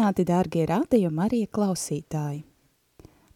Sveicināti, 0.00 0.24
dārgie 0.24 0.62
radio 0.64 1.10
Marija 1.12 1.44
klausītāji! 1.52 2.38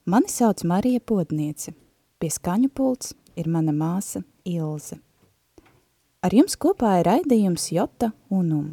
Mani 0.09 0.31
sauc 0.33 0.63
Marija 0.65 1.01
Podniece. 1.05 1.75
Pie 2.17 2.31
skaņu 2.33 2.71
pults 2.73 3.11
ir 3.37 3.51
mana 3.53 3.69
māsa 3.77 4.23
Ilze. 4.49 4.97
Ar 6.25 6.33
jums 6.33 6.57
kopā 6.57 7.03
ir 7.03 7.11
raidījums 7.11 7.67
Jota 7.69 8.15
Unum. 8.33 8.71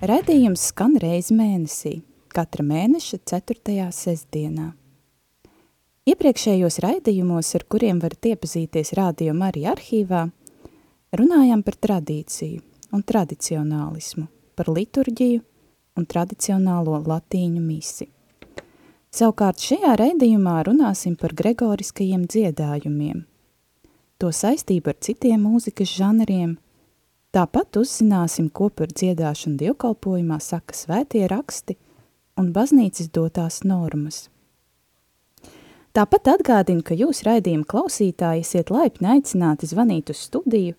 Raidījums 0.00 0.64
skan 0.70 0.96
reizi 0.96 1.36
mēnesī, 1.36 1.92
katra 2.32 2.64
mēneša 2.64 3.20
4. 3.34 3.90
sestdienā. 3.92 4.70
Iepriekšējos 6.08 6.80
raidījumos, 6.86 7.52
ar 7.52 7.66
kuriem 7.68 8.00
varat 8.00 8.30
iepazīties 8.32 8.94
Radio 8.96 9.36
Marija 9.36 9.76
arhīvā, 9.76 10.24
runājām 11.20 11.68
par 11.68 11.76
tradīciju 11.84 12.64
un 12.96 13.04
tradicionālismu, 13.12 14.24
par 14.56 14.72
liturģiju 14.72 15.44
un 15.98 16.06
tradicionālo 16.06 17.00
latīņu 17.06 17.62
misi. 17.62 18.08
Savukārt 19.08 19.62
šajā 19.64 19.94
raidījumā 19.98 20.60
runāsim 20.68 21.16
par 21.18 21.32
gregoriskajiem 21.36 22.26
dziedājumiem, 22.28 23.24
to 24.20 24.30
saistību 24.34 24.92
ar 24.92 24.98
citiem 25.04 25.46
mūzikas 25.46 25.94
žanriem, 25.96 26.56
tāpat 27.34 27.80
uzzināsim, 27.80 28.50
ko 28.52 28.68
par 28.68 28.92
dziedāšanu 28.92 29.56
dievkalpojumā 29.62 30.38
saka 30.44 30.76
svētie 30.76 31.24
raksti 31.30 31.78
un 32.38 32.52
baznīcas 32.52 33.08
dotās 33.14 33.62
normas. 33.64 34.26
Tāpat 35.96 36.28
atgādinu, 36.36 36.84
ka 36.84 36.94
jūs 36.94 37.24
raidījuma 37.26 37.66
klausītāji 37.66 38.44
esiet 38.44 38.68
laipni 38.70 39.08
aicināti 39.16 39.66
zvanīt 39.66 40.12
uz 40.12 40.20
studiju, 40.28 40.76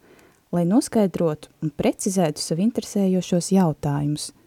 lai 0.53 0.63
noskaidrotu 0.69 1.49
un 1.65 1.73
precizētu 1.75 2.45
savu 2.45 2.69
interesējošos 2.69 3.49
jautājumus– 3.57 4.29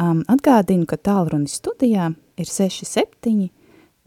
Um, 0.00 0.22
atgādinu, 0.24 0.86
ka 0.88 0.96
tālruni 0.96 1.50
studijā 1.52 2.14
ir 2.40 2.48
67 2.48 3.50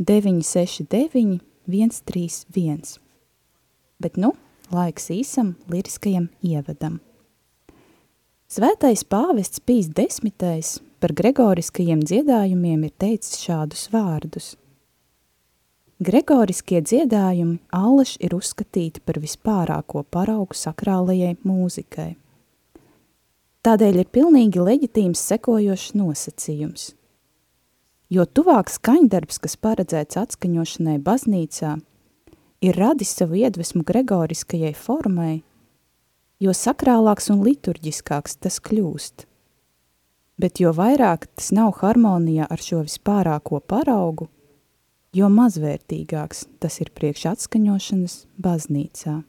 969 0.02 1.39
131. 1.69 2.97
Bet 4.02 4.17
nu, 4.17 4.31
laiks 4.73 5.11
īsam 5.13 5.53
liriskajam 5.69 6.31
ievadam. 6.41 6.97
Svētais 8.50 9.06
pāvests 9.06 9.61
Pīs 9.61 9.91
desmitais 9.94 10.80
par 11.02 11.13
gregoriskajiem 11.13 12.02
dziedājumiem 12.02 12.89
ir 12.89 12.94
teicis 12.97 13.45
šādus 13.45 13.88
vārdus. 13.94 14.56
Gregoriskie 16.02 16.81
dziedājumi 16.81 17.61
allaž 17.73 18.17
ir 18.25 18.36
uzskatīti 18.36 19.06
par 19.06 19.22
vispārāko 19.22 20.03
paraugu 20.09 20.58
sakrālajai 20.58 21.38
mūzikai– 21.45 22.16
Tādēļ 23.66 23.96
ir 24.03 24.09
pilnīgi 24.14 24.62
leģitīms 24.62 25.24
sekojošs 25.26 25.96
nosacījums. 25.98 26.92
Jo 28.14 28.28
tuvāk 28.30 28.70
skaņdarbs, 28.70 29.40
kas 29.42 29.58
paredzēts 29.58 30.20
atskaņošanai 30.22 31.00
baznīcā, 31.02 31.72
ir 32.62 32.78
radis 32.78 33.16
savu 33.18 33.40
iedvesmu 33.42 33.81
gregoriskajai 33.88 34.75
formai, 34.78 35.40
jo 36.38 36.54
sakrālāks 36.54 37.31
un 37.34 37.42
liturģiskāks 37.48 38.38
tas 38.46 38.62
kļūst. 38.62 39.25
Bet 40.38 40.62
jo 40.62 40.70
vairāk 40.70 41.25
tas 41.34 41.50
nav 41.50 41.80
harmonijā 41.81 42.46
ar 42.46 42.62
šo 42.62 42.86
vispārāko 42.86 43.66
paraugu, 43.66 44.30
jo 45.09 45.31
mazvērtīgāks 45.42 46.52
tas 46.62 46.84
ir 46.86 46.94
priekš 46.94 47.31
atskaņošanas 47.34 48.25
baznīcā. 48.38 49.24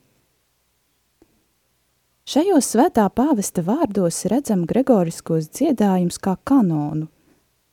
Šajos 2.27 2.67
svētā 2.73 3.05
pāvesta 3.15 3.63
vārdos 3.63 4.17
redzam 4.27 4.65
gregoriskos 4.67 5.45
dziedājumus 5.55 6.17
kā 6.19 6.33
kanonu, 6.43 7.05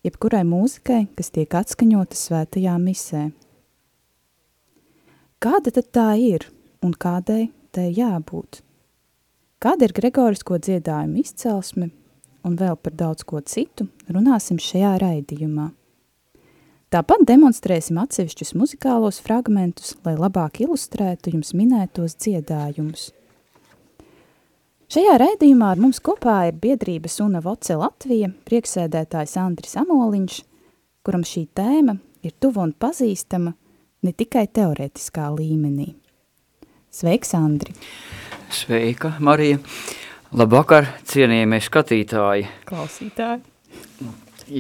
jebkurai 0.06 0.44
mūzikai, 0.46 1.08
kas 1.18 1.34
tiek 1.34 1.56
atskaņota 1.58 2.14
svētajā 2.14 2.76
misē. 2.78 3.22
Kāda 5.42 5.74
tad 5.74 5.88
tā 5.98 6.06
ir 6.22 6.46
un 6.86 6.94
kādai 6.94 7.48
tai 7.74 7.88
jābūt? 7.98 8.60
Kāda 9.58 9.90
ir 9.90 9.96
gregorisko 9.98 10.62
dziedājumu 10.62 11.24
izcelsme 11.24 11.90
un 12.46 12.60
vēl 12.62 12.78
par 12.78 12.94
daudz 12.94 13.26
ko 13.26 13.42
citu 13.42 13.90
runāsim 14.06 14.62
šajā 14.62 14.94
raidījumā. 15.02 15.72
Tāpat 16.94 17.26
demonstrēsim 17.26 17.98
atsevišķus 18.06 18.54
muzikālos 18.54 19.18
fragmentus, 19.18 19.96
lai 20.06 20.14
labāk 20.14 20.62
ilustrētu 20.62 21.34
jums 21.34 21.56
minētos 21.58 22.20
dziedājumus– 22.22 23.10
Šajā 24.94 25.14
raidījumā 25.18 25.72
ar 25.74 25.80
mums 25.82 25.98
kopā 26.06 26.36
ir 26.52 26.58
biedrības 26.62 27.16
Una 27.24 27.40
Voce 27.42 27.74
Latvija, 27.74 28.28
prieksēdētājs 28.46 29.32
Andris 29.42 29.72
Amoliņš, 29.82 30.36
kuram 31.02 31.24
šī 31.26 31.48
tēma 31.58 31.96
ir 32.22 32.36
tuva 32.38 32.62
un 32.68 32.76
pazīstama 32.78 33.56
ne 34.06 34.14
tikai 34.14 34.44
teorētiskā 34.54 35.32
līmenī. 35.34 35.88
Sveiks, 36.94 37.34
Andri! 37.34 37.74
Sveika, 38.54 39.16
Marija! 39.18 39.64
Labvakar, 40.38 40.92
cienījamie 41.10 41.64
skatītāji! 41.66 42.46
Klausītāji! 42.70 43.42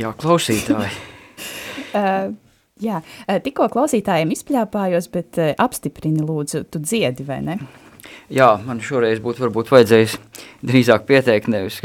Jā, 0.01 0.15
klausītāji! 0.17 0.97
uh, 2.01 2.33
jā, 2.81 3.05
tikko 3.45 3.69
klausītājiem 3.77 4.33
izpļāpājos, 4.33 5.13
bet 5.13 5.43
uh, 5.45 5.53
apstiprini 5.61 6.25
lūdzu, 6.25 6.65
tu 6.73 6.81
dziedi, 6.81 7.29
vai 7.29 7.43
ne? 7.51 7.61
Jā, 8.33 8.49
man 8.65 8.79
šoreiz 8.81 9.19
būtu 9.21 9.43
varbūt 9.45 9.69
vajadzējis 9.69 10.15
drīzāk 10.65 11.05
pieteikt 11.09 11.49
nevis 11.53 11.77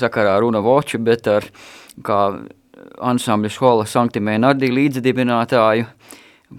sakarā 0.00 0.34
ar 0.36 0.42
Runa 0.44 0.60
Voču, 0.64 1.00
bet 1.00 1.28
ar 1.30 1.46
kā 2.04 2.18
ansambļa 3.00 3.52
skola 3.52 3.86
Sanktimē 3.88 4.36
Nardī 4.42 4.68
līdzdibinātāju, 4.74 5.86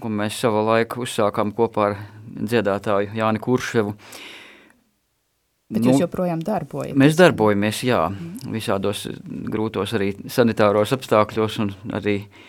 ko 0.02 0.10
mēs 0.10 0.40
savu 0.42 0.64
laiku 0.66 1.04
uzsākām 1.04 1.54
kopā 1.54 1.90
ar 1.90 2.00
dziedātāju 2.26 3.14
Jāni 3.16 3.42
Kurševu. 3.42 3.94
Bet 5.66 5.82
nu, 5.82 5.92
jūs 5.92 6.02
joprojām 6.02 6.42
darbojaties? 6.46 6.98
Mēs 6.98 7.16
darbojamies, 7.18 7.84
jā, 7.86 8.02
visādos 8.50 9.06
grūtos 9.26 9.94
arī 9.98 10.12
sanitāros 10.30 10.94
apstākļos 10.94 11.62
un 11.62 11.72
arī 11.98 12.20
uh, 12.22 12.44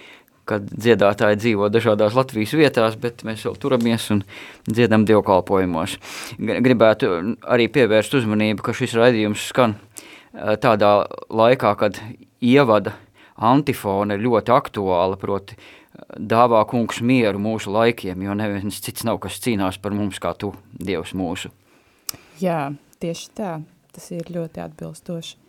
kad 0.48 0.68
dziedātāji 0.72 1.40
dzīvo 1.44 1.70
dažādās 1.74 2.16
Latvijas 2.18 2.56
vietās, 2.58 2.98
bet 3.00 3.24
mēs 3.28 3.46
vēl 3.48 3.58
turamies 3.62 4.10
un 4.16 4.24
dziedam 4.68 5.06
dievkalpojumos. 5.08 5.98
Gribētu 6.40 7.12
arī 7.48 7.68
pievērst 7.74 8.18
uzmanību, 8.22 8.64
ka 8.66 8.76
šis 8.78 8.96
raidījums 8.98 9.50
skan 9.52 9.78
tādā 10.34 10.94
laikā, 11.30 11.74
kad 11.80 12.00
ievada 12.44 12.96
antifona 13.38 14.18
ir 14.18 14.26
ļoti 14.26 14.54
aktuāla, 14.54 15.18
proti 15.20 15.58
dāvā 16.18 16.62
kungs 16.70 17.02
mieru 17.02 17.42
mūsu 17.42 17.72
laikiem, 17.74 18.22
jo 18.26 18.36
neviens 18.38 18.82
cits 18.84 19.06
nav, 19.08 19.20
kas 19.24 19.40
cīnās 19.44 19.80
par 19.82 19.96
mums 19.98 20.22
kā 20.22 20.34
tu, 20.38 20.54
Dievs 20.78 21.14
mūsu. 21.18 21.52
Jā, 22.42 22.70
tieši 23.02 23.30
tā, 23.38 23.58
tas 23.96 24.12
ir 24.14 24.30
ļoti 24.34 24.62
atbilstoši. 24.62 25.47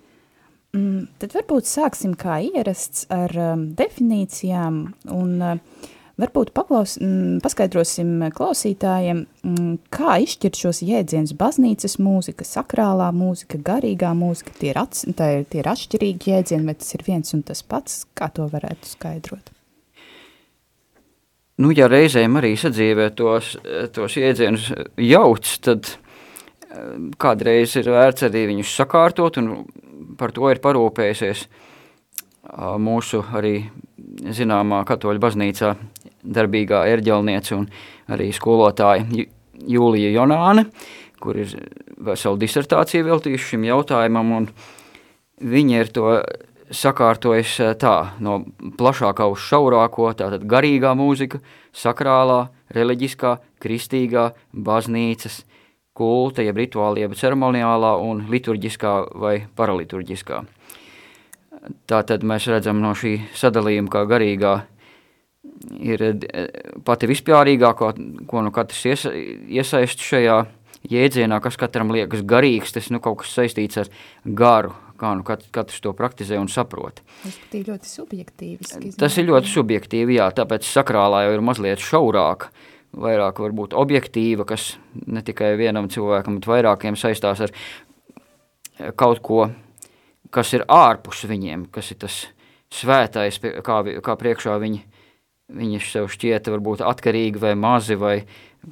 Mm, 0.79 1.07
tad 1.19 1.35
varbūt 1.35 1.67
sāksim 1.69 2.13
kā 2.19 2.39
ierasts 2.45 3.07
ar 3.15 3.33
um, 3.41 3.63
definīcijām 3.79 4.83
un 5.15 5.31
uh, 5.43 5.87
varbūt 6.19 6.53
paklaus, 6.57 6.97
mm, 7.01 7.39
paskaidrosim 7.45 8.29
klausītājiem, 8.35 9.25
mm, 9.47 9.75
kā 9.95 10.19
izšķirt 10.25 10.59
šos 10.61 10.83
jēdzienus 10.87 11.35
baznīcas 11.39 11.99
mūzika, 12.03 12.47
sakrālā 12.47 13.09
mūzika, 13.15 13.61
garīgā 13.65 14.13
mūzika, 14.19 14.55
tie 14.59 14.73
ir, 14.73 14.81
ats, 14.83 15.07
ir, 15.09 15.47
tie 15.51 15.63
ir 15.63 15.71
atšķirīgi 15.73 16.35
jēdzieni, 16.35 16.67
vai 16.69 16.77
tas 16.79 16.91
ir 16.99 17.07
viens 17.07 17.35
un 17.35 17.45
tas 17.47 17.63
pats, 17.63 18.03
kā 18.19 18.31
to 18.35 18.49
varētu 18.51 18.93
skaidrot? 18.93 19.55
Nu, 21.59 21.73
ja 21.75 21.89
reizēm 21.91 22.37
arī 22.39 22.53
sadzīvē 22.59 23.09
tos, 23.19 23.57
tos 23.95 24.15
jēdzienus 24.15 24.69
jauc, 25.03 25.49
tad 25.67 25.89
uh, 25.91 26.05
kādreiz 27.19 27.75
ir 27.81 27.91
vērts 27.91 28.27
arī 28.29 28.45
viņus 28.53 28.75
sakārtot 28.79 29.41
un 29.41 29.51
par 30.19 30.33
to 30.37 30.51
ir 30.53 30.63
parūpējusies 30.65 31.47
mūsu 32.81 33.23
arī 33.37 33.57
zināmā 34.35 34.83
katoļu 34.89 35.21
baznīcā 35.23 35.75
darbīgā 36.25 36.85
erģelniece 36.95 37.57
un 37.57 37.67
arī 38.09 38.31
skolotāja 38.33 39.05
Jūlija 39.69 40.11
Jonāne, 40.15 40.69
kur 41.21 41.39
ir 41.43 41.51
vesela 41.99 42.39
disertācija 42.39 43.07
veltījuši 43.07 43.55
šim 43.55 43.65
jautājumam, 43.67 44.31
un 44.37 44.47
viņi 45.43 45.81
ir 45.81 45.91
to 45.95 46.13
sakārtojis 46.75 47.55
eh, 47.65 47.75
tā, 47.81 48.13
no 48.21 48.43
plašākā 48.79 49.27
uz 49.33 49.43
šaurāko, 49.49 50.11
tātad 50.19 50.45
garīgā 50.49 50.95
mūzika, 50.99 51.41
sakrālā, 51.73 52.49
reliģiskā, 52.75 53.39
kristīgā, 53.63 54.31
baznīcas, 54.53 55.43
kulta, 55.99 56.45
jeb 56.47 56.61
rituāla, 56.61 57.03
jeb 57.05 57.17
ceremoniālā 57.19 57.97
un 58.05 58.25
liturģiskā 58.31 58.95
vai 59.19 59.35
paraliturģiskā. 59.59 60.43
Tātad 61.91 62.25
mēs 62.25 62.47
redzam 62.49 62.81
no 62.81 62.95
šī 62.97 63.19
sadalījuma, 63.37 63.91
kā 63.93 64.05
garīgā 64.09 64.55
ir 65.83 66.05
eh, 66.05 66.47
pati 66.87 67.09
vispārīgākā, 67.11 67.91
ko 68.31 68.45
nu 68.47 68.55
katrs 68.55 68.85
iesa, 68.89 69.13
iesaist 69.13 70.05
šajā 70.05 70.39
jēdzienā, 70.89 71.41
kas 71.43 71.59
katram 71.61 71.93
liekas 71.95 72.23
garīgs, 72.27 72.75
tas 72.75 72.91
nu 72.95 73.03
kaut 73.03 73.23
kas 73.23 73.35
saistīts 73.37 73.81
ar 73.83 73.91
garu, 74.25 74.73
kā 74.99 75.13
nu 75.19 75.27
kat, 75.27 75.45
katrs 75.55 75.83
to 75.85 75.93
praktizē 75.97 76.39
un 76.41 76.51
saprot. 76.53 77.03
Tas 77.25 77.39
ir 77.55 77.67
ļoti 77.69 77.91
subjektīvi. 77.91 78.95
Tas 78.99 79.19
ir 79.19 79.29
ļoti 79.31 79.53
subjektīvi, 79.53 80.19
jā, 80.19 80.31
tāpēc 80.35 80.67
sakrālā 80.69 81.27
jau 81.27 81.37
ir 81.37 81.45
mazliet 81.51 81.83
šaurāk, 81.83 82.49
vairāk 82.97 83.41
varbūt 83.43 83.77
objektīva, 83.77 84.47
kas 84.49 84.77
ne 85.07 85.23
tikai 85.25 85.55
vienam 85.61 85.91
cilvēkam, 85.93 86.39
bet 86.39 86.49
vairākiem 86.49 86.97
saistās 86.99 87.43
ar 87.45 87.55
kaut 88.97 89.23
ko, 89.25 89.49
kas 90.31 90.53
ir 90.57 90.67
ārpus 90.69 91.25
viņiem, 91.29 91.69
kas 91.75 91.93
ir 91.93 92.01
tas 92.05 92.19
svētais, 92.75 93.41
kā, 93.65 93.81
kā 94.05 94.17
priekšā 94.21 94.59
viņi, 94.61 94.83
viņi 95.59 95.81
sev 95.85 96.11
šķieta 96.13 96.53
varbūt 96.53 96.85
atkarīgi 96.85 97.41
vai 97.43 97.55
mazi 97.59 97.97
vai 97.99 98.21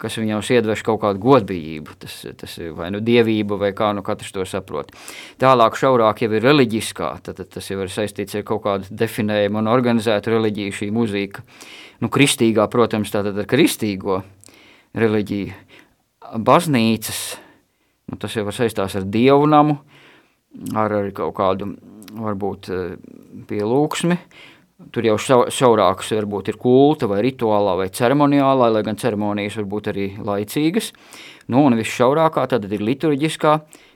kas 0.00 0.18
viņam 0.18 0.42
iedveš 0.42 0.82
kaut 0.84 1.00
kādu 1.04 1.20
godbijību, 1.22 1.94
tas, 2.02 2.18
tas 2.36 2.56
ir 2.58 2.74
vai 2.76 2.90
nu 2.92 3.00
dievība, 3.04 3.56
vai 3.60 3.70
kā 3.76 3.92
nu 3.96 4.02
katrs 4.04 4.34
to 4.34 4.44
saprot. 4.48 4.90
Tālāk 5.40 5.78
šaurāk 5.78 6.24
jau 6.24 6.30
ir 6.34 6.44
reliģiskā, 6.44 7.12
tad, 7.24 7.38
tad 7.40 7.52
tas 7.54 7.70
jau 7.70 7.78
ir 7.84 7.92
saistīts 7.92 8.36
ar 8.36 8.44
kaut 8.46 8.64
kādu 8.66 8.90
definējumu 8.90 9.62
un 9.62 9.70
organizētu 9.72 10.34
reliģiju 10.34 10.78
šī 10.80 10.90
muzika. 10.92 11.46
Nu, 12.02 12.10
kristīgā, 12.12 12.66
protams, 12.72 13.12
tātad 13.14 13.38
ar 13.40 13.48
kristīgo 13.48 14.20
reliģiju. 14.96 15.54
Baznīcas, 16.42 17.20
nu, 18.10 18.18
tas 18.20 18.34
jau 18.34 18.50
saistās 18.50 18.96
ar 18.98 19.06
dievnamu, 19.06 19.78
ar, 20.74 20.98
ar 21.00 21.08
kaut 21.14 21.36
kādu, 21.38 21.70
varbūt, 22.16 22.70
pielūksmi, 23.46 24.18
Tur 24.92 25.06
jau 25.08 25.14
šaurākas 25.16 26.10
varbūt 26.12 26.50
ir 26.52 26.58
kulta 26.60 27.08
vai 27.08 27.22
rituālā 27.24 27.78
vai 27.78 27.86
ceremoniālā, 27.96 28.66
lai 28.74 28.82
gan 28.84 28.98
ceremonijas 29.00 29.56
var 29.56 29.68
būt 29.72 29.86
arī 29.88 30.04
laicīgas. 30.20 30.90
Nu, 31.48 31.62
un 31.64 31.78
viss 31.78 31.94
šaurākā 31.96 32.44
tad 32.50 32.66
ir 32.68 32.84
liturģiskā, 32.84 33.54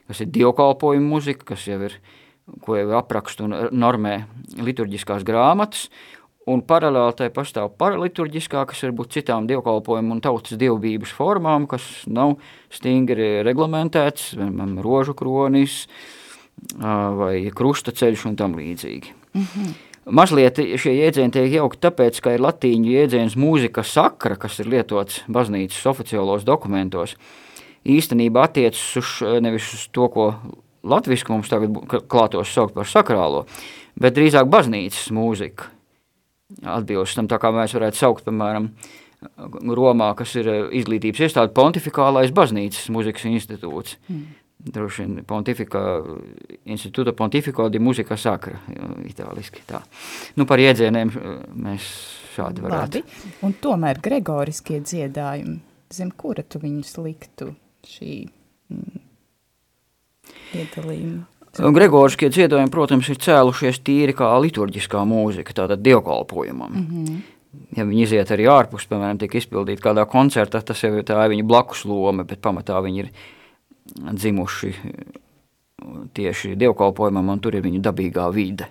kas 0.09 0.23
ir 0.23 0.31
dievkalpojuma 0.33 1.05
muzika, 1.05 1.51
kas 1.53 1.67
jau 1.69 1.77
ir, 1.85 1.99
ko 2.65 2.79
jau 2.79 2.95
apraksta 2.97 3.45
un 3.45 3.53
normē 3.77 4.15
liturģiskās 4.57 5.21
grāmatas, 5.27 5.85
un 6.51 6.63
paralēli 6.67 7.17
tai 7.19 7.29
pastāv 7.33 7.71
paraliturģiskā, 7.81 8.63
kas 8.69 8.83
var 8.85 8.95
būt 8.97 9.17
citām 9.17 9.47
dievkalpojumu 9.49 10.17
un 10.17 10.23
tautas 10.23 10.59
dievbības 10.59 11.13
formām, 11.17 11.67
kas 11.71 11.85
nav 12.07 12.37
stingri 12.73 13.41
reglamentēts, 13.47 14.33
piemēram, 14.39 14.79
rožu 14.83 15.15
kronis 15.17 15.85
vai 16.77 17.49
krusta 17.55 17.93
ceļš 17.95 18.27
un 18.29 18.35
tam 18.37 18.57
līdzīgi. 18.59 19.15
Mm 19.33 19.47
-hmm. 19.47 19.79
Mazliet 20.11 20.57
šie 20.57 20.95
jēdzieni 20.97 21.31
tiek 21.31 21.51
jaukti 21.53 21.85
tāpēc, 21.85 22.21
ka 22.21 22.33
ir 22.33 22.41
latīņu 22.41 22.89
jēdziens 22.89 23.35
mūzika 23.37 23.83
sakra, 23.85 24.35
kas 24.35 24.59
ir 24.59 24.67
lietots 24.67 25.21
baznīcas 25.29 25.85
oficiālos 25.85 26.43
dokumentos, 26.43 27.15
īstenībā 27.85 28.43
attiecas 28.43 28.97
uz 28.97 29.21
nevis 29.41 29.73
uz 29.73 29.87
to, 29.93 30.07
ko 30.09 30.33
latviski 30.83 31.31
mums 31.31 31.49
tagad 31.49 31.69
klātos 32.09 32.53
saukt 32.53 32.73
par 32.73 32.85
sakrālo, 32.85 33.45
bet 33.95 34.17
drīzāk 34.17 34.49
baznīcas 34.49 35.11
mūzika 35.11 35.69
atbilst 36.63 37.17
tam, 37.19 37.29
tā 37.31 37.39
kā 37.41 37.53
mēs 37.55 37.77
varētu 37.77 38.01
saukt, 38.01 38.27
piemēram, 38.27 38.71
Romā, 39.77 40.07
kas 40.17 40.31
ir 40.41 40.47
izglītības 40.73 41.27
iestāde 41.27 41.53
pontifikālais 41.53 42.31
baznīcas 42.33 42.87
mūzikas 42.89 43.27
institūts. 43.29 43.99
Mm 44.09 44.41
droši 44.65 45.05
vien 45.05 45.21
pontifika, 45.27 45.81
institūta 46.69 47.13
pontifiko 47.17 47.67
di 47.69 47.79
muzika 47.79 48.17
sakra, 48.17 48.59
itāliski 49.07 49.63
tā. 49.67 49.81
Nu, 50.37 50.45
par 50.49 50.61
iedzieniem 50.61 51.11
eh, 51.11 51.37
mēs 51.67 51.89
šādi 52.35 52.65
varētu. 52.65 53.01
Labi, 53.01 53.33
un 53.47 53.55
tomēr 53.63 54.01
gregoriskie 54.03 54.81
dziedājumi, 54.83 55.57
zem 55.93 56.13
kura 56.17 56.43
tu 56.43 56.61
viņus 56.63 56.95
liktu 57.01 57.51
šī 57.87 58.15
mm, 58.71 59.03
iedalījuma? 60.61 61.27
Gregoriskie 61.59 62.29
dziedājumi, 62.31 62.71
protams, 62.71 63.09
ir 63.11 63.19
cēlušies 63.19 63.81
tīri 63.83 64.15
kā 64.15 64.29
liturģiskā 64.39 65.03
mūzika, 65.07 65.53
tātad 65.53 65.83
dievkalpojumam. 65.83 66.71
Mm 66.71 66.87
-hmm. 66.87 67.21
Ja 67.75 67.83
viņi 67.83 68.03
iziet 68.03 68.31
arī 68.31 68.47
ārpus, 68.47 68.87
piemēram, 68.87 69.17
tiek 69.19 69.35
izpildīti 69.35 69.83
kādā 69.83 70.05
koncertā, 70.07 70.61
tas 70.61 70.83
jau 70.83 70.93
ir 70.95 71.03
tā 71.03 71.27
viņa 71.27 71.43
blakus 71.43 71.85
loma, 71.85 72.23
bet 72.23 72.39
pamatā 72.41 72.81
viņi 72.83 72.99
ir 72.99 73.09
dzimuši 74.13 74.73
tieši 76.13 76.55
dievkalpojumam, 76.55 77.29
un 77.29 77.39
tur 77.39 77.55
ir 77.55 77.61
viņu 77.61 77.81
dabīgā 77.81 78.31
vide. 78.33 78.67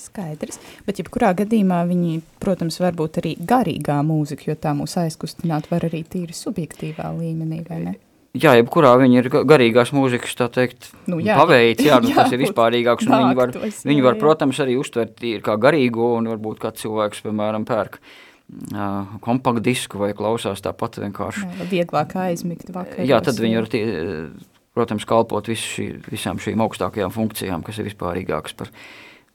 Skaidrs, 0.00 0.56
bet 0.86 0.98
jebkurā 0.98 1.34
gadījumā 1.36 1.82
viņi, 1.84 2.22
protams, 2.40 2.80
var 2.80 2.94
būt 2.96 3.18
arī 3.20 3.36
garīgā 3.36 3.98
mūzika, 4.00 4.48
jo 4.48 4.54
tā 4.56 4.72
mūs 4.72 4.96
aizkustināt 4.96 5.68
var 5.70 5.84
arī 5.84 6.04
tīri 6.08 6.32
subjektīvā 6.32 7.10
līmenī, 7.18 7.60
vai 7.68 7.80
ne? 7.82 7.94
Jā, 8.34 8.56
jebkurā 8.58 8.96
viņi 8.98 9.20
ir 9.20 9.28
garīgās 9.46 9.92
mūzikas, 9.94 10.32
tā 10.34 10.48
teikt, 10.50 10.88
nu, 11.06 11.20
jā, 11.22 11.36
paveids, 11.38 11.84
jā, 11.86 12.00
nu, 12.02 12.10
jā, 12.10 12.16
tas 12.24 12.32
ir 12.34 12.40
vispārīgāks, 12.42 13.06
un 13.06 13.14
viņi 13.14 13.38
var, 13.38 13.52
viņi 13.86 14.02
var, 14.02 14.18
protams, 14.18 14.58
arī 14.64 14.74
uztvert 14.80 15.14
tīri 15.20 15.42
kā 15.44 15.54
garīgo, 15.62 16.16
un 16.18 16.26
varbūt 16.32 16.58
kāds 16.64 16.82
cilvēks, 16.82 17.22
piemēram, 17.26 17.66
pērk 17.68 18.00
kompaktdisku 19.24 20.02
vai 20.02 20.10
klausās 20.18 20.60
tāpat 20.64 20.98
vienkārši. 21.04 21.46
Jā, 21.46 21.68
vieglāk 21.70 22.12
aizmigt 22.24 22.68
vakaros. 22.74 23.06
Jā, 23.08 23.22
tad 23.24 23.38
viņi 23.40 23.56
var, 23.56 23.70
tie, 23.70 23.84
protams, 24.76 25.06
kalpot 25.08 25.48
visu 25.48 25.70
šī, 25.76 25.86
visām 26.10 26.42
šīm 26.42 26.66
augstākajām 26.66 27.14
funkcijām, 27.14 27.64
kas 27.64 27.78
ir 27.80 27.88
vispārīgākas 27.88 28.58
par 28.58 28.74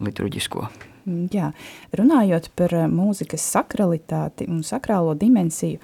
liturģisko. 0.04 0.68
Mm, 1.08 1.26
jā, 1.34 1.50
runājot 1.98 2.52
par 2.60 2.76
mūzikas 2.92 3.48
sakralitāti 3.56 4.48
un 4.52 4.62
sakrālo 4.68 5.16
dimensiju, 5.20 5.80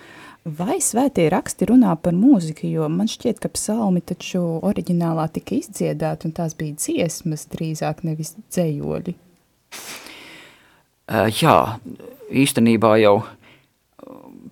vai 0.46 0.78
svētie 0.82 1.26
raksti 1.34 1.68
runā 1.72 1.96
par 1.98 2.14
mūziku, 2.18 2.68
jo 2.70 2.88
man 2.92 3.10
šķiet, 3.10 3.42
ka 3.42 3.50
psalmi 3.54 4.04
taču 4.06 4.44
oriģinālā 4.66 5.26
tika 5.34 5.58
izdziedāti 5.58 6.30
un 6.30 6.36
tās 6.38 6.54
bija 6.58 6.78
dziesmas 6.78 7.48
drīzāk 7.52 8.06
nevis 8.06 8.36
dzējoļi. 8.54 9.16
Uh, 11.06 11.28
jā, 11.34 11.58
īstenībā 12.34 12.96
jau 13.02 13.18
uh, 13.22 13.28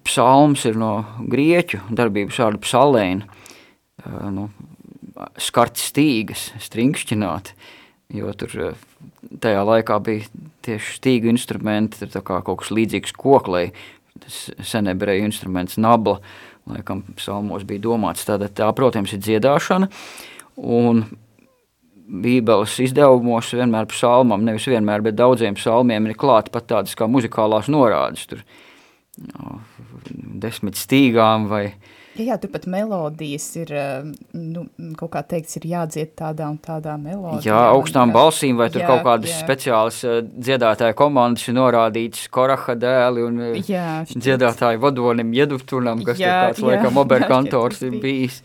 psalms 0.06 0.66
ir 0.70 0.78
no 0.82 0.96
grieķu 1.30 1.82
darbības 1.94 2.42
šāda 2.42 2.62
psalēna, 2.66 3.30
uh, 3.30 4.28
nu, 4.34 4.50
skart 5.42 5.78
stīgas, 5.82 6.52
stringšķināt, 6.62 7.54
jo 8.14 8.34
tur 8.38 8.58
uh, 8.70 8.86
tajā 9.42 9.66
laikā 9.66 9.98
bija 10.06 10.30
tieši 10.66 10.98
stīgu 11.00 11.30
instrumenti, 11.34 12.06
tā 12.10 12.22
kā 12.26 12.42
kaut 12.46 12.62
kas 12.62 12.74
līdzīgs 12.74 13.14
koklei, 13.18 13.72
tas 14.22 14.67
senebreju 14.70 15.25
instruments 15.25 15.79
nabla, 15.82 16.20
laikam 16.70 17.03
psalmos 17.17 17.65
bija 17.67 17.84
domāts, 17.88 18.25
tāda 18.27 18.50
tā, 18.50 18.70
protams, 18.75 19.13
ir 19.15 19.24
dziedāšana, 19.24 19.89
un 20.58 21.05
Bībeles 22.03 22.75
izdevumos 22.84 23.53
vienmēr 23.55 23.88
psalmam, 23.89 24.43
nevis 24.43 24.67
vienmēr, 24.67 25.01
bet 25.05 25.15
daudziem 25.15 25.55
psalmiem 25.55 26.10
ir 26.10 26.17
klāta 26.20 26.51
pat 26.53 26.67
tādas 26.70 26.98
kā 27.00 27.08
muzikālās 27.10 27.70
norādes, 27.72 28.27
tur 28.29 28.43
no, 29.32 29.60
desmit 30.43 30.79
stīgām 30.79 31.48
vai... 31.51 31.67
Jā, 32.13 32.25
jā, 32.27 32.36
tur 32.41 32.51
pat 32.53 32.65
melodijas 32.70 33.46
ir, 33.58 33.72
eh, 33.74 34.03
nu, 34.38 34.65
kaut 35.00 35.12
kā 35.15 35.24
teikts, 35.25 35.55
ir 35.58 35.65
jādzied 35.72 36.12
tādā 36.20 36.46
un 36.51 36.60
tādā 36.62 36.93
melodijā. 37.01 37.48
Jā, 37.50 37.62
augstām 37.74 38.12
kā... 38.12 38.17
balsīm 38.20 38.60
vai 38.60 38.67
tur 38.74 38.84
jā, 38.84 38.89
kaut 38.91 39.01
kādas 39.08 39.32
jā. 39.32 39.39
speciālas 39.41 39.98
uh, 40.05 40.20
dziedātāja 40.22 40.93
komandas 40.98 41.48
ir 41.50 41.58
norādīts 41.58 42.27
koraha 42.34 42.75
dēli 42.77 43.25
un 43.25 43.41
uh, 43.41 43.58
jā, 43.58 44.03
dziedātāju 44.13 44.84
vadonim 44.84 45.34
Jeduftunam, 45.34 46.05
kas 46.05 46.22
jā, 46.22 46.29
ir 46.29 46.51
kāds, 46.51 46.62
jā, 46.62 46.70
laikam, 46.70 47.00
oberkantors 47.03 47.82
ir 47.88 47.98
bijis. 48.03 48.43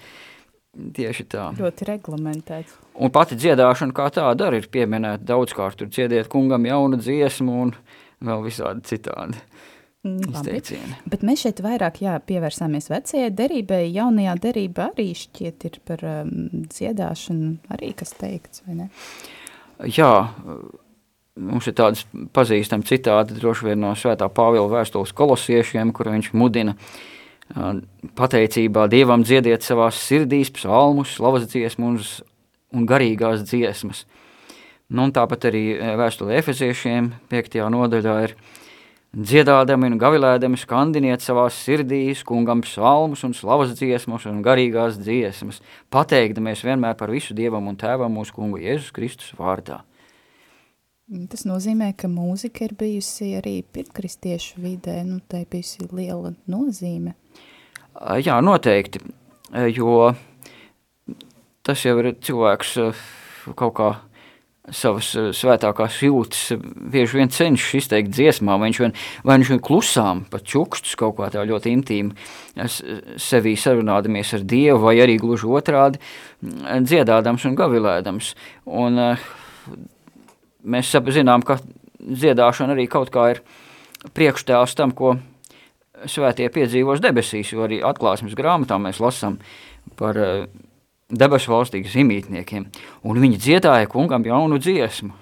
Tieši 0.78 1.24
tā. 1.28 1.48
Ļoti 1.58 1.86
reglamentēts. 1.88 2.76
Un 3.02 3.10
pati 3.12 3.36
dziedāšana 3.40 3.94
kā 3.96 4.08
tāda 4.14 4.46
arī 4.48 4.62
ir 4.62 4.68
pieminēta 4.72 5.26
daudzkārt. 5.26 5.80
Tur 5.80 5.88
dziediet 5.90 6.28
kungam 6.30 6.68
jaunu 6.68 7.00
dziesmu 7.00 7.56
un 7.64 7.72
vēl 8.24 8.44
visādi 8.44 8.84
citādi. 8.86 9.40
Mm, 10.08 10.94
bet 11.12 11.24
mēs 11.26 11.44
šeit 11.44 11.62
vairāk 11.64 12.00
jā, 12.04 12.16
pievērsāmies 12.24 12.88
vecajai 12.92 13.30
derībai. 13.36 13.82
Jaunajā 13.92 14.34
derībā 14.48 14.90
arī 14.94 15.10
šķiet 15.18 15.68
ir 15.68 15.78
par 15.88 16.04
um, 16.08 16.32
dziedāšanu 16.72 17.74
arī 17.76 17.92
kas 17.98 18.14
teikts, 18.18 18.64
vai 18.66 18.78
ne? 18.82 18.88
Jā, 19.86 20.12
mums 21.38 21.68
ir 21.70 21.76
tādas 21.78 22.02
pazīstami 22.34 22.86
citādi 22.88 23.36
droši 23.38 23.70
vien 23.70 23.84
no 23.84 23.92
svētā 23.98 24.26
Pāvila 24.32 24.68
vēstules 24.72 25.14
kolosiešiem, 25.16 25.92
kur 25.94 26.10
viņš 26.10 26.32
mudina 26.34 26.74
pateicībā 28.18 28.88
Dievam 28.92 29.22
dziediet 29.24 29.64
savās 29.64 30.00
sirdīs 30.04 30.50
psalmus, 30.52 31.14
slavas 31.16 31.46
dziesmas 31.48 32.18
un 32.74 32.84
garīgās 32.88 33.44
dziesmas. 33.48 34.04
Nu, 34.88 35.04
un 35.04 35.12
tāpat 35.12 35.48
arī 35.50 35.62
vēstule 36.00 36.36
efeziešiem 36.40 37.12
5. 37.32 37.58
nodaļā 37.72 38.16
ir 38.24 38.34
dziedādami 39.16 39.88
un 39.88 39.98
gavilēdami 40.00 40.58
skandiniet 40.60 41.24
savās 41.24 41.56
sirdīs 41.64 42.22
kungam 42.26 42.60
psalmus 42.64 43.24
un 43.24 43.34
slavas 43.34 43.72
dziesmas 43.78 44.26
un 44.28 44.42
garīgās 44.44 44.98
dziesmas, 45.00 45.62
pateikdamies 45.92 46.64
vienmēr 46.66 46.96
par 46.98 47.12
visu 47.12 47.36
Dievam 47.36 47.70
un 47.70 47.78
Tēvam 47.80 48.12
mūsu 48.12 48.36
kungu 48.36 48.60
Jēzus 48.60 48.92
Kristus 48.92 49.32
vārdā. 49.38 49.80
Tas 51.32 51.46
nozīmē, 51.48 51.94
ka 51.96 52.08
mūzika 52.12 52.66
ir 52.66 52.74
bijusi 52.76 53.30
arī 53.38 53.62
pirmkristiešu 53.72 54.60
vidē, 54.60 54.98
nu, 55.08 55.22
tai 55.24 55.46
bijusi 55.48 55.88
liela 55.88 56.34
nozīme. 56.44 57.14
Jā, 58.20 58.36
noteikti, 58.44 59.00
jo 59.72 60.12
tas 61.64 61.86
jau 61.86 61.96
ir 62.02 62.12
cilvēks 62.20 62.76
kaut 63.56 63.74
kā 63.80 63.88
savas 64.74 65.10
svētākās 65.36 66.00
jūtas 66.04 66.58
bieži 66.92 67.20
vien 67.20 67.32
cenšas 67.32 67.78
izteikt 67.82 68.12
dziesmā, 68.14 68.56
vai 68.58 68.68
viņš 68.68 68.80
vien, 68.84 68.94
vai 69.24 69.38
viņš 69.38 69.52
vien 69.54 69.62
klusām, 69.64 70.24
pat 70.30 70.44
čukstus 70.48 70.96
kaut 70.98 71.16
kā 71.18 71.30
tā 71.32 71.44
ļoti 71.48 71.72
intīmi 71.76 72.66
sevī 73.20 73.54
sarunādamies 73.58 74.34
ar 74.36 74.44
Dievu, 74.48 74.82
vai 74.86 74.98
arī 75.04 75.18
gluži 75.20 75.48
otrādi 75.48 76.02
dziedādams 76.42 77.46
un 77.48 77.56
gavilēdams. 77.58 78.34
Un 78.66 79.00
mēs 80.68 80.92
zinām, 81.16 81.46
ka 81.46 81.58
dziedāšana 81.98 82.76
arī 82.76 82.86
kaut 82.90 83.12
kā 83.14 83.32
ir 83.34 83.42
priekštēls 84.14 84.76
tam, 84.78 84.94
ko 84.94 85.16
svētie 86.06 86.46
piedzīvos 86.54 87.02
debesīs, 87.02 87.50
jo 87.52 87.64
arī 87.66 87.80
atklāsmes 87.82 88.36
grāmatā 88.38 88.78
mēs 88.78 89.00
lasām 89.02 89.40
par 89.98 90.18
uh, 90.20 90.46
debesu 91.08 91.52
valstīgas 91.52 91.96
imītniekiem, 91.98 92.68
un 93.08 93.22
viņi 93.22 93.40
dziedāja 93.40 93.88
kungam 93.90 94.26
jaunu 94.28 94.60
dziesmu. 94.60 95.14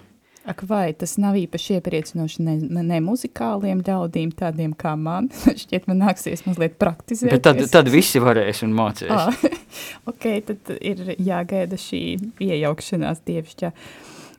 Ak 0.46 0.60
vai, 0.62 0.92
tas 0.94 1.16
nav 1.18 1.34
īpaši 1.34 1.80
iepriecinoši 1.80 2.44
ne, 2.46 2.52
ne 2.86 2.98
muzikāliem 3.02 3.80
ļaudīm, 3.86 4.30
tādiem 4.38 4.76
kā 4.78 4.92
man, 4.98 5.26
šķiet 5.62 5.88
man 5.90 6.04
nāksies 6.04 6.44
mazliet 6.46 6.76
praktizēt. 6.78 7.32
Bet 7.34 7.42
tad, 7.48 7.62
tad 7.72 7.90
visi 7.90 8.22
varēs 8.22 8.62
un 8.66 8.76
mācēs. 8.78 9.10
Ah, 9.10 9.34
ok, 10.12 10.28
tad 10.46 10.70
ir 10.78 11.16
jāgaida 11.18 11.78
šī 11.80 12.04
iejaukšanās 12.46 13.24
dievišķā. 13.26 13.72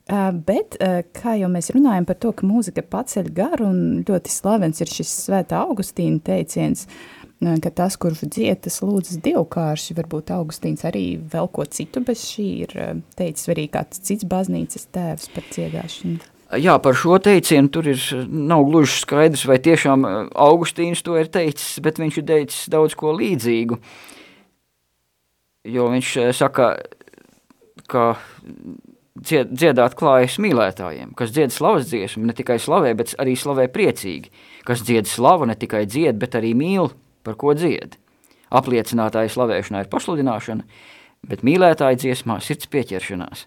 Uh, 0.07 0.29
bet, 0.31 0.77
uh, 0.79 1.01
kā 1.11 1.33
jau 1.35 1.49
mēs 1.51 1.73
runājam 1.75 2.05
par 2.07 2.15
to, 2.23 2.31
ka 2.31 2.47
mūzika 2.47 2.79
paceļ 2.87 3.27
garu 3.35 3.67
un 3.67 3.79
ļoti 4.07 4.31
slavens 4.31 4.79
ir 4.79 4.87
šis 4.87 5.11
svētā 5.25 5.59
Augustīna 5.67 6.23
teiciens, 6.23 6.85
uh, 6.87 7.16
ka 7.41 7.69
tas, 7.69 7.97
kurš 8.01 8.23
dzied, 8.25 8.63
tas 8.65 8.79
lūdzas 8.81 9.19
dievkārši, 9.25 9.95
varbūt 9.97 10.31
Augustīns 10.33 10.85
arī 10.87 11.19
vēl 11.21 11.49
ko 11.53 11.65
citu 11.69 12.01
bez 12.05 12.25
šī 12.31 12.47
ir 12.65 12.73
teicis 13.17 13.51
arī 13.53 13.67
kāds 13.73 14.01
cits 14.01 14.25
baznīcas 14.25 14.89
tēvs 14.95 15.29
par 15.35 15.45
dziedāšanu. 15.51 16.33
Jā, 16.57 16.77
par 16.79 16.95
šo 16.95 17.17
teicienu 17.19 17.67
tur 17.67 17.89
ir 17.91 17.99
nav 18.25 18.63
gluži 18.69 19.01
skaidrs, 19.01 19.43
vai 19.49 19.59
tiešām 19.59 20.05
Augustīns 20.31 21.03
to 21.03 21.17
ir 21.19 21.27
teicis, 21.27 21.81
bet 21.83 21.99
viņš 21.99 22.21
ir 22.21 22.27
teicis 22.29 22.69
daudz 22.71 22.95
ko 22.95 23.11
līdzīgu, 23.17 23.77
jo 25.67 25.87
viņš 25.91 26.13
saka, 26.39 26.69
ka 27.91 28.05
dzied, 29.19 29.51
dziedāt 29.51 29.97
klājas 29.99 30.37
mīlētājiem, 30.39 31.11
kas 31.19 31.33
dzied 31.35 31.51
slavas 31.51 31.89
dziesmu, 31.91 32.23
ne 32.29 32.35
tikai 32.37 32.57
slavē, 32.63 32.93
bet 32.95 33.11
arī 33.19 33.35
slavē 33.35 33.67
priecīgi, 33.73 34.31
kas 34.67 34.85
dzied 34.87 35.11
slavu, 35.11 35.49
ne 35.51 35.57
tikai 35.59 35.83
dzied, 35.89 36.15
bet 36.21 36.39
arī 36.39 36.53
mīl, 36.57 36.93
par 37.27 37.37
ko 37.39 37.53
dzied. 37.57 37.97
Apliecinātāja 38.55 39.31
slavēšanā 39.33 39.83
ir 39.83 39.91
pasludināšana, 39.91 40.63
bet 41.27 41.43
mīlētāja 41.43 41.99
dziesmā 41.99 42.39
sirds 42.43 42.69
pieķeršanās. 42.71 43.45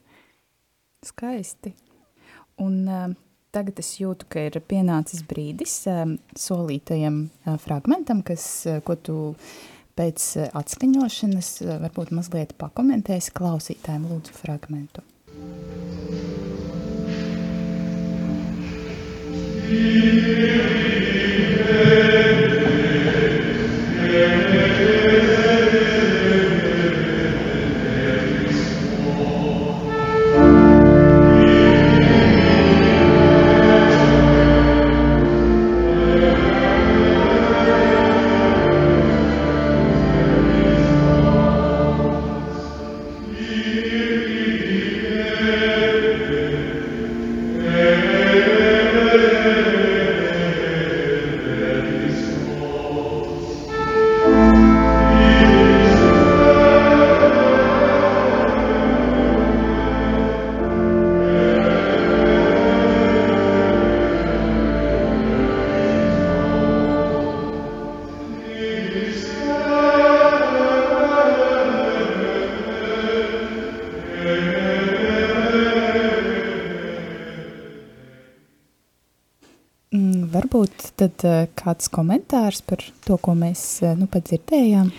Skaisti. 1.08 1.72
Un 2.60 2.82
uh, 2.84 3.06
tagad 3.56 3.80
es 3.80 3.94
jūtu, 3.96 4.28
ka 4.28 4.44
ir 4.50 4.60
pienācis 4.68 5.24
brīdis 5.28 5.78
uh, 5.88 6.04
solītajam 6.36 7.22
uh, 7.24 7.56
fragmentam, 7.62 8.20
kas, 8.26 8.44
uh, 8.68 8.82
ko 8.84 8.98
tu 9.00 9.16
pēc 9.96 10.26
uh, 10.36 10.50
atskaņošanas 10.60 11.50
uh, 11.64 11.78
varbūt 11.86 12.12
mazliet 12.16 12.52
pakomentēsi 12.60 13.32
klausītājiem 13.40 14.04
lūdzu 14.12 14.36
fragmentu. 14.36 15.06
Tad 80.98 81.24
uh, 81.26 81.44
kāds 81.58 81.90
komentārs 81.92 82.62
par 82.66 82.82
to, 83.06 83.16
ko 83.22 83.34
mēs 83.38 83.62
uh, 83.84 83.94
nu 83.98 84.08
pat 84.10 84.26
dzirdējām? 84.28 84.90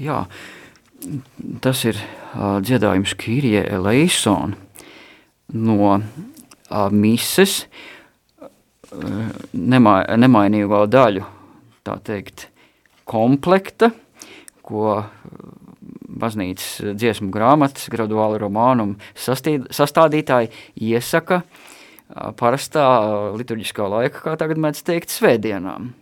Jā, 0.00 0.24
tas 1.64 1.84
ir 1.88 1.98
uh, 1.98 2.58
dziedājums 2.64 3.16
Kīrie 3.20 3.62
Eleison 3.64 4.54
no 5.56 5.78
uh, 5.96 6.02
mises 6.92 7.64
uh, 8.40 8.50
nemai, 9.52 10.02
nemainīgo 10.20 10.84
daļu, 10.90 11.24
tā 11.86 11.96
teikt, 12.06 12.48
komplekta, 13.10 13.90
ko 14.62 15.00
baznīcas 16.20 16.94
dziesmu 17.00 17.32
grāmatas 17.34 17.88
graduāli 17.90 18.38
romānum 18.38 18.94
sastādītāji 19.18 20.52
iesaka 20.90 21.40
uh, 21.40 21.66
parastā 22.38 22.84
liturģiskā 23.38 23.86
laika, 23.90 24.22
kā 24.24 24.36
tagad 24.40 24.60
mēdz 24.62 24.82
teikt, 24.86 25.12
svētdienām. 25.14 25.92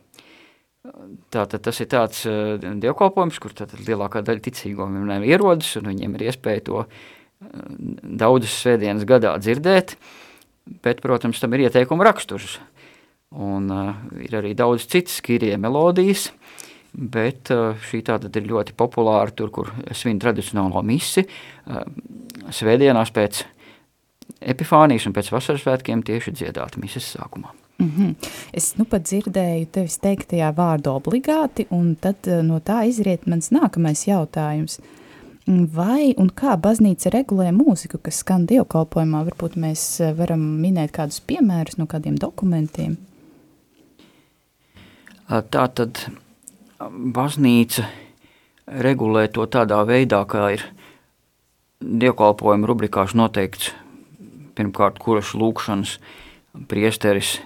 Tātad 1.35 1.61
tas 1.67 1.81
ir 1.83 1.89
tāds 1.93 2.23
dievkalpojums, 2.25 3.41
kur 3.43 3.53
lielākā 3.85 4.23
daļa 4.25 4.45
ticīgo 4.47 4.87
viņiem 4.89 5.27
ierodas, 5.29 5.75
un 5.81 5.91
viņiem 5.91 6.17
ir 6.17 6.29
iespēja 6.31 6.65
to 6.71 6.85
daudzas 8.03 8.55
svētdienas 8.63 9.05
gadā 9.09 9.35
dzirdēt, 9.43 9.97
bet, 10.85 11.03
protams, 11.05 11.41
tam 11.43 11.55
ir 11.55 11.67
ieteikuma 11.67 12.07
raksturs. 12.09 12.57
Un 13.29 13.69
uh, 13.69 13.91
ir 14.25 14.33
arī 14.39 14.55
daudz 14.57 14.87
citas 14.89 15.19
skirie 15.21 15.53
melodijas, 15.61 16.31
bet 16.97 17.53
uh, 17.53 17.77
šī 17.91 18.01
tātad 18.07 18.33
ir 18.41 18.49
ļoti 18.49 18.73
populāra 18.79 19.35
tur, 19.37 19.53
kur 19.53 19.69
svin 19.93 20.17
tradicionālo 20.23 20.81
misi, 20.81 21.27
uh, 21.29 21.85
svētdienās 22.49 23.13
pēc 23.13 23.43
uh, 23.45 23.58
Epifānijas 24.39 25.09
un 25.09 25.15
pēc 25.17 25.33
vasaras 25.35 25.65
svētkiem 25.65 26.05
tieši 26.07 26.35
dziedāta 26.37 26.79
mises 26.83 27.09
sākumā. 27.17 27.51
Mm 27.79 27.91
-hmm. 27.97 28.15
Es 28.53 28.77
nu 28.77 28.85
pat 28.85 29.03
dzirdēju 29.03 29.67
tevis 29.73 29.99
teiktajā 29.99 30.53
vārdu 30.55 30.91
obligāti, 30.91 31.67
un 31.71 31.97
tad 31.97 32.17
eh, 32.27 32.43
no 32.43 32.59
tā 32.59 32.89
izriet 32.89 33.27
mans 33.27 33.51
nākamais 33.51 34.07
jautājums. 34.07 34.81
Vai 35.75 36.15
un 36.17 36.31
kā 36.31 36.57
baznīca 36.61 37.11
regulē 37.11 37.53
mūziku, 37.53 37.99
kas 38.03 38.19
skan 38.19 38.47
dievkalpojumā? 38.47 39.25
Varbūt 39.25 39.57
mēs 39.57 40.01
eh, 40.01 40.13
varam 40.13 40.41
minēt 40.41 40.91
kādus 40.91 41.21
piemērus 41.21 41.79
no 41.79 41.87
kādiem 41.87 42.19
dokumentiem. 42.19 42.97
Tā 45.29 45.69
tad 45.75 46.11
baznīca 46.91 47.85
regulē 48.67 49.29
to 49.29 49.47
tādā 49.47 49.87
veidā, 49.87 50.27
kā 50.27 50.53
ir 50.53 50.65
dievkalpojuma 51.81 52.67
rubrikās 52.67 53.15
noteikts 53.15 53.73
pirmkārt, 54.59 54.99
kuras 55.03 55.33
lūkšanas 55.39 55.97
priesteris 56.69 57.39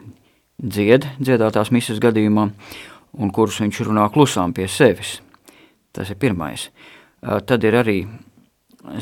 dzied 0.63 1.07
dziedātās 1.21 1.73
misas 1.75 2.01
gadījumā, 2.03 2.49
un 3.21 3.33
kurus 3.35 3.61
viņš 3.61 3.85
runā 3.89 4.09
klusām 4.15 4.55
pie 4.57 4.69
sevis. 4.71 5.21
Tas 5.93 6.11
ir 6.11 6.19
pirmais. 6.21 6.71
Tad 7.21 7.65
ir 7.69 7.77
arī 7.83 7.99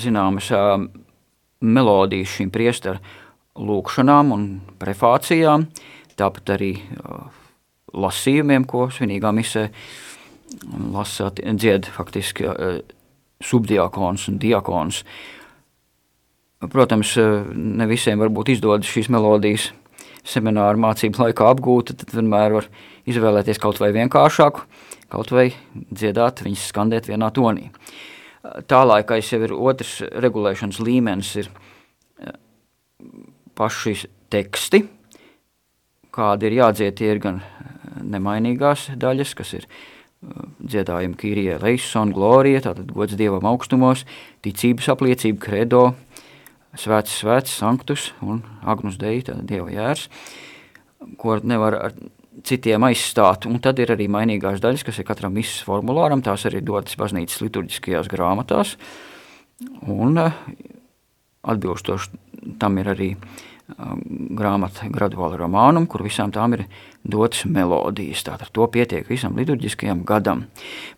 zināmas 0.00 0.50
melodijas 1.60 2.36
šīm 2.36 2.50
priesteru 2.52 2.98
lūkšanām 3.60 4.32
un 4.34 4.46
prefācijām, 4.80 5.68
tāpat 6.18 6.54
arī 6.56 6.72
lasījumiem, 7.90 8.66
ko 8.68 8.88
svinīgā 8.92 9.32
misē 9.34 9.68
lasa 10.94 11.30
dzied 11.34 11.88
faktiski 11.94 12.48
subdiakons 13.40 14.28
un 14.30 14.38
diakons. 14.42 15.04
Protams, 16.60 17.14
ne 17.56 17.86
visiem 17.88 18.20
varbūt 18.20 18.50
izdodas 18.52 18.88
šīs 18.90 19.08
melodijas 19.12 19.70
semināru 20.28 20.82
mācību 20.82 21.22
laikā 21.22 21.46
apgūta, 21.54 21.94
tad 21.96 22.12
vienmēr 22.12 22.52
var 22.58 22.66
izvēlēties 23.08 23.60
kaut 23.62 23.80
vai 23.80 23.88
vienkāršāku, 23.96 24.66
kaut 25.08 25.32
vai 25.32 25.46
dziedāt, 25.72 26.42
viņas 26.44 26.66
skandēt 26.68 27.08
vienā 27.08 27.30
tonī. 27.32 27.70
Tālākais 28.68 29.32
jau 29.32 29.40
ir 29.46 29.54
otrs 29.56 30.00
regulēšanas 30.20 30.82
līmenis, 30.84 31.32
ir 31.40 31.48
paši 33.56 33.96
teksti, 34.32 34.82
kādi 36.12 36.48
ir 36.50 36.58
jādzied, 36.60 36.96
tie 37.00 37.10
ir 37.14 37.22
gan 37.24 37.40
nemainīgās 38.04 38.90
daļas, 39.00 39.34
kas 39.38 39.54
ir 39.56 39.66
dziedājumi 40.20 41.16
Kīrijai 41.16 41.58
Leison, 41.62 42.12
Glorija, 42.12 42.60
tātad 42.68 42.92
gods 42.92 43.16
Dievam 43.16 43.46
augstumos, 43.48 44.04
ticības 44.44 44.90
apliecība, 44.92 45.40
kredo, 45.46 45.84
svēts, 46.78 47.18
svēts, 47.22 47.56
sanktus 47.62 48.10
un 48.22 48.42
agnus 48.62 48.98
dei, 49.00 49.22
tātad 49.26 49.46
Dieva 49.48 49.70
jērs, 49.72 50.08
ko 51.20 51.38
nevar 51.42 51.78
ar 51.80 51.94
citiem 52.46 52.84
aizstāt, 52.86 53.46
un 53.50 53.58
tad 53.62 53.80
ir 53.82 53.92
arī 53.94 54.06
mainīgās 54.12 54.62
daļas, 54.62 54.84
kas 54.86 55.00
ir 55.00 55.08
katram 55.08 55.34
misas 55.36 55.64
formulāram, 55.66 56.22
tās 56.24 56.46
arī 56.48 56.62
dotas 56.64 56.96
baznīcas 57.00 57.42
liturģiskajās 57.42 58.08
grāmatās, 58.12 58.76
un 59.90 60.20
atbilstoši 61.40 62.56
tam 62.60 62.78
ir 62.80 62.88
arī 62.94 63.14
uh, 63.16 63.50
grāmata 64.36 64.88
graduāla 64.92 65.38
romānum, 65.40 65.86
kur 65.90 66.04
visām 66.06 66.32
tām 66.34 66.56
ir 66.56 66.64
dotas 67.04 67.44
melodijas. 67.48 68.24
Tātad 68.26 68.52
to 68.54 68.66
pietiek 68.72 69.08
visam 69.08 69.36
liturģiskajam 69.38 70.02
gadam. 70.08 70.46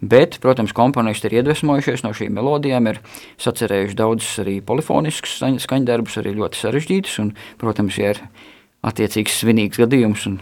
Bet, 0.00 0.38
protams, 0.42 0.74
komponisti 0.76 1.30
ir 1.30 1.40
iedvesmojušies 1.40 2.04
no 2.06 2.14
šīm 2.16 2.34
melodijām, 2.38 2.88
ir 2.90 3.02
sacerējuši 3.42 3.98
daudzus 3.98 4.40
arī 4.44 4.58
polifoniskus 4.64 5.38
skaņdarbus, 5.66 6.18
arī 6.22 6.34
ļoti 6.38 6.64
sarežģītus, 6.64 7.20
un, 7.22 7.36
protams, 7.62 8.00
ja 8.00 8.16
ir 8.16 8.24
attiecīgs 8.82 9.38
svinīgs 9.42 9.80
gadījums 9.82 10.26
un 10.30 10.40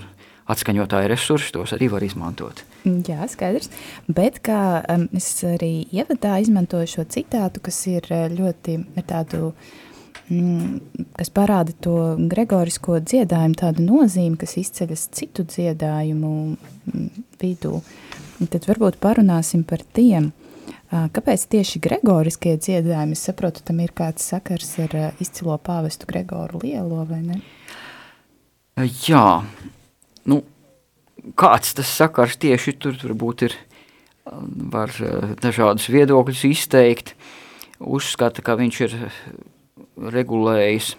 atskaņotāja 0.51 1.11
resursi, 1.13 1.53
tos 1.55 1.75
arī 1.77 1.91
var 1.93 2.03
izmantot. 2.03 2.65
Jā, 2.85 3.27
skaidrs. 3.31 3.71
Bet 4.11 4.41
kā 4.43 4.81
um, 4.91 5.07
es 5.15 5.29
arī 5.47 5.85
ievadā 5.95 6.41
izmantoju 6.43 6.89
šo 6.97 7.05
citātu, 7.13 7.63
kas 7.69 7.79
ir 7.91 8.09
uh, 8.11 8.27
ļoti 8.33 8.81
ar 8.99 9.07
tādu 9.07 9.51
uh, 9.53 9.79
kas 10.31 11.31
parāda 11.35 11.75
to 11.83 11.97
gregorisko 12.31 13.01
dziedājumu, 13.03 13.57
tādu 13.59 13.87
nozīmi, 13.87 14.39
kas 14.39 14.57
izceļas 14.61 15.09
citu 15.17 15.45
dziedājumu 15.49 16.35
mm, 16.55 17.25
vidū. 17.43 17.81
Tad 18.41 18.69
varbūt 18.71 19.01
parunāsim 19.03 19.65
par 19.69 19.83
tiem. 19.97 20.31
Kāpēc 20.91 21.45
tieši 21.53 21.83
gregoriskie 21.83 22.57
dziedājumi? 22.59 23.15
Es 23.15 23.27
saprotu, 23.29 23.63
tam 23.67 23.83
ir 23.83 23.93
kāds 23.95 24.25
sakars 24.27 24.73
ar 24.83 24.97
izcilo 25.23 25.55
pāvestu 25.63 26.09
Gregoru 26.11 26.63
Lielo, 26.65 27.05
vai 27.07 27.21
ne? 27.23 27.37
Jā, 29.07 29.43
nu, 30.31 30.41
kāds 31.39 31.77
tas 31.79 31.93
sakars 32.01 32.39
tieši 32.43 32.75
tur 32.83 32.99
varbūt 33.05 33.47
ir, 33.47 33.55
var 34.75 34.91
dažādus 35.43 35.87
viedokļus 35.93 36.43
izteikt. 36.51 37.15
Uzskata, 37.81 38.43
ka 38.43 38.59
viņš 38.59 38.81
ir 38.89 38.99
regulējis 40.01 40.95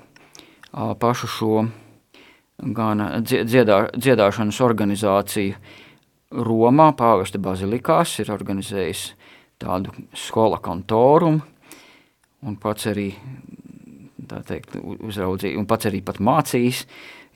pašu 0.72 1.30
šo 1.30 1.62
gan 2.62 3.02
dziedā, 3.26 3.88
dziedāšanas 3.98 4.60
organizāciju 4.62 5.56
Romā, 6.32 6.92
Pāvesta 6.96 7.42
bazilikās, 7.44 8.14
ir 8.22 8.32
organizējis 8.32 9.08
tādu 9.60 9.92
skola 10.16 10.62
kantorumu, 10.64 11.42
un 12.48 12.56
pats 12.62 12.88
arī, 12.88 13.10
tā 14.30 14.40
teikt, 14.48 14.78
uzraudzīja, 14.80 15.60
un 15.60 15.68
pats 15.68 15.90
arī 15.90 16.00
pat 16.06 16.22
mācījis, 16.24 16.86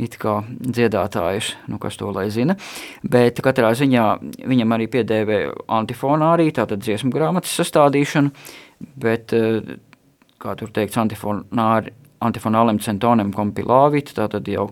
it 0.06 0.16
kā 0.20 0.38
dziedātājus, 0.48 1.54
nu 1.72 1.80
kas 1.82 2.00
to 2.00 2.10
lai 2.16 2.28
zina, 2.34 2.56
bet 3.04 3.40
katrā 3.44 3.74
ziņā 3.76 4.06
viņam 4.48 4.76
arī 4.76 4.88
piedēvē 4.92 5.40
antifonārī, 5.76 6.50
tātad 6.56 6.84
dziesmu 6.84 7.12
grāmatas 7.16 7.56
sastādīšanu, 7.60 8.32
bet 9.00 9.36
kā 10.46 10.56
tur 10.60 10.74
teikts, 10.76 11.00
antifonāliem 12.26 12.82
centoniem 12.84 13.34
kompilāvīt, 13.36 14.14
tātad 14.18 14.48
jau 14.50 14.70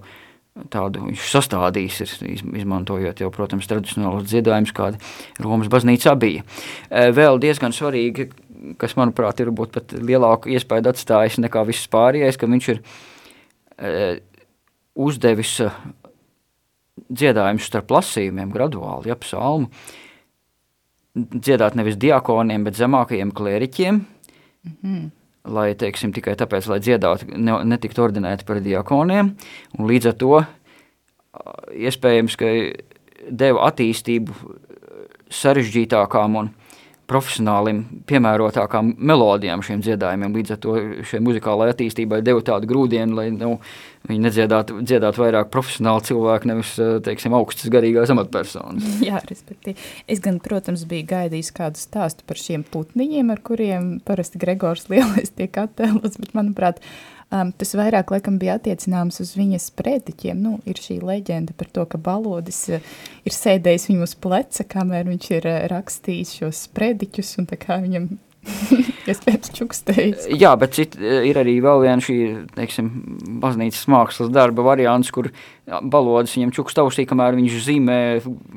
tādu 0.74 1.08
viņš 1.08 1.30
sastādījis, 1.32 2.00
ir, 2.04 2.44
izmantojot 2.62 3.24
jau, 3.24 3.30
protams, 3.34 3.68
tradicionālos 3.70 4.28
dziedājumus, 4.30 4.74
kādi 4.76 5.00
Romas 5.42 5.72
baznīcā 5.74 6.14
bija. 6.22 6.44
E, 6.90 7.08
vēl 7.16 7.42
diezgan 7.42 7.74
svarīgi, 7.74 8.28
kas, 8.82 8.94
manuprāt, 9.00 9.42
ir 9.42 9.50
būt 9.56 9.74
pat 9.74 9.96
lielāku 9.98 10.54
iespēju 10.54 10.92
atstājis 10.94 11.40
nekā 11.42 11.66
viss 11.70 11.90
pārējais, 11.94 12.38
ka 12.38 12.50
viņš 12.52 12.70
ir 12.76 12.84
e, 12.84 14.06
uzdevis 14.94 15.56
e, 15.66 15.72
dziedājumus 17.10 17.72
starp 17.72 17.98
lasījumiem 17.98 18.54
graduāli, 18.54 19.10
ja 19.10 19.18
psalmu, 19.18 19.72
dziedāt 21.18 21.74
nevis 21.78 21.98
diakoniem, 22.02 22.70
bet 22.70 22.78
zemākajiem 22.78 23.34
klēriķiem, 23.34 24.00
mm 24.70 24.78
-hmm 24.86 25.12
lai, 25.44 25.74
teiksim, 25.80 26.14
tikai 26.16 26.36
tāpēc, 26.40 26.68
lai 26.72 26.80
dziedātu, 26.84 27.28
ne, 27.36 27.58
netiktu 27.68 28.04
ordinēti 28.06 28.48
par 28.48 28.62
diakoniem, 28.64 29.34
līdz 29.80 30.12
ar 30.12 30.18
to 30.20 30.42
iespējams, 31.74 32.38
ka 32.40 32.52
deva 33.30 33.68
attīstību 33.70 34.36
sarežģītākām 35.34 36.38
un 36.40 36.52
profesionālim 37.10 37.82
piemērotākām 38.10 38.94
melodijām 38.98 39.64
šiem 39.66 39.82
dziedājumiem. 39.84 40.36
Līdz 40.38 40.56
ar 40.56 40.60
to 40.64 40.76
šai 41.10 41.20
muzikālajai 41.26 41.76
attīstībai 41.76 42.22
deva 42.26 42.44
tādu 42.46 42.70
grūdienu, 42.70 43.18
lai 43.18 43.28
nu, 43.36 43.58
viņi 44.10 44.26
nedziedātu 44.26 44.80
dziedāt 44.84 45.20
vairāk 45.20 45.52
profesionāli 45.54 46.08
cilvēki, 46.10 46.50
nevis, 46.52 46.74
teiksim, 47.06 47.36
augstas 47.38 47.72
garīgās 47.74 48.14
amatpersonas. 48.14 48.88
Jā, 49.10 49.22
respektīvi. 49.30 49.76
Es 50.12 50.24
gan, 50.24 50.40
protams, 50.44 50.86
biju 50.90 51.08
gaidījis 51.12 51.54
kādu 51.56 51.82
stāstu 51.82 52.28
par 52.28 52.40
šiem 52.40 52.66
putniņiem, 52.74 53.34
ar 53.34 53.44
kuriem 53.44 53.98
parasti 54.08 54.42
Gregors 54.42 54.88
Lielais 54.92 55.36
tiek 55.36 55.60
attēlots, 55.66 56.20
bet, 56.22 56.32
manuprāt, 56.38 56.80
Um, 57.34 57.50
tas 57.58 57.72
vairāk 57.74 58.12
laikam 58.14 58.36
bija 58.38 58.60
attiecināms 58.60 59.18
uz 59.24 59.32
viņas 59.34 59.72
prediķiem. 59.80 60.38
Nu, 60.38 60.58
ir 60.70 60.78
šī 60.78 61.00
leģenda 61.02 61.56
par 61.58 61.72
to, 61.74 61.86
ka 61.90 61.98
balodis 61.98 62.60
uh, 62.70 62.92
ir 63.26 63.34
sēdējis 63.34 63.88
viņu 63.90 64.06
uz 64.06 64.14
pleca, 64.22 64.66
kamēr 64.70 65.10
viņš 65.10 65.30
ir 65.40 65.48
uh, 65.50 65.62
rakstījis 65.72 66.36
šos 66.42 66.68
prediķus, 66.78 67.38
un 67.42 67.50
tā 67.50 67.58
kā 67.58 67.80
viņam 67.82 68.12
Iespējams, 69.12 69.52
čukstējis. 69.58 70.28
Jā, 70.40 70.54
bet 70.60 70.78
cit, 70.78 70.96
ir 71.00 71.38
arī 71.40 71.58
vēl 71.64 71.82
viena 71.84 72.04
šī, 72.04 72.18
teiksim, 72.56 72.90
baznīcas 73.44 73.88
mākslas 73.92 74.32
darba 74.34 74.64
variants, 74.66 75.12
kur 75.14 75.30
balodas 75.68 76.36
viņam 76.38 76.54
čukst 76.56 76.80
austī, 76.80 77.06
kamēr 77.10 77.36
viņš 77.40 77.58
zīmē 77.66 77.98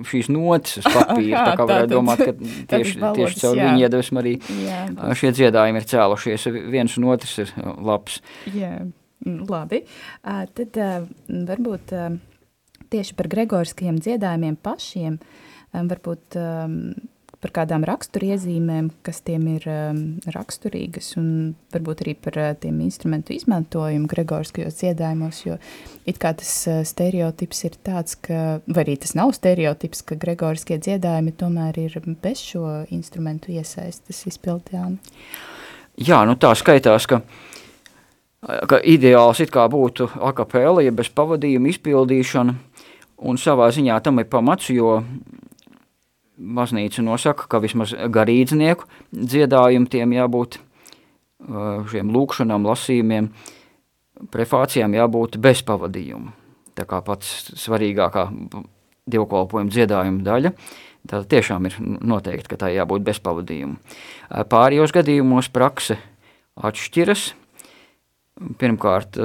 šīs 0.06 0.30
notis 0.30 0.78
uz 0.82 0.86
papīra. 0.96 1.42
tā 1.50 1.56
kā 1.58 1.66
varētu 1.70 1.92
domāt, 1.94 2.22
ka 2.22 2.36
tieši, 2.72 3.00
balodas, 3.02 3.18
tieši 3.18 3.42
caur 3.42 3.58
viņu 3.62 3.82
iedvesmu 3.86 4.22
arī 4.22 4.36
jā. 4.62 4.84
šie 5.18 5.32
dziedājumi 5.40 5.82
ir 5.82 5.90
cēlušies. 5.94 6.46
Viens 6.76 6.96
un 7.00 7.10
otrs 7.14 7.34
ir 7.42 7.52
labs. 7.64 8.20
Jā, 8.54 8.72
mm, 9.26 9.42
labi. 9.50 9.82
Tad 10.22 10.80
varbūt 11.26 11.98
tieši 12.94 13.18
par 13.18 13.30
gregoriskajiem 13.34 13.98
dziedājumiem 13.98 14.58
pašiem, 14.62 15.18
varbūt 15.74 16.38
par 17.46 17.54
kādām 17.60 17.84
raksturiezīmēm, 17.86 18.90
kas 19.06 19.22
tiem 19.26 19.46
ir 19.54 19.66
um, 19.70 20.00
raksturīgas, 20.34 21.12
un 21.20 21.54
varbūt 21.74 22.02
arī 22.02 22.16
par 22.18 22.38
uh, 22.42 22.50
tiem 22.58 22.80
instrumentu 22.82 23.36
izmantojumu 23.36 24.10
gregoriskajos 24.10 24.80
dziedājumos, 24.80 25.44
jo 25.46 25.58
it 26.10 26.18
kā 26.22 26.34
tas 26.34 26.52
uh, 26.66 26.80
stereotips 26.86 27.62
ir 27.68 27.78
tāds, 27.86 28.18
ka, 28.18 28.58
vai 28.66 28.82
arī 28.82 28.96
tas 29.02 29.14
nav 29.18 29.30
stereotips, 29.38 30.02
ka 30.08 30.18
gregoriskie 30.18 30.80
dziedājumi 30.82 31.36
tomēr 31.38 31.78
ir 31.84 32.00
bez 32.22 32.42
šo 32.42 32.82
instrumentu 32.90 33.54
iesaistas 33.54 34.24
izpildījām. 34.32 34.98
Jā, 36.02 36.24
nu 36.28 36.34
tā 36.40 36.50
skaitās, 36.58 37.06
ka 37.06 37.22
ka 38.46 38.78
ideāls 38.84 39.40
it 39.42 39.50
kā 39.50 39.64
būtu 39.70 40.06
akapēla, 40.22 40.84
ja 40.84 40.92
bez 40.94 41.08
pavadījuma 41.10 41.70
izpildīšana, 41.72 42.52
un 43.26 43.40
savā 43.40 43.70
ziņā 43.74 43.96
tam 44.04 44.20
ir 44.22 44.28
pamats, 44.30 44.68
jo 44.70 45.00
baznīca 46.36 47.04
nosaka, 47.04 47.46
ka 47.48 47.60
vismaz 47.64 47.92
garīdznieku 47.92 48.88
dziedājumi 49.12 49.90
tiem 49.92 50.14
jābūt 50.16 50.58
šiem 51.90 52.10
lūkšanām, 52.14 52.66
lasījumiem, 52.66 53.30
prefācijām 54.32 54.96
jābūt 54.96 55.38
bez 55.42 55.62
pavadījuma. 55.66 56.32
Tā 56.76 56.84
kā 56.88 57.00
pats 57.04 57.52
svarīgākā 57.56 58.26
dievkalpojuma 59.08 59.72
dziedājuma 59.72 60.24
daļa, 60.26 60.52
tā 61.08 61.22
tiešām 61.30 61.68
ir 61.68 61.76
noteikti, 61.80 62.50
ka 62.50 62.60
tā 62.64 62.72
jābūt 62.74 63.04
bez 63.06 63.20
pavadījuma. 63.24 63.78
Pārējos 64.50 64.94
gadījumos 64.96 65.48
prakse 65.54 65.98
atšķiras. 66.56 67.30
Pirmkārt, 68.60 69.16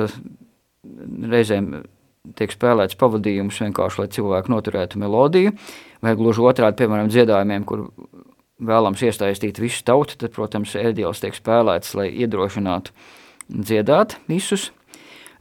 reizēm 1.32 1.74
tiek 2.38 2.54
spēlēts 2.54 2.98
pavadījums 3.02 3.62
vienkārši, 3.64 4.02
lai 4.02 4.10
cilvēki 4.16 4.54
noturētu 4.54 5.02
melodiju, 5.02 5.54
vai 6.06 6.16
gluži 6.20 6.44
otrādi, 6.46 6.82
piemēram, 6.84 7.10
dziedājumiem, 7.12 7.66
kur 7.68 7.88
vēlams 8.62 9.02
iesaistīt 9.08 9.62
visu 9.62 9.84
tautu, 9.88 10.18
tad, 10.22 10.34
protams, 10.36 10.76
ēdielas 10.78 11.24
tiek 11.24 11.38
spēlēts, 11.38 11.96
lai 11.98 12.12
iedrošinātu 12.24 12.94
dziedāt 13.50 14.20
visus. 14.30 14.70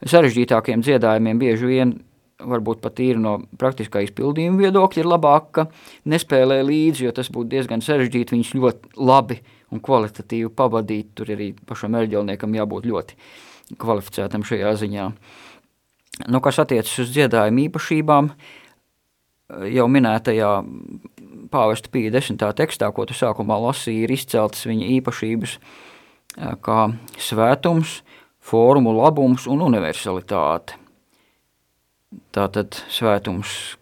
Sarežģītākiem 0.01 0.81
dziedājumiem 0.81 1.41
bieži 1.41 1.69
vien 1.69 1.99
varbūt 2.41 2.81
pat 2.81 2.97
īri 3.03 3.21
no 3.21 3.35
praktiskā 3.61 4.01
izpildījuma 4.07 4.63
viedokļa 4.63 5.03
ir 5.03 5.09
labāk, 5.11 5.51
ka 5.53 5.67
nespēlē 6.09 6.61
līdzi, 6.65 7.05
jo 7.05 7.13
tas 7.13 7.29
būtu 7.33 7.51
diezgan 7.53 7.83
sarežģīti 7.85 8.33
viņus 8.33 8.55
ļoti 8.57 8.95
labi 8.97 9.37
un 9.71 9.83
kvalitatīvi 9.83 10.49
pavadīt. 10.57 11.13
Tur 11.17 11.29
arī 11.35 11.51
pašam 11.69 11.99
erģelniekam 11.99 12.57
jābūt 12.57 12.89
ļoti 12.89 13.19
kvalificētam 13.81 14.45
šajā 14.47 14.73
ziņā. 14.81 15.07
Nu, 16.27 16.41
kas 16.43 16.59
attiecas 16.59 16.97
uz 16.99 17.11
dziedājumu 17.13 17.67
īpašībām, 17.67 18.31
jau 19.71 19.85
minētajā 19.91 20.51
pāvesta 21.51 21.91
pīja 21.91 22.13
desmitā 22.15 22.51
tekstā, 22.55 22.91
ko 22.95 23.05
tu 23.07 23.15
sākumā 23.17 23.57
lasīji, 23.67 24.05
ir 24.05 24.13
izceltas 24.15 24.67
viņa 24.67 24.89
īpašības 24.99 25.55
kā 26.63 26.79
svētums, 27.19 28.01
formu 28.41 28.93
labums 28.95 29.47
un 29.51 29.63
universalitāte. 29.67 30.77
Tātad 32.35 32.75
svētums, 32.91 33.77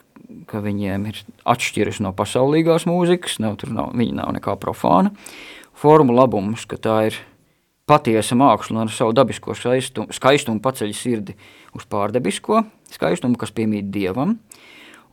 ka 0.50 0.62
viņiem 0.62 1.08
ir 1.10 1.22
atšķiras 1.50 2.02
no 2.06 2.14
pasaulīgās 2.18 2.86
mūzikas, 2.90 3.40
nav, 3.42 3.58
tur 3.62 3.74
nav, 3.74 3.94
viņi 3.98 4.18
nav 4.22 4.34
nekā 4.38 4.54
profāna. 4.62 5.14
Formu 5.80 6.14
labums, 6.14 6.66
ka 6.70 6.78
tā 6.82 6.98
ir 7.10 7.18
patiesa 7.90 8.38
māksla 8.38 8.76
un 8.76 8.84
ar 8.86 8.94
savu 8.94 9.14
dabisko 9.18 9.56
skaistumu, 9.58 10.14
skaistumu 10.16 10.62
paceļ 10.64 10.94
sirdi 10.96 11.36
uz 11.78 11.86
pārdebisko 11.90 12.64
skaistumu, 12.94 13.38
kas 13.40 13.54
piemīt 13.56 13.90
Dievam, 13.94 14.38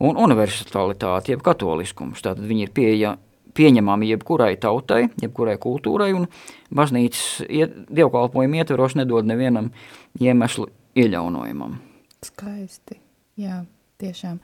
un 0.03 0.19
universalitāte, 0.21 1.33
jeb 1.33 1.45
katoliskums. 1.45 2.21
Tātad 2.25 2.45
viņi 2.47 2.67
ir 2.67 2.73
pieeja, 2.75 3.15
pieņemami 3.57 4.11
jebkurai 4.13 4.53
tautai, 4.61 5.07
jebkurai 5.21 5.57
kultūrai, 5.61 6.11
un 6.17 6.27
baznīcas 6.73 7.47
iet, 7.49 7.73
dievkalpojumu 7.89 8.61
ietveros 8.61 8.97
nedod 8.99 9.27
nevienam 9.29 9.71
iemeslu 10.21 10.69
ieļaunojumam. 10.97 11.79
Skaisti, 12.25 13.01
jā. 13.39 13.63
Tiešām. 13.97 14.35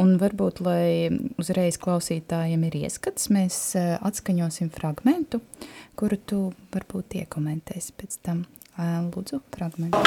Un 0.00 0.14
varbūt, 0.16 0.62
lai 0.64 1.12
uzreiz 1.36 1.76
klausītājiem 1.76 2.62
ir 2.70 2.78
ieskats, 2.86 3.26
mēs 3.28 3.58
eh, 3.76 3.90
atskaņosim 4.00 4.70
fragmentu, 4.72 5.42
kuru 5.98 6.18
tu 6.26 6.40
varbūt 6.74 7.18
iekomentēsi 7.22 7.96
pēc 7.98 8.18
tam. 8.26 8.44
Lūdzu, 8.78 9.42
fragmentu. 9.52 10.00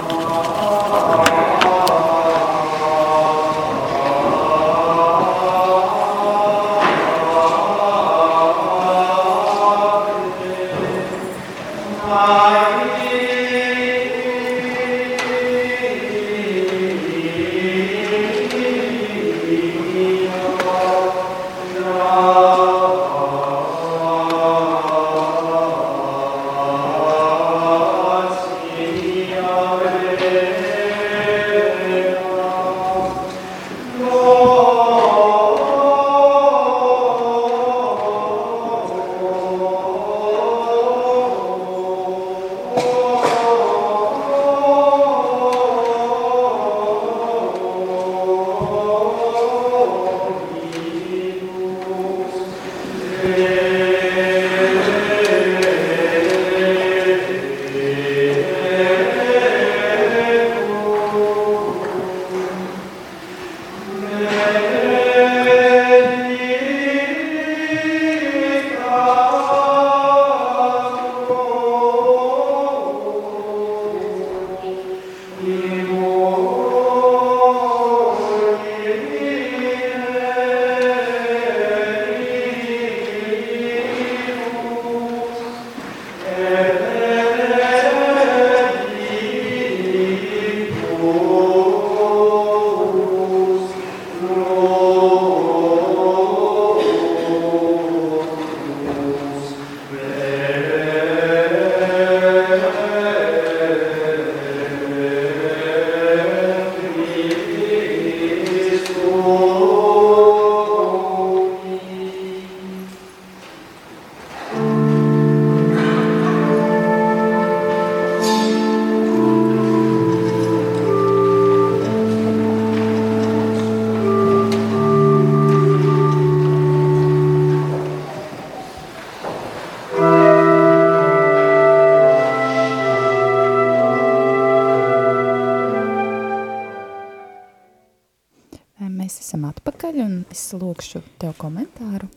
Lūkšu 140.76 141.02
tev 141.22 141.36
komentāru. 141.40 142.10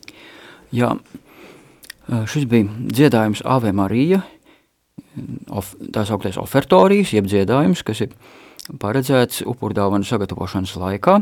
Jā, 0.74 0.96
šis 2.08 2.46
bija 2.50 2.66
dziedājums 2.90 3.44
Ave 3.46 3.72
Marija, 3.72 4.22
of, 5.48 5.74
tā 5.94 6.04
sauktais 6.06 6.38
ofertorijas, 6.40 7.14
jeb 7.14 7.28
dziedājums, 7.30 7.84
kas 7.86 8.02
ir 8.04 8.14
paredzēts 8.82 9.44
upurdāvanu 9.48 10.04
sagatavošanas 10.04 10.74
laikā, 10.76 11.20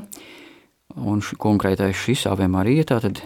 un 0.96 1.20
š, 1.20 1.36
konkrētais 1.38 1.96
šis 1.96 2.26
Ave 2.30 2.48
Marija, 2.48 2.88
tātad, 2.94 3.20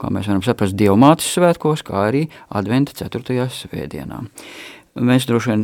kā 0.00 0.12
mēs 0.12 0.30
varam 0.30 0.44
saprast, 0.46 0.78
Dievmātes 0.78 1.28
svētkos, 1.34 1.82
kā 1.84 2.06
arī 2.08 2.28
adventa 2.48 2.94
4. 2.96 3.48
svētdienā. 3.50 4.22
Mēs 5.02 5.24
droši 5.24 5.48
vien 5.54 5.62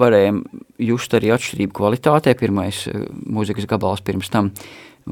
varējām 0.00 0.42
just 0.84 1.14
arī 1.16 1.30
atšķirību 1.32 1.72
kvalitātē. 1.72 2.34
Pirmais 2.36 2.82
mūzikas 3.24 3.64
gabals 3.64 4.02
pirms 4.04 4.28
tam 4.28 4.50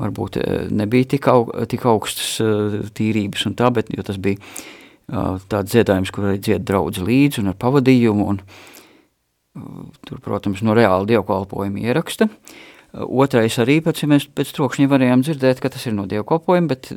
varbūt 0.01 0.39
eh, 0.41 0.69
nebija 0.75 1.11
tik, 1.17 1.29
aug, 1.33 1.53
tik 1.71 1.87
augstas 1.89 2.37
eh, 2.45 2.79
tīrības 2.97 3.49
un 3.51 3.57
tā, 3.59 3.71
bet 3.75 3.91
jo 3.95 4.05
tas 4.07 4.21
bija 4.23 4.39
eh, 4.41 5.45
tāds 5.51 5.73
dziedājums, 5.73 6.13
kur 6.15 6.31
arī 6.31 6.41
dzied 6.43 6.67
draudz 6.67 7.03
līdzi 7.03 7.43
un 7.43 7.53
ar 7.53 7.61
pavadījumu 7.61 8.31
un 8.33 8.41
tur, 10.05 10.21
protams, 10.21 10.61
no 10.67 10.75
reāla 10.77 11.09
dievkalpojuma 11.09 11.81
ieraksta. 11.87 12.29
Otrais 12.97 13.57
arī 13.61 13.79
pēc, 13.85 14.03
ja 14.03 14.09
mēs 14.11 14.27
pēc 14.37 14.51
trokšņa 14.57 14.89
varējām 14.93 15.23
dzirdēt, 15.25 15.63
ka 15.65 15.71
tas 15.73 15.87
ir 15.89 15.95
no 15.97 16.05
dievkalpojuma, 16.09 16.69
bet 16.75 16.91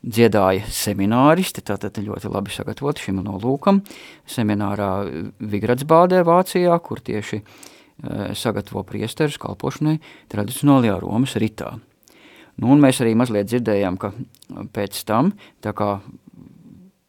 dziedāja 0.00 0.64
semināristi, 0.72 1.64
tātad 1.68 2.00
ļoti 2.00 2.32
labi 2.32 2.54
sagatavoti 2.54 3.04
šim 3.04 3.20
nolūkam, 3.24 3.82
seminārā 4.28 4.92
Vigradsbādē 5.52 6.22
Vācijā, 6.28 6.76
kur 6.84 7.04
tieši 7.04 7.42
sagatavo 8.38 8.84
priesterus 8.88 9.36
kalpošanai 9.42 9.98
tradicionālajā 10.32 10.96
Romas 11.02 11.36
ritā. 11.40 11.74
Nu, 12.58 12.72
un 12.74 12.82
mēs 12.82 12.98
arī 13.02 13.14
mazliet 13.18 13.50
dzirdējām, 13.50 13.98
ka 14.02 14.12
pēc 14.74 14.98
tam, 15.06 15.32
tā 15.62 15.72
kā 15.78 15.98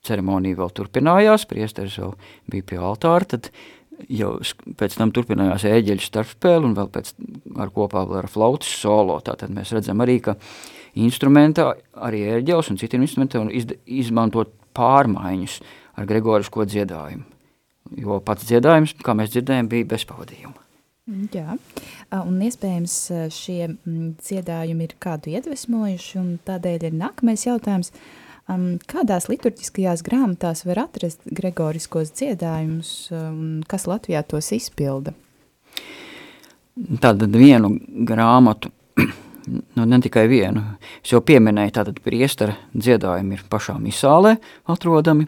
ceremonija 0.06 0.60
vēl 0.60 0.72
turpinājās, 0.78 1.48
priesteris 1.50 1.98
vēl 2.02 2.14
bija 2.52 2.68
pie 2.70 2.80
altāra, 2.92 3.28
tad 3.36 3.50
jau 4.08 4.36
pēc 4.80 4.96
tam 5.00 5.12
turpinājās 5.16 5.66
ēģeļu 5.68 6.06
starpspēle 6.06 6.70
un 6.70 6.78
vēl 6.78 6.92
pēc 6.94 7.12
ar 7.60 7.74
kopā 7.76 8.06
vēl 8.08 8.22
ar 8.22 8.30
flautas 8.32 8.70
solo. 8.80 9.18
Tātad 9.26 9.52
mēs 9.56 9.74
redzam 9.76 10.06
arī, 10.06 10.20
ka 10.24 10.38
instrumentā 11.00 11.72
arī 11.98 12.24
ēģeļus 12.38 12.72
un 12.74 12.80
citiem 12.80 13.04
instrumentiem 13.06 13.52
iz, 13.52 13.68
izmantot 13.86 14.54
pārmaiņas 14.78 15.60
ar 16.00 16.08
gregorisko 16.10 16.66
dziedājumu. 16.70 17.26
Jo 18.00 18.22
pats 18.24 18.46
dziedājums, 18.46 18.94
kā 19.02 19.18
mēs 19.18 19.34
dzirdējām, 19.34 19.70
bija 19.72 19.88
bez 19.96 20.06
pavadījuma. 20.08 20.69
Jā, 21.34 21.58
un 22.20 22.42
iespējams 22.46 22.96
šie 23.34 23.74
dziedājumi 24.22 24.86
ir 24.86 24.98
kādu 25.02 25.34
iedvesmojuši, 25.34 26.18
un 26.22 26.34
tādēļ 26.46 26.90
ir 26.92 27.00
nākamais 27.04 27.48
jautājums– 27.50 27.94
Um, 28.50 28.80
kādās 28.90 29.28
liturģiskajās 29.30 30.02
grāmatās 30.06 30.64
var 30.66 30.88
atrast 30.88 31.22
gregoriskos 31.38 32.10
dziedājumus, 32.18 32.92
um, 33.14 33.42
kas 33.70 33.86
Latvijā 33.86 34.24
tos 34.26 34.50
izpilda? 34.56 35.14
Tātad 37.04 37.36
vienu 37.36 37.76
grāmatu, 38.10 38.72
nu 39.78 39.86
ne 39.86 40.00
tikai 40.02 40.26
vienu, 40.32 40.64
es 41.04 41.14
jau 41.14 41.22
pieminēju, 41.26 41.76
tātad 41.78 42.00
priestara 42.02 42.56
dziedājumi 42.74 43.38
ir 43.38 43.46
pašā 43.52 43.78
misālē 43.84 44.40
atrodami, 44.72 45.28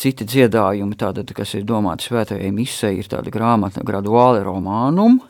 citi 0.00 0.24
dziedājumi, 0.24 0.96
tātad, 0.98 1.28
kas 1.36 1.54
ir 1.58 1.66
domāti 1.68 2.08
svētajai 2.08 2.50
misē, 2.56 2.94
ir 2.96 3.10
tāda 3.10 3.32
grāmata 3.34 3.84
graduāli 3.86 4.42
romānum, 4.46 5.20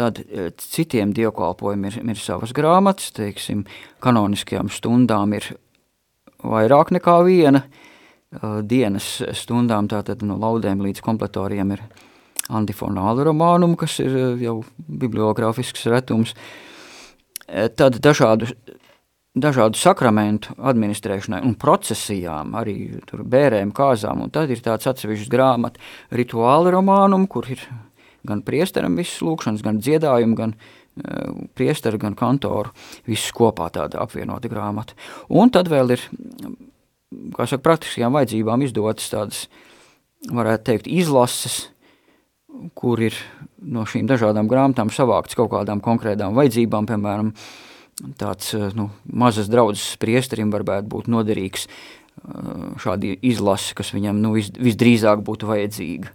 Tad 0.00 0.20
e, 0.22 0.48
citiem 0.56 1.10
dievkalpojumiem 1.12 1.90
ir, 1.90 1.96
ir 2.14 2.20
savas 2.20 2.54
grāmatas, 2.56 3.10
teiksim, 3.12 3.66
kanoniskajām 4.00 4.70
stundām 4.72 5.34
ir 5.36 5.50
vairāk 6.40 6.92
nekā 6.96 7.16
viena. 7.26 7.64
E, 7.66 8.52
dienas 8.70 9.08
stundām, 9.36 9.90
tātad 9.92 10.22
no 10.24 10.38
laudēm 10.40 10.80
līdz 10.86 11.02
kompletoriem 11.04 11.74
ir 11.76 11.84
antifonāla 12.48 13.26
romānum, 13.28 13.76
kas 13.76 13.98
ir 14.00 14.14
e, 14.14 14.26
jau 14.46 14.60
bibliogrāfisks 14.78 15.84
retums. 15.92 16.36
Tad 17.50 17.96
dažādu, 17.98 18.46
dažādu 19.38 19.78
sakramentu 19.78 20.56
administrēšanai 20.58 21.42
un 21.46 21.54
procesijām, 21.58 22.56
arī 22.58 22.76
bērēm, 23.10 23.70
kāzām, 23.76 24.24
tad 24.34 24.50
ir 24.50 24.62
tāds 24.64 24.88
atsevišķs 24.90 25.30
grāmata 25.30 25.80
rituāla 26.10 26.72
romānum, 26.74 27.28
kur 27.30 27.46
ir 27.50 27.62
gan 28.26 28.42
priesteram 28.44 28.98
visas 28.98 29.22
lūkšanas, 29.24 29.62
gan 29.64 29.78
dziedājumu, 29.80 30.36
gan 30.36 30.54
uh, 30.56 31.30
priesteru, 31.56 32.00
gan 32.02 32.16
kantoru, 32.18 32.74
visus 33.08 33.30
kopā 33.36 33.70
tāda 33.72 34.02
apvienota 34.02 34.50
grāmata. 34.50 34.98
Un 35.30 35.52
tad 35.54 35.70
vēl 35.72 35.94
ir, 35.96 36.04
kā 37.36 37.46
saka, 37.46 37.64
praktiskajām 37.70 38.18
vajadzībām 38.18 38.66
izdotas 38.66 39.08
tādas, 39.14 39.44
varētu 40.28 40.66
teikt, 40.66 40.90
izlases, 40.90 41.68
kur 42.76 43.00
ir 43.00 43.16
no 43.62 43.86
šīm 43.88 44.08
dažādām 44.10 44.50
grāmatām 44.50 44.90
savākts 44.92 45.38
kaut 45.38 45.52
kādām 45.54 45.80
konkrētām 45.84 46.34
vajadzībām, 46.36 46.88
piemēram, 46.90 47.30
tāds 48.20 48.52
nu, 48.76 48.90
mazas 49.04 49.50
draudzes 49.50 49.96
priesterim 50.00 50.52
varētu 50.54 50.88
būt 50.88 51.10
noderīgs 51.12 51.66
šādi 52.80 53.14
izlase, 53.24 53.74
kas 53.76 53.94
viņam 53.94 54.18
nu, 54.20 54.34
vis, 54.36 54.50
visdrīzāk 54.56 55.22
būtu 55.24 55.48
vajadzīga. 55.48 56.12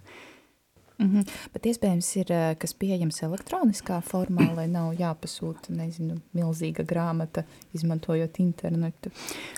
Mm 0.98 1.10
-hmm. 1.12 1.24
Bet 1.52 1.66
iespējams 1.66 2.16
ir 2.16 2.26
kas 2.58 2.74
pieejams 2.74 3.22
elektroniskā 3.22 4.00
formā, 4.00 4.54
lai 4.56 4.66
nav 4.66 4.94
jāpasūta, 4.94 5.68
nezinu, 5.68 6.20
milzīga 6.32 6.84
grāmata, 6.84 7.42
izmantojot 7.74 8.38
internetu. 8.38 9.10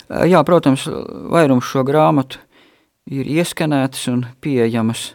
Jā, 0.08 0.44
protams, 0.44 0.88
vairums 1.30 1.64
šo 1.64 1.84
grāmatu 1.84 2.38
ir 3.06 3.26
ieskanētas 3.26 4.08
un 4.08 4.26
pieejamas 4.40 5.14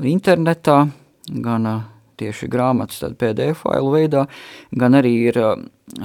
internetā, 0.00 0.88
gan 1.28 1.82
tieši 2.20 2.48
grāmatas 2.52 3.02
PDF 3.18 3.64
failu 3.64 3.94
veidā, 3.94 4.26
gan 4.72 4.98
arī 4.98 5.14
ir 5.30 5.40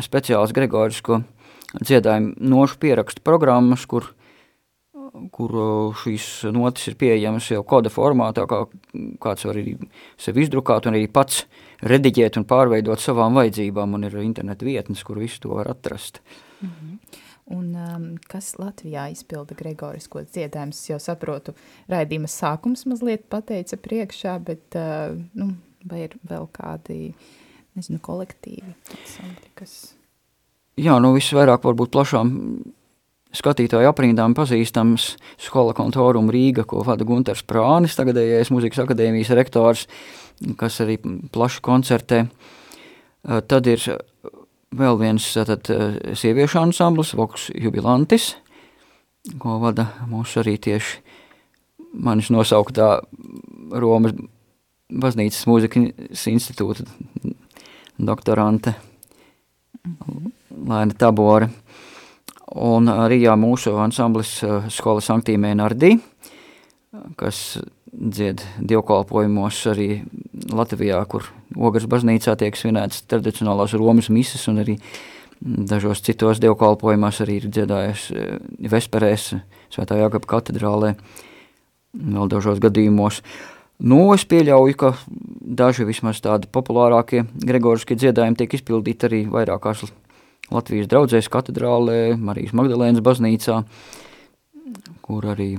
speciāls 0.04 0.54
Gregorisko 0.56 1.22
dziedājumu 1.80 2.36
nošu 2.52 2.82
pierakstu 2.82 3.24
programmas, 3.24 3.86
kur 3.86 4.12
kur 5.32 5.52
šīs 6.02 6.28
notis 6.56 6.92
ir 6.92 6.96
pieejamas 7.00 7.50
jau 7.52 7.64
koda 7.68 7.92
formātā, 7.92 8.46
kā 8.48 8.64
kāds 9.22 9.48
var 9.48 9.60
arī 9.60 9.76
sevi 10.20 10.46
izdrukāt 10.46 10.88
un 10.88 10.96
arī 10.96 11.10
pats 11.12 11.44
rediģēt 11.88 12.40
un 12.40 12.48
pārveidot 12.48 13.02
savām 13.02 13.36
vajadzībām, 13.40 13.98
un 13.98 14.08
ir 14.08 14.16
interneta 14.24 14.68
vietnes, 14.68 15.04
kur 15.04 15.20
visu 15.20 15.42
to 15.44 15.58
var 15.58 15.72
atrast. 15.72 16.22
Mm 16.62 16.70
-hmm. 16.70 17.20
Un 17.46 17.76
um, 17.76 18.18
kas 18.28 18.56
Latvijā 18.60 19.10
izpilda 19.12 19.56
Gregoriskos 19.56 20.30
dziedājumus, 20.32 20.90
jau 20.90 21.00
saprotu, 21.00 21.54
raidījuma 21.90 22.28
sākums 22.28 22.86
mazliet 22.86 23.26
pateica 23.30 23.78
priekšā, 23.78 24.40
bet 24.40 24.76
uh, 24.76 25.18
nu, 25.34 25.56
vai 25.90 26.06
ir 26.06 26.18
vēl 26.28 26.48
kādi, 26.54 27.14
nezinu, 27.78 28.02
kolektīvi, 28.04 28.76
kas... 29.58 29.96
Jā, 30.80 30.96
nu 31.04 31.12
visvairāk 31.14 31.66
varbūt 31.68 31.92
plašām 31.94 32.32
skatītāju 33.36 33.90
aprindām 33.92 34.34
pazīstams 34.36 35.14
skola 35.40 35.76
kontorum 35.76 36.30
Rīga, 36.32 36.66
ko 36.68 36.84
vada 36.88 37.06
Gunters 37.08 37.44
Prānis, 37.48 37.96
tagadējais 38.00 38.52
muzikas 38.52 38.82
akadēmijas 38.84 39.32
rektors, 39.38 39.86
kas 40.60 40.80
arī 40.84 40.98
plaši 41.32 41.64
koncertē. 41.64 42.24
Tad 43.22 43.70
ir 43.70 43.84
vēl 44.76 45.00
viens 45.00 45.28
tad, 45.36 45.70
sieviešu 46.18 46.60
ansamblis, 46.64 47.14
Voks 47.16 47.50
Jubilantis, 47.56 48.34
ko 49.40 49.60
vada 49.62 49.92
mūsu 50.10 50.42
arī 50.42 50.58
tieši 50.58 51.02
manis 52.02 52.32
nosauktā 52.34 53.02
Romas 53.72 54.16
baznīcas 54.92 55.48
mūzikas 55.48 56.28
institūta 56.32 56.86
doktorante 58.02 58.76
Laina 60.52 60.94
Tabore. 60.98 61.50
Un 62.62 62.90
arī 62.92 63.22
jā, 63.24 63.36
mūsu 63.40 63.78
ansamblis 63.80 64.42
eh, 64.44 64.68
skolas 64.74 65.08
Sanktīmē 65.08 65.54
Nardī, 65.56 65.94
kas 67.16 67.62
dzied 67.92 68.44
dievkalpojumos 68.60 69.62
arī 69.72 70.02
Latvijā, 70.52 71.00
kur 71.08 71.30
Ogras 71.56 71.88
baznīcā 71.92 72.36
tiek 72.40 72.56
svinētas 72.60 73.06
tradicionālās 73.12 73.76
Romas 73.80 74.12
mises 74.12 74.44
un 74.52 74.60
arī 74.64 74.78
dažos 75.42 76.04
citos 76.04 76.40
dievkalpojumos 76.44 77.22
arī 77.24 77.40
ir 77.40 77.50
dziedājis 77.52 78.06
eh, 78.12 78.38
vesperēs 78.72 79.32
Svētā 79.72 79.96
Jāgapa 80.02 80.28
katedrālē, 80.36 80.98
vēl 81.96 82.32
dažos 82.32 82.60
gadījumos. 82.60 83.22
Nu, 83.82 84.12
es 84.14 84.28
pieļauju, 84.30 84.78
ka 84.78 84.92
daži 85.42 85.88
vismaz 85.88 86.22
tādi 86.22 86.50
populārākie 86.54 87.24
gregoriskie 87.34 87.98
dziedājumi 87.98 88.38
tiek 88.38 88.54
izpildīti 88.60 89.08
arī 89.08 89.22
vairākās 89.32 89.88
Latvijas 90.52 90.90
draudzēs 90.92 91.30
katedrālē, 91.32 92.18
Marijas 92.20 92.54
Magdalēnas 92.58 93.02
baznīcā, 93.06 93.62
kur 95.02 95.26
arī 95.34 95.56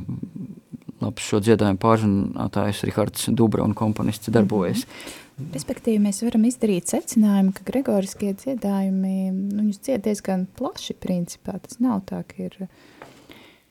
labs 1.03 1.27
šo 1.27 1.41
dziedājumu 1.43 1.81
pārzinātājs 1.83 2.85
Rihards 2.87 3.27
Dubra 3.35 3.65
un 3.67 3.75
komponists 3.75 4.31
darbojas. 4.31 4.85
Mm 4.85 4.89
-hmm. 4.89 5.53
Respektīvi, 5.57 5.99
mēs 5.99 6.23
varam 6.23 6.45
izdarīt 6.45 6.93
secinājumu, 6.93 7.53
ka 7.57 7.65
gregoriskie 7.65 8.35
dziedājumi, 8.35 9.33
nu, 9.33 9.63
viņus 9.63 9.81
dzied 9.81 10.05
diezgan 10.05 10.47
plaši 10.59 10.95
principā. 10.95 11.59
Tas 11.59 11.81
nav 11.81 12.03
tā, 12.07 12.23
ka 12.29 12.43
ir 12.43 12.69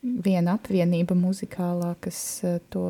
viena 0.01 0.57
apvienība 0.57 1.15
muzikālā, 1.15 1.95
kas, 1.99 2.41
to, 2.69 2.87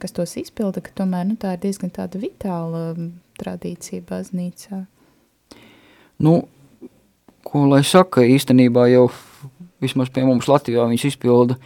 kas 0.00 0.14
tos 0.16 0.36
izpilda, 0.40 0.82
ka 0.84 0.92
tomēr 1.02 1.26
nu, 1.30 1.36
tā 1.40 1.54
ir 1.56 1.62
diezgan 1.64 1.92
tāda 1.94 2.20
vitāla 2.20 2.94
tradīcija 3.40 4.04
baznīcā. 4.08 4.84
Nu, 6.20 6.34
ko 7.46 7.64
lai 7.70 7.82
saka, 7.86 8.24
īstenībā 8.28 8.86
jau 8.92 9.08
vismaz 9.80 10.10
pie 10.12 10.26
mums 10.28 10.48
Latvijā 10.50 10.84
viņš 10.90 11.06
izpilda 11.12 11.56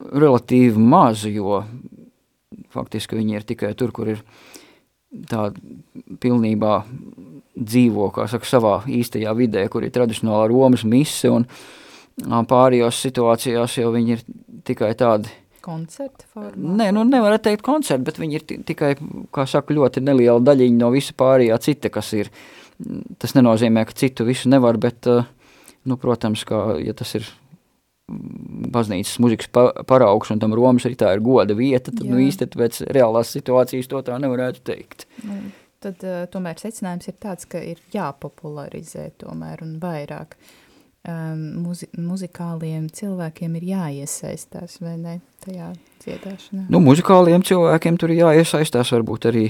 relatīvi 0.00 0.80
maz, 0.80 1.24
jo 1.28 1.62
faktiski 2.74 3.18
viņi 3.18 3.38
ir 3.38 3.46
tikai 3.46 3.74
tur, 3.78 3.92
kur 3.94 4.10
ir 4.10 4.24
tā 5.30 5.50
pilnībā 6.22 6.80
dzīvo, 7.60 8.08
kā 8.14 8.26
saka, 8.30 8.48
savā 8.48 8.74
īstajā 8.88 9.34
vidē, 9.36 9.66
kur 9.70 9.84
ir 9.84 9.92
tradicionālā 9.94 10.48
Romas 10.50 10.84
mise, 10.86 11.30
un 11.30 11.46
pārējās 12.20 13.02
situācijās 13.06 13.78
jau 13.80 13.92
viņi 13.94 14.16
ir 14.16 14.24
tikai 14.66 14.92
tādi 14.98 15.30
koncerti 15.64 16.26
formā? 16.32 16.76
Nē, 16.80 16.90
nu 16.96 17.04
nevar 17.08 17.36
teikt 17.42 17.64
koncerti, 17.66 18.06
bet 18.06 18.18
viņi 18.20 18.38
ir 18.38 18.46
tikai, 18.68 18.94
kā 19.34 19.46
saka, 19.50 19.76
ļoti 19.76 20.02
neliela 20.04 20.40
daļiņa 20.44 20.80
no 20.80 20.90
visa 20.94 21.16
pārējā 21.18 21.58
cita, 21.62 21.92
kas 21.94 22.12
ir 22.18 22.30
uh, 22.30 22.40
Tas 23.20 23.34
nenozīmē, 23.36 23.84
ka 23.88 23.96
citu 23.96 24.24
visu 24.28 24.48
nevar, 24.48 24.78
bet, 24.80 25.06
eh, 25.06 25.26
nu, 25.84 25.96
protams, 26.00 26.44
ka, 26.48 26.78
ja 26.80 26.94
tas 26.96 27.12
ir 27.18 27.28
baznīcas 28.10 29.20
muzikas 29.22 29.50
paraugs 29.86 30.32
un 30.32 30.40
tam 30.42 30.54
Romas 30.56 30.86
arī 30.88 30.96
tā 30.98 31.12
ir 31.14 31.20
goda 31.22 31.54
vieta, 31.54 31.92
tad, 31.92 32.00
nu, 32.02 32.08
Jā. 32.08 32.14
nu, 32.16 32.22
īsti 32.26 32.48
pēc 32.56 32.80
reālās 32.90 33.30
situācijas 33.36 33.86
to 33.86 34.00
tā 34.02 34.16
nevarētu 34.18 34.64
teikt. 34.66 35.06
Nu, 35.22 35.52
tad 35.84 36.02
uh, 36.02 36.24
tomēr 36.32 36.58
secinājums 36.58 37.06
ir 37.06 37.20
tāds, 37.22 37.46
ka 37.46 37.62
ir 37.62 37.78
jāpopularizē 37.94 39.12
tomēr 39.20 39.62
un 39.62 39.76
vairāk 39.82 40.34
um, 40.34 40.48
muzi 41.08 41.88
muzikāliem 41.96 42.88
cilvēkiem 42.92 43.56
ir 43.56 43.68
jāiesaistās, 43.70 44.80
vai 44.82 44.96
ne, 45.00 45.14
tajā 45.44 45.72
dziedāšanā? 46.04 46.66
Nu, 46.68 46.80
muzikāliem 46.84 47.44
cilvēkiem 47.46 47.96
tur 48.00 48.12
ir 48.12 48.20
jāiesaistās, 48.20 48.92
varbūt 48.92 49.30
arī, 49.30 49.46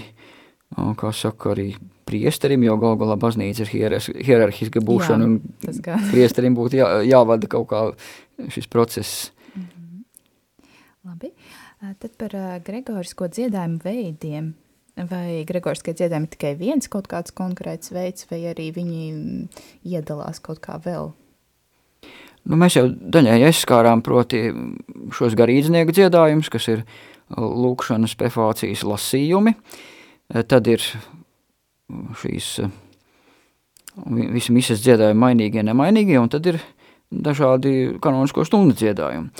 kā 0.70 1.10
saka, 1.10 1.56
arī 1.56 1.72
priesterim, 2.06 2.62
jo 2.66 2.76
gal 2.78 2.96
galā 3.00 3.18
baznīca 3.18 3.66
ir 3.66 3.98
hierarhiska 4.22 4.82
būšana, 4.82 5.26
Jā, 5.26 5.98
un 5.98 6.06
priesterim 6.14 6.54
būtu 6.58 6.78
jā, 6.78 6.88
jāvada 7.10 7.50
kaut 7.50 7.68
kā 7.70 7.82
šis 8.48 8.70
process. 8.70 9.32
Mm 9.54 9.66
-hmm. 9.66 10.04
Labi, 11.04 11.32
tad 11.98 12.10
par 12.18 12.60
gregorisko 12.64 13.28
dziedājumu 13.28 13.80
veidiem. 13.84 14.54
Vai 15.10 15.44
gregoriskie 15.46 15.94
dziedājumi 15.94 16.28
tikai 16.28 16.54
viens 16.58 16.88
kaut 16.88 17.06
kāds 17.08 17.32
konkrēts 17.32 17.92
veids, 17.92 18.26
vai 18.30 18.40
arī 18.40 18.74
viņi 18.74 19.48
iedalās 19.84 20.40
kaut 20.40 20.60
kā 20.60 20.76
vēl 20.82 21.12
Nu, 22.48 22.56
mēs 22.56 22.78
jau 22.78 22.86
daļai 22.88 23.40
aizskārām 23.50 24.02
proti 24.04 24.48
šos 25.14 25.36
garīdznieku 25.38 25.94
dziedājumus, 25.96 26.48
kas 26.52 26.68
ir 26.72 26.84
lūkšanas 27.36 28.16
prefācijas 28.18 28.84
lasījumi. 28.86 29.54
Tad 30.48 30.70
ir 30.70 30.84
šīs 32.20 32.52
visi 34.06 34.54
misas 34.54 34.82
dziedājumi 34.84 35.20
mainīgie, 35.20 35.64
nemainīgie, 35.66 36.18
un 36.20 36.30
tad 36.32 36.46
ir 36.46 36.60
dažādi 37.10 37.98
kanonisko 38.02 38.46
stundu 38.46 38.76
dziedājumi. 38.78 39.30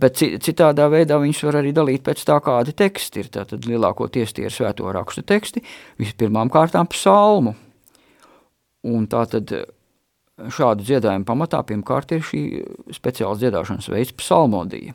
Bet 0.00 0.20
citādā 0.20 0.90
veidā 0.92 1.16
viņus 1.20 1.42
var 1.48 1.60
arī 1.62 1.72
dalīt 1.76 2.04
pēc 2.04 2.22
tā, 2.28 2.36
kādi 2.44 2.74
teksti 2.76 3.22
ir. 3.22 3.30
Tātad 3.32 3.64
lielākoties 3.68 4.34
tie 4.36 4.44
ir 4.46 4.52
svēto 4.52 4.90
rakstu 4.92 5.24
teksti, 5.26 5.62
vispirmām 6.00 6.52
kārtām 6.52 6.88
psalmu. 6.92 7.54
Un 8.84 9.06
tātad 9.08 9.54
šādu 10.48 10.86
dziedājumu 10.86 11.26
pamatā 11.28 11.60
pirmkārt 11.66 12.12
ir 12.16 12.24
šī 12.24 12.42
speciāls 12.94 13.40
dziedāšanas 13.42 13.90
veids 13.92 14.14
psalmodija. 14.16 14.94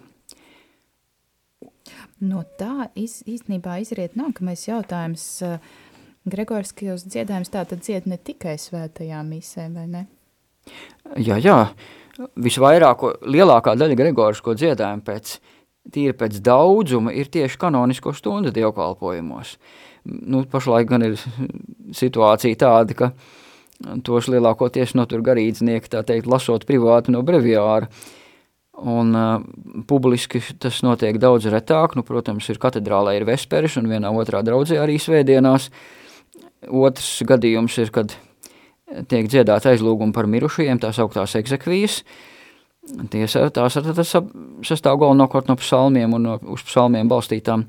No 2.24 2.46
tā 2.60 2.88
iz, 2.98 3.20
īstenībā 3.28 3.78
izriet 3.84 4.16
nākamais 4.18 4.66
jautājums. 4.68 5.26
Gregoriskajos 6.26 7.04
dziedājums 7.06 7.52
tā 7.54 7.66
tad 7.70 7.84
dzied 7.86 8.08
ne 8.10 8.18
tikai 8.18 8.56
svētajā 8.58 9.20
misē, 9.28 9.68
vai 9.76 9.86
ne? 9.92 10.06
Jā, 11.22 11.38
jā. 11.38 11.60
Visvairāk, 12.18 13.04
lielākā 13.30 13.76
daļa 13.78 14.00
Gregorisko 14.00 14.56
dziedājumu 14.58 15.06
pēc, 15.06 15.36
tīri 15.94 16.16
pēc 16.18 16.40
daudzuma 16.42 17.14
ir 17.14 17.30
tieši 17.30 17.60
kanonisko 17.62 18.16
stundu 18.16 18.56
dievkalpojumos. 18.56 19.58
Nu, 20.06 20.46
pašlaik 20.50 20.90
gan 20.90 21.06
ir 21.06 21.20
situācija 21.94 22.58
tāda, 22.64 22.98
ka 22.98 23.12
uh, 23.12 23.45
tos 24.06 24.30
lielākoties 24.32 24.96
notur 24.96 25.24
garīdznieki, 25.26 25.92
tā 25.92 26.04
teikt, 26.08 26.30
lasot 26.32 26.66
privāti 26.68 27.14
no 27.16 27.24
breviāra. 27.26 27.90
Un 28.76 29.16
uh, 29.16 29.40
publiski 29.88 30.42
tas 30.60 30.82
notiek 30.84 31.16
daudz 31.22 31.48
retāk, 31.52 31.96
nu, 31.96 32.04
protams, 32.04 32.50
ir 32.52 32.60
katedrālē 32.60 33.16
ir 33.16 33.28
vesperis 33.28 33.78
un 33.80 33.88
vienā 33.88 34.12
otrā 34.12 34.42
draudzē 34.44 34.82
arī 34.84 34.98
svētdienās. 35.00 35.70
Otrs 36.68 37.22
gadījums 37.28 37.78
ir, 37.80 37.92
kad 37.96 38.16
tiek 39.08 39.30
dziedāts 39.32 39.68
aizlūgumi 39.70 40.16
par 40.16 40.28
mirušajiem, 40.28 40.82
tās 40.84 41.00
augtās 41.00 41.38
eksekvijas. 41.40 42.02
Tiesa, 43.10 43.48
tās 43.50 43.80
tas 43.80 44.12
sastāv 44.68 45.00
galvenokārt 45.02 45.48
no 45.50 45.56
psalmiem 45.58 46.12
un 46.14 46.28
no, 46.28 46.36
uz 46.54 46.62
psalmiem 46.68 47.08
balstītām 47.10 47.64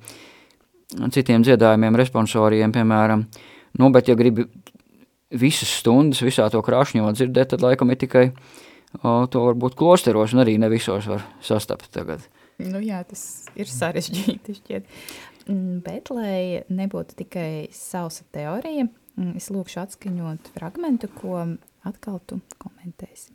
citiem 1.14 1.44
dziedājumiem, 1.46 1.96
responsoriem, 1.96 2.74
piemēram. 2.74 3.24
Nu, 3.80 3.88
bet, 3.94 4.10
ja 4.10 4.16
gribi 4.18 4.44
visas 5.34 5.70
stundas, 5.80 6.22
visā 6.24 6.48
to 6.52 6.62
krāšņo 6.64 7.12
dzirdēt, 7.16 7.54
tad 7.54 7.64
laikam 7.64 7.90
ir 7.90 7.98
tikai 8.00 8.26
o, 9.02 9.26
to 9.30 9.44
varbūt 9.48 9.76
klosteros, 9.78 10.34
un 10.36 10.44
arī 10.44 10.56
ne 10.62 10.70
visos 10.72 11.08
var 11.10 11.24
sastapt 11.44 11.90
tagad. 11.94 12.26
Nu 12.62 12.80
jā, 12.80 13.02
tas 13.08 13.22
ir 13.58 13.68
sarežģīti 13.68 14.58
šķiet. 14.60 14.84
Mm, 15.46 15.80
bet, 15.86 16.10
lai 16.10 16.62
nebūtu 16.72 17.18
tikai 17.20 17.68
sausa 17.74 18.24
teorija, 18.34 18.88
mm, 19.18 19.36
es 19.38 19.50
lūkšu 19.52 19.82
atskaņot 19.84 20.50
fragmentu, 20.56 21.10
ko 21.20 21.58
atkal 21.86 22.20
tu 22.26 22.40
komentēsi. 22.62 23.30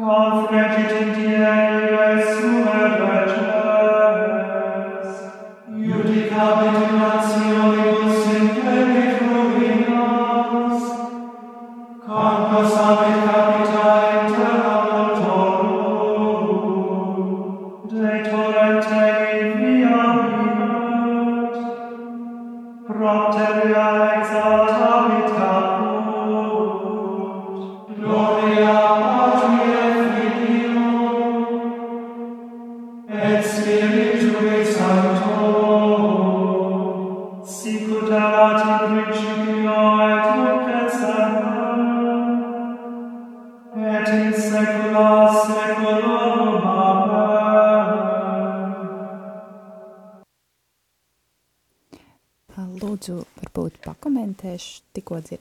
Lūdzu, 0.00 1.69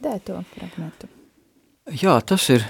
dzirdēto 0.09 0.41
fragmentu. 0.55 1.07
Jā, 2.01 2.17
tas 2.25 2.47
ir 2.49 2.65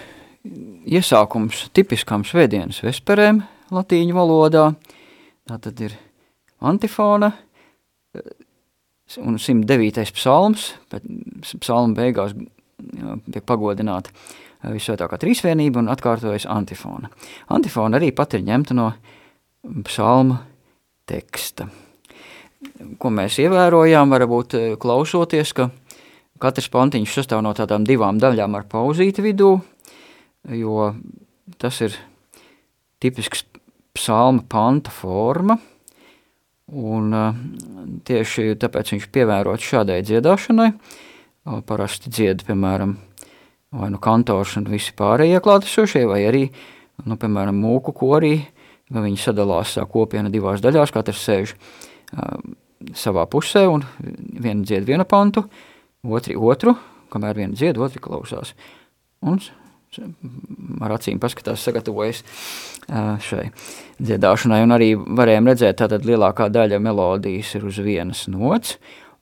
iesākums 0.88 1.70
tipiskām 1.76 2.26
svētdienas 2.28 2.82
vesperēm 2.84 3.42
latīņu 3.72 4.16
valodā. 4.16 4.74
Tā 5.48 5.60
tad 5.60 5.80
ir 5.80 5.96
antifona 6.60 7.32
un 9.20 9.40
109. 9.40 10.12
psalms, 10.16 10.74
bet 10.92 11.04
psalma 11.62 11.96
beigās 11.96 12.36
tiek 12.36 13.44
pagodināta 13.48 14.12
visvētākā 14.64 15.20
trīsvienība 15.20 15.80
un 15.80 15.92
atkārtojas 15.92 16.48
antifona. 16.50 17.10
Antifona 17.50 18.00
arī 18.00 18.12
pat 18.16 18.36
ir 18.36 18.48
ņemta 18.48 18.76
no 18.76 18.92
psalma 19.88 20.44
teksta 21.08 21.70
ko 23.00 23.12
mēs 23.14 23.38
ievērojām, 23.40 24.12
varbūt 24.12 24.56
klausoties, 24.84 25.54
ka 25.56 25.70
katrs 26.42 26.70
pantiņš 26.72 27.16
sastāv 27.20 27.44
no 27.46 27.54
tādām 27.58 27.86
divām 27.88 28.20
daļām 28.22 28.56
ar 28.60 28.68
pauzīti 28.72 29.24
vidū, 29.26 29.58
jo 30.56 30.94
tas 31.60 31.82
ir 31.86 31.98
tipisks 33.04 33.46
psalma 33.96 34.46
panta 34.48 34.94
forma, 34.94 35.58
un 36.70 37.14
tieši 38.06 38.54
tāpēc 38.62 38.94
viņš 38.94 39.08
pievērots 39.14 39.70
šādai 39.72 40.02
dziedāšanai, 40.06 40.70
parasti 41.68 42.12
dzied, 42.14 42.44
piemēram, 42.48 42.96
vai 43.80 43.90
nu 43.94 44.00
kantors 44.02 44.56
un 44.60 44.70
visi 44.70 44.94
pārējie 44.98 45.42
klātesošie, 45.44 46.06
vai 46.10 46.22
arī, 46.28 46.46
nu, 47.06 47.18
piemēram, 47.20 47.58
mūku 47.58 47.94
korī, 47.98 48.36
vai 48.90 49.06
viņi 49.08 49.22
sadalās 49.22 49.76
kopiena 49.92 50.32
divās 50.34 50.62
daļās, 50.62 50.94
katrs 50.94 51.26
sēž 51.26 51.54
uh, 51.56 52.38
savā 52.96 53.26
pusē 53.30 53.66
un 53.70 53.84
viena 54.00 54.64
dzied 54.64 54.88
vienu 54.88 55.06
pantu, 55.10 55.46
otri 56.04 56.36
otru, 56.36 56.76
kamēr 57.14 57.42
viena 57.42 57.58
dzied, 57.58 57.80
otri 57.82 58.02
klausās. 58.04 58.54
Un 59.26 59.42
ar 60.84 60.94
acīm 60.94 61.20
paskatās, 61.22 61.64
sagatavojas 61.66 62.22
šai 63.26 63.48
dziedāšanai, 63.98 64.62
un 64.66 64.76
arī 64.76 64.92
varējām 64.96 65.50
redzēt, 65.50 65.80
tātad 65.82 66.06
lielākā 66.08 66.50
daļa 66.54 66.80
melodijas 66.84 67.56
ir 67.58 67.66
uz 67.70 67.80
vienas 67.84 68.28
nots, 68.30 68.78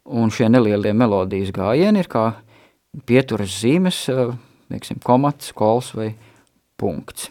un 0.07 0.31
šie 0.33 0.49
nelielie 0.51 0.93
melodijas 0.95 1.53
gājieni 1.55 2.03
ir 2.03 2.11
kā 2.11 2.25
pieturas 3.07 3.55
zīmes, 3.61 4.03
teiksim, 4.71 4.99
komats, 5.03 5.53
kols 5.55 5.93
vai 5.95 6.11
punkts. 6.79 7.29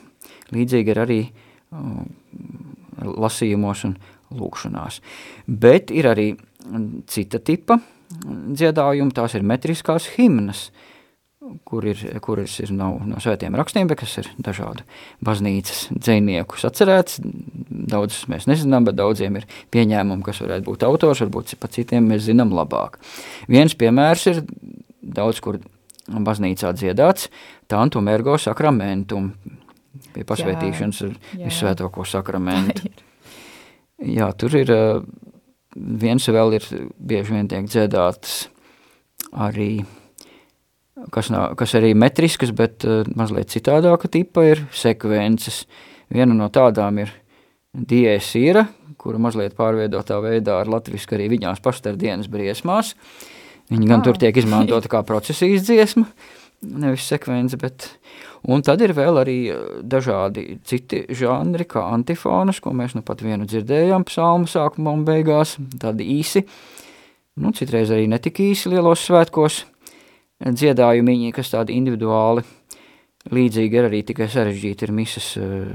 Līdzīgi 0.55 0.93
ir 0.93 1.03
arī 1.03 1.21
lasījumos 3.05 3.85
un 3.89 3.97
lūkšanās. 4.37 5.01
Bet 5.47 5.93
ir 5.95 6.09
arī 6.11 6.31
cita 7.11 7.39
tipa 7.39 7.79
dziedājumi, 8.11 9.15
tās 9.15 9.35
ir 9.37 9.47
metriskās 9.47 10.09
himnas, 10.17 10.69
kur 11.69 11.85
ir, 11.87 12.01
kuras 12.25 12.57
ir 12.63 12.73
nav 12.75 12.99
no 13.07 13.21
svētiem 13.23 13.55
rakstiem, 13.59 13.87
bet 13.91 14.01
kas 14.01 14.17
ir 14.23 14.31
dažādu 14.43 14.87
baznīcas 15.27 15.87
dzēniekus 15.95 16.67
atcerēts. 16.67 17.21
Daudzus 17.23 18.27
mēs 18.33 18.49
nezinām, 18.51 18.87
bet 18.89 18.99
daudziem 18.99 19.39
ir 19.39 19.47
pieņēmumi, 19.75 20.25
kas 20.27 20.43
varētu 20.43 20.67
būt 20.67 20.87
autors, 20.89 21.23
varbūt 21.23 21.55
pa 21.63 21.71
citiem 21.71 22.09
mēs 22.11 22.27
zinām 22.27 22.55
labāk. 22.57 22.99
Viens 23.53 23.77
piemērs 23.79 24.27
ir 24.33 24.43
daudz 25.03 25.43
kur 25.45 25.61
baznīcā 26.07 26.73
dziedāts 26.75 27.31
tantum 27.71 28.09
ergo 28.11 28.37
sakramentum, 28.39 29.33
pie 30.15 30.25
pasvētīšanas 30.27 31.03
ar 31.07 31.15
visvētoko 31.41 32.07
sakramentu. 32.07 32.91
Jā, 34.17 34.29
tur 34.37 34.55
ir 34.59 34.71
viens 35.77 36.29
vēl 36.33 36.57
ir 36.59 36.67
bieži 36.97 37.37
vien 37.37 37.51
tiek 37.51 37.69
dziedāts 37.69 38.47
arī, 39.33 39.85
kas, 41.13 41.31
nav, 41.33 41.55
kas 41.61 41.77
arī 41.79 41.93
metriskas, 41.99 42.55
bet 42.57 42.87
mazliet 43.17 43.53
citādāka 43.53 44.11
tipa 44.13 44.47
ir 44.49 44.65
sekvences. 44.75 45.65
Viena 46.13 46.37
no 46.37 46.49
tādām 46.55 47.01
ir 47.03 47.13
diēsīra, 47.77 48.65
kura 49.01 49.21
mazliet 49.21 49.57
pārveidotā 49.59 50.19
veidā 50.23 50.61
ar 50.63 50.71
latvisku 50.71 51.17
arī 51.17 51.29
viņās 51.35 51.63
pastar 51.65 51.99
dienas 52.01 52.31
briesmās. 52.33 52.95
Viņa 53.71 53.89
gan 53.91 54.01
ah. 54.01 54.05
tur 54.07 54.19
tiek 54.23 54.37
izmantota 54.39 54.89
kā 54.91 55.03
procesijas 55.07 55.67
dziesma, 55.67 56.07
nevis 56.63 57.09
sekvence, 57.09 57.59
bet 57.61 57.91
Un 58.47 58.63
tad 58.63 58.83
ir 58.85 58.93
vēl 58.95 59.19
arī 59.19 59.37
eh, 59.51 59.63
dažādi 59.83 60.61
citi 60.67 61.03
žanri, 61.19 61.67
kā 61.69 61.83
antifonas, 61.91 62.61
ko 62.63 62.73
mēs 62.77 62.95
nu 62.95 63.03
pat 63.07 63.25
vienu 63.27 63.47
dzirdējām 63.49 64.07
psalmu 64.07 64.51
sākumā 64.51 64.93
un 64.95 65.03
beigās, 65.07 65.57
tādi 65.83 66.07
īsi, 66.15 66.45
nu, 67.43 67.51
citreiz 67.57 67.91
arī 67.95 68.07
netik 68.11 68.39
īsi 68.45 68.71
lielos 68.71 69.03
svētkos, 69.09 69.65
dziedājumiņi, 70.47 71.33
kas 71.35 71.51
tādi 71.55 71.75
individuāli, 71.81 72.45
līdzīgi 73.35 73.81
ir 73.81 73.89
arī 73.89 74.05
tikai 74.07 74.31
sarežģīti 74.31 74.87
ir 74.87 74.95
misas 74.95 75.33
eh, 75.43 75.75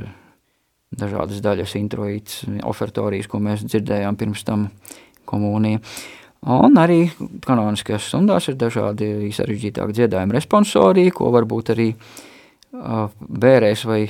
dažādas 0.95 1.43
daļas, 1.43 1.75
introīts, 1.81 2.41
ofertorijas, 2.67 3.27
ko 3.27 3.43
mēs 3.43 3.67
dzirdējām 3.67 4.19
pirms 4.19 4.47
tam 4.47 4.69
komunija. 5.27 5.83
Un 6.41 6.77
arī 6.81 7.03
kanoniskajās 7.45 8.07
stundās 8.09 8.47
ir 8.49 8.57
dažādi 8.57 9.29
sarežģītāki 9.35 9.93
dziedājumi 9.93 10.33
responsoriji, 10.33 11.13
ko 11.13 11.29
varbūt 11.35 11.69
arī 11.75 11.91
uh, 11.93 13.11
bērēs 13.21 13.85
vai 13.85 14.01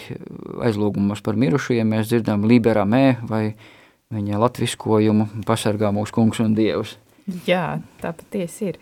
aizlūgumos 0.64 1.20
par 1.26 1.36
mirušajiem 1.36 1.92
mēs 1.92 2.08
dzirdam 2.08 2.48
liberā 2.48 2.86
mē 2.88 3.06
vai 3.28 3.44
viņa 4.12 4.40
latviskojumu 4.46 5.44
pasargā 5.48 5.92
mūsu 5.96 6.16
kungs 6.16 6.40
un 6.44 6.56
dievs. 6.56 6.96
Jā, 7.48 7.82
tā 8.00 8.14
patiesi 8.16 8.72
ir. 8.72 8.80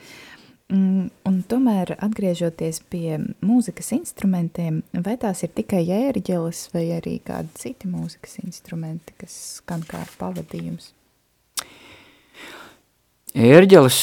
Mm, 0.70 1.10
un 1.26 1.42
tomēr 1.50 1.96
atgriežoties 1.98 2.84
pie 2.94 3.18
mūzikas 3.42 3.90
instrumentiem, 3.96 4.84
vai 4.94 5.16
tās 5.18 5.42
ir 5.42 5.50
tikai 5.58 5.82
ērģeles 5.96 6.68
vai 6.76 6.86
arī 7.00 7.16
kādi 7.26 7.50
citi 7.58 7.90
mūzikas 7.90 8.38
instrumenti, 8.44 9.18
kas 9.18 9.42
skan 9.58 9.82
kā 9.90 10.06
pavadījums? 10.22 10.92
Ērģeles 13.38 13.98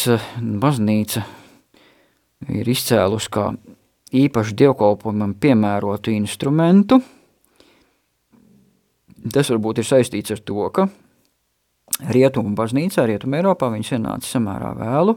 baznīca 0.63 1.25
ir 2.55 2.69
izcēlus 2.71 3.27
kā 3.33 3.49
īpaši 4.15 4.55
dievkalpojumam 4.61 5.33
piemērotu 5.43 6.13
instrumentu. 6.15 7.01
Tas 9.27 9.51
varbūt 9.51 9.83
ir 9.83 9.89
saistīts 9.89 10.31
ar 10.31 10.45
to, 10.47 10.69
ka 10.71 10.87
Rietumu 12.07 12.55
baznīcā, 12.55 13.03
Rietumu 13.09 13.41
Eiropā 13.41 13.73
viņš 13.75 13.93
ienāca 13.97 14.31
samērā 14.31 14.71
vēlu, 14.79 15.17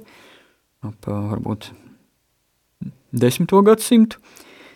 ap 0.90 1.06
varbūt 1.06 1.70
desmito 3.14 3.62
gadsimtu, 3.62 4.18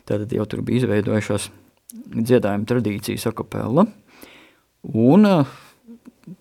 tātad 0.06 0.30
jau 0.36 0.46
tur 0.46 0.62
bija 0.62 0.84
izveidojušās 0.84 1.50
dziedājuma 2.14 2.70
tradīcijas 2.70 3.32
akapella, 3.34 3.88
un 4.94 5.26
kā 5.26 5.63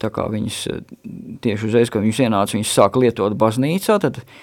viņas 0.02 0.58
tieši 1.42 1.68
uzreiz, 1.68 1.90
kad 1.90 2.04
viņas 2.04 2.24
ienāca, 2.26 2.56
viņas 2.56 2.74
sāka 2.76 3.02
lietot 3.02 3.34
baznīcā, 3.38 3.98
tad 4.02 4.20
uh, 4.22 4.34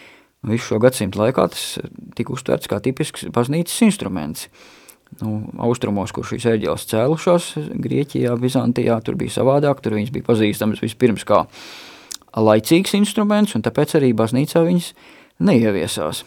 Visu 0.48 0.72
šo 0.72 0.80
gadsimtu 0.80 1.20
laikā 1.20 1.50
tas 1.52 1.64
eh, 1.82 1.88
tika 2.16 2.34
uztverts 2.36 2.70
kā 2.72 2.80
tipisks 2.84 3.28
baznīcas 3.36 3.82
instruments. 3.84 4.48
Nu, 5.20 5.50
austrumos, 5.66 6.14
kur 6.14 6.28
šīs 6.28 6.46
eģeles 6.52 6.86
cēlušās, 6.92 7.54
Grieķijā, 7.82 8.36
Bizantijā, 8.40 9.00
tur 9.02 9.18
bija 9.20 9.34
savādāk, 9.40 9.82
tur 9.82 9.98
viņas 9.98 10.14
bija 10.14 10.28
pazīstamas 10.28 10.84
vispirms 10.86 11.26
kā 11.28 11.42
laicīgs 12.38 12.94
instruments, 13.00 13.56
un 13.58 13.66
tāpēc 13.66 13.98
arī 13.98 14.12
baznīcā 14.14 14.62
viņas 14.68 14.92
neieviesās. 15.50 16.22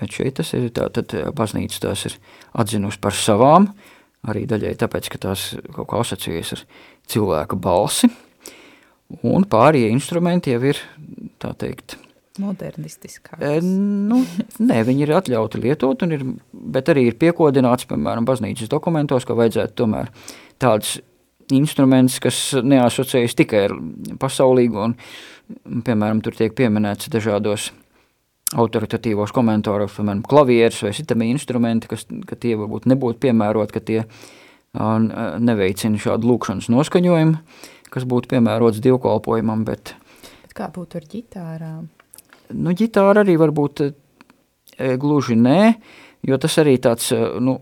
Bet 0.00 0.16
šeit 0.16 0.40
tas 0.40 0.54
ir 0.56 0.70
tā, 0.74 0.88
tad 0.96 1.14
eh, 1.14 1.28
baznīca 1.36 1.84
tās 1.86 2.08
ir 2.10 2.18
atzinusi 2.56 2.98
par 3.04 3.14
savām, 3.14 3.70
arī 4.30 4.46
daļai 4.50 4.74
tāpēc, 4.80 5.10
ka 5.12 5.22
tās 5.28 5.48
kaut 5.74 5.90
kā 5.90 6.00
asociējas 6.02 6.56
ar 6.56 6.64
cilvēka 7.12 7.58
balsi, 7.58 8.10
un 9.22 9.46
pārējie 9.48 9.92
instrumenti 9.94 10.54
jau 10.54 10.64
ir, 10.72 10.82
tā 11.42 11.54
teikt, 11.58 11.98
Modernistiskāks. 12.36 13.40
E, 13.40 13.60
nu, 13.64 14.18
nē, 14.60 14.82
viņi 14.84 15.06
ir 15.06 15.12
atļauti 15.16 15.60
lietot, 15.62 16.02
ir, 16.12 16.24
bet 16.52 16.90
arī 16.92 17.06
ir 17.10 17.18
piekodināts, 17.20 17.88
piemēram, 17.88 18.26
baznīcas 18.28 18.68
dokumentos, 18.72 19.24
ka 19.24 19.36
vajadzētu 19.38 19.76
tomēr 19.80 20.10
tādus 20.62 20.98
instrumentus, 21.54 22.18
kas 22.22 22.40
neasociējas 22.60 23.36
tikai 23.38 23.62
ar 23.68 23.76
pasaulīgu, 24.20 24.82
un, 24.88 24.96
piemēram, 25.86 26.20
tur 26.24 26.36
tiek 26.36 26.54
pieminēts 26.58 27.10
dažādos 27.12 27.70
autoritatīvos 28.54 29.32
komentāros, 29.34 29.96
piemēram, 29.96 30.22
klavieres 30.26 30.78
vai 30.84 30.92
citami 30.94 31.30
instrumenti, 31.32 31.90
kas, 31.90 32.06
ka 32.28 32.38
tie 32.38 32.54
varbūt 32.58 32.86
nebūtu 32.86 33.18
piemērot, 33.26 33.72
ka 33.74 33.82
tie 33.82 34.04
neveicina 34.76 35.98
šādu 35.98 36.30
lūkšanas 36.30 36.68
noskaņojumu, 36.70 37.38
kas 37.92 38.06
būtu 38.06 38.30
piemērots 38.34 38.82
divkolpojumam, 38.84 39.64
bet... 39.66 39.94
bet 40.44 40.56
kā 40.56 40.68
būtu 40.72 41.00
ar 41.00 41.06
ģitārām? 41.10 41.86
Nu, 42.54 42.74
ģitāra 42.76 43.24
arī 43.24 43.34
varbūt 43.40 43.82
e, 43.86 43.90
gluži 45.00 45.34
nē, 45.40 45.60
jo 46.28 46.38
tas 46.38 46.58
arī 46.62 46.76
tāds, 46.82 47.08
nu, 47.42 47.56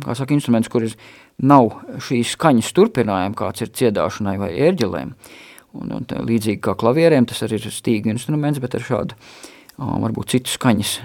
kā 0.00 0.16
saka, 0.16 0.32
instruments, 0.32 0.70
kur 0.72 0.86
ir, 0.86 0.96
nav 1.42 1.72
šīs 2.00 2.36
skaņas 2.36 2.72
turpinājuma, 2.76 3.36
kāds 3.36 3.64
ir 3.64 3.72
ciedāšanai 3.76 4.38
vai 4.40 4.52
ērģelēm. 4.68 5.16
Un, 5.72 5.88
un 5.96 6.04
tā, 6.04 6.20
līdzīgi 6.20 6.60
kā 6.64 6.74
klavierēm, 6.78 7.26
tas 7.28 7.40
arī 7.46 7.56
ir 7.56 7.72
stīga 7.72 8.12
instruments, 8.12 8.60
bet 8.60 8.76
ar 8.76 8.84
šādu 8.84 9.16
varbūt 9.78 10.34
citu 10.34 10.52
skaņas 10.52 10.98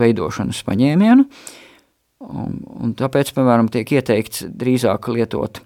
veidošanas 0.00 0.64
paņēmienu. 0.66 1.26
Un, 2.26 2.56
un 2.82 2.94
tāpēc, 2.98 3.30
piemēram, 3.36 3.70
tiek 3.70 3.92
ieteikts 3.94 4.48
drīzāk 4.50 5.06
lietot 5.14 5.60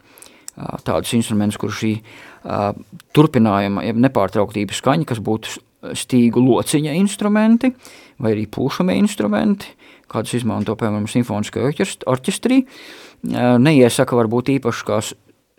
tādus 0.85 1.15
instrumentus, 1.17 1.57
kur 1.61 1.73
šī 1.73 1.95
uh, 1.97 2.73
turpinājuma, 3.17 3.85
ja 3.87 3.95
nepārtrauktības 3.97 4.83
skaņa, 4.83 5.09
kas 5.09 5.23
būtu 5.25 5.57
stīgu 5.99 6.43
lociņa 6.45 6.93
instrumenti 7.01 7.73
vai 8.23 8.35
arī 8.35 8.45
pūšamie 8.53 8.99
instrumenti, 9.01 9.73
kādus 10.13 10.37
izmanto, 10.39 10.77
piemēram, 10.79 11.09
simfoniskajā 11.11 11.89
orķestrī, 12.13 12.61
uh, 12.67 13.57
neiesaka 13.63 14.19
varbūt 14.21 14.53
īpaši 14.59 14.89
kā 14.91 15.01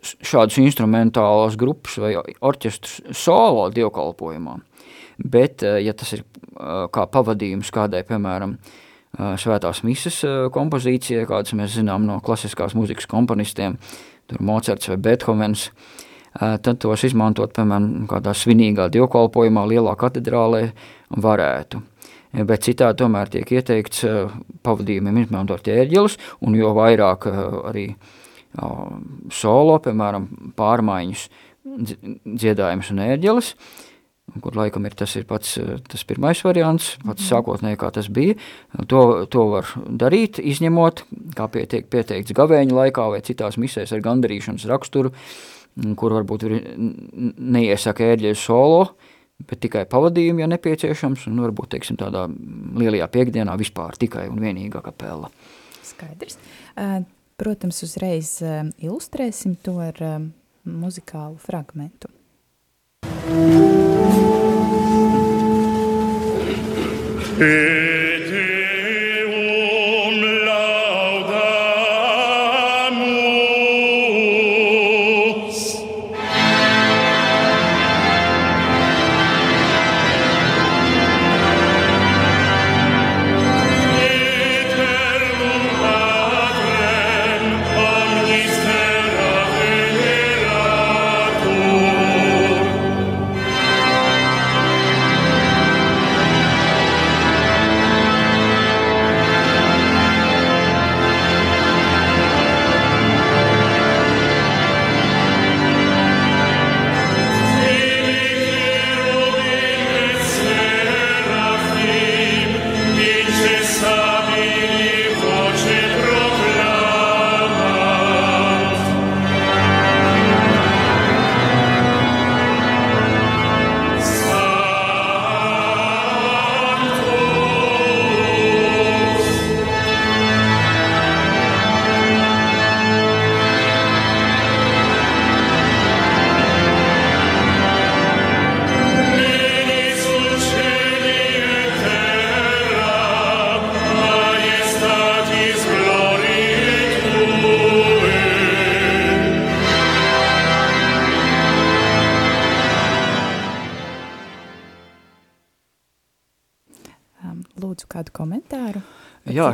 šādas 0.04 0.60
instrumentālās 0.62 1.58
grupas 1.60 1.98
vai 2.02 2.14
orķestras 2.20 3.18
solo 3.18 3.68
dievkalpojumā, 3.74 4.58
bet, 5.24 5.66
uh, 5.66 5.80
ja 5.82 5.96
tas 5.98 6.16
ir 6.18 6.24
uh, 6.24 6.88
kā 6.94 7.08
pavadījums 7.12 7.72
kādai, 7.74 8.06
piemēram, 8.08 8.58
svētās 9.14 9.84
mises 9.86 10.24
kompozīcijai, 10.54 11.28
kādas 11.30 11.54
mēs 11.54 11.76
zinām 11.78 12.08
no 12.08 12.16
klasiskās 12.26 12.74
mūzikas 12.74 13.06
komponistiem, 13.06 13.76
tur 14.26 14.42
Mocards 14.42 14.90
vai 14.90 14.98
Beethovens, 14.98 15.68
tad 16.34 16.80
tos 16.82 17.04
izmantot, 17.06 17.54
piemēram, 17.54 18.08
kādā 18.10 18.34
svinīgā 18.34 18.88
dievkalpojumā 18.94 19.68
lielā 19.70 19.94
katedrālē 20.02 20.64
varētu. 21.22 21.84
Bet 22.34 22.66
citādi 22.66 23.04
tomēr 23.04 23.30
tiek 23.30 23.52
ieteikts 23.54 24.02
pavadījumiem 24.66 25.22
izmantot 25.22 25.70
ērģeles, 25.70 26.18
un 26.42 26.58
jo 26.58 26.74
vairāk 26.74 27.30
arī 27.70 27.92
solo, 29.34 29.80
piemēram, 29.84 30.28
pārmaiņas 30.58 31.26
dziedājumus 31.64 32.92
un 32.94 33.02
ērģeles, 33.06 33.54
kur 34.44 34.56
laikam 34.58 34.86
ir 34.88 34.96
tas 34.98 35.14
ir 35.20 35.26
pats 35.28 35.56
tas 35.90 36.04
pirmais 36.08 36.40
variants, 36.46 36.94
pats 37.04 37.24
mm. 37.24 37.30
sākotnēji, 37.30 37.80
kā 37.82 37.90
tas 37.96 38.10
bija. 38.14 38.36
To, 38.92 39.02
to 39.32 39.48
var 39.52 39.72
darīt, 39.88 40.40
izņemot, 40.40 41.04
kā 41.38 41.48
pie, 41.52 41.66
tiek 41.70 41.90
pieteikts 41.92 42.36
gavēņa 42.36 42.78
laikā 42.78 43.08
vai 43.16 43.24
citās 43.26 43.60
misēs 43.62 43.96
ar 43.96 44.04
gandarīšanas 44.06 44.68
raksturu, 44.72 45.14
kur 46.00 46.16
varbūt 46.20 46.48
ir 46.48 46.56
neiesaka 46.78 48.14
ērģeļu 48.14 48.40
solo, 48.40 48.86
bet 49.50 49.64
tikai 49.66 49.84
pavadījumi, 49.90 50.44
ja 50.44 50.52
nepieciešams, 50.52 51.26
un 51.32 51.42
varbūt, 51.44 51.74
teiksim, 51.74 51.98
tādā 52.00 52.28
lielajā 52.80 53.10
piekdienā 53.12 53.58
vispār 53.60 53.98
tikai 54.00 54.30
un 54.32 54.40
vienīgā 54.44 54.84
kapela. 54.86 55.32
Skaidrs. 55.84 56.40
Protams, 57.44 57.82
uzreiz 57.84 58.38
ilustrēsim 58.80 59.58
to 59.60 59.74
ar 59.84 59.98
muzikālu 60.64 61.36
fragmentu. 61.44 62.08
Et 67.44 68.03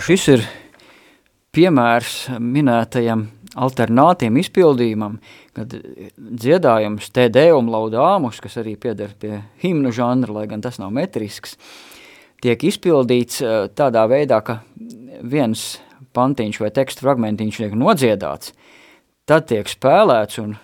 šis 0.04 0.28
ir 0.34 0.46
piemērs 1.56 2.16
minētajam 2.40 3.26
alternātiem 3.60 4.38
izpildījumam, 4.40 5.18
kad 5.58 5.74
dziedājums 6.16 7.10
te 7.14 7.28
deum 7.34 7.72
laudāmus, 7.74 8.40
kas 8.44 8.60
arī 8.62 8.76
pieder 8.80 9.16
pie 9.20 9.42
himnu 9.64 9.92
žanra, 9.96 10.40
lai 10.40 10.46
gan 10.52 10.62
tas 10.62 10.78
nav 10.82 10.94
metrisks, 10.96 11.58
tiek 12.44 12.64
izpildīts 12.70 13.42
eh, 13.42 13.68
tādā 13.76 14.06
veidā, 14.10 14.42
ka 14.46 14.62
viens 15.22 15.80
pantiņš 16.16 16.62
vai 16.64 16.72
tekstu 16.74 17.06
fragmentiņš 17.06 17.62
tiek 17.64 17.76
nodziedāts, 17.78 18.54
tad 19.30 19.50
tiek 19.50 19.70
spēlēts 19.70 20.40
un, 20.44 20.56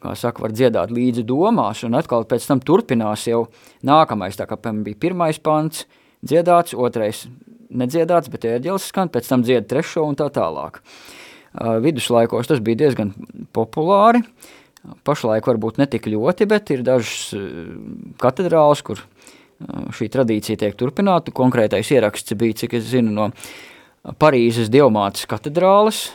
kā 0.00 0.14
saka, 0.18 0.44
var 0.44 0.54
dziedāt 0.54 0.92
līdzi 0.94 1.26
domās, 1.28 1.82
un 1.84 1.96
atkal 1.98 2.28
pēc 2.28 2.46
tam 2.48 2.62
turpinās 2.64 3.26
jau 3.28 3.46
nākamais, 3.84 4.38
tā 4.38 4.48
kā, 4.48 4.60
bija 4.60 5.02
pirmais 5.08 5.40
pants, 5.42 5.84
dziedāts, 6.24 6.76
otrais 6.76 7.26
nedziedāts, 7.76 8.30
bet 8.32 8.46
ērģeles 8.48 8.88
skan, 8.90 9.10
pēc 9.12 9.28
tam 9.30 9.44
dzied 9.46 9.68
trešo 9.70 10.06
un 10.08 10.18
tā 10.18 10.30
tālāk. 10.34 10.80
Viduslaikos 11.54 12.50
tas 12.50 12.62
bija 12.64 12.80
diezgan 12.84 13.12
populāri, 13.54 14.24
pašlaik 15.06 15.46
varbūt 15.46 15.78
netik 15.82 16.08
ļoti, 16.10 16.48
bet 16.50 16.72
ir 16.74 16.82
dažas 16.86 17.30
katedrāls, 18.22 18.82
kur 18.86 19.04
šī 19.94 20.10
tradīcija 20.12 20.58
tiek 20.64 20.74
turpināta. 20.78 21.32
Konkrētais 21.34 21.92
ieraksts 21.94 22.34
bija, 22.38 22.58
cik 22.64 22.74
es 22.80 22.90
zinu, 22.90 23.14
no 23.14 23.30
Parīzes 24.20 24.68
Dievmātes 24.72 25.28
katedrāles, 25.30 26.08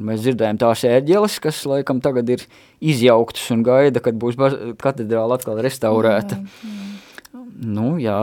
un 0.00 0.08
mēs 0.08 0.24
dzirdējām 0.24 0.58
tās 0.58 0.86
ērģeles, 0.88 1.36
kas 1.44 1.60
laikam 1.68 2.00
tagad 2.02 2.32
ir 2.32 2.46
izjauktas 2.80 3.44
un 3.54 3.62
gaida, 3.66 4.00
kad 4.02 4.16
būs 4.18 4.40
katedrāla 4.80 5.36
atkal 5.38 5.60
restaurēta. 5.62 6.40
Jā, 6.40 6.72
jā. 6.72 6.91
Nu, 7.62 7.94
jā, 8.02 8.18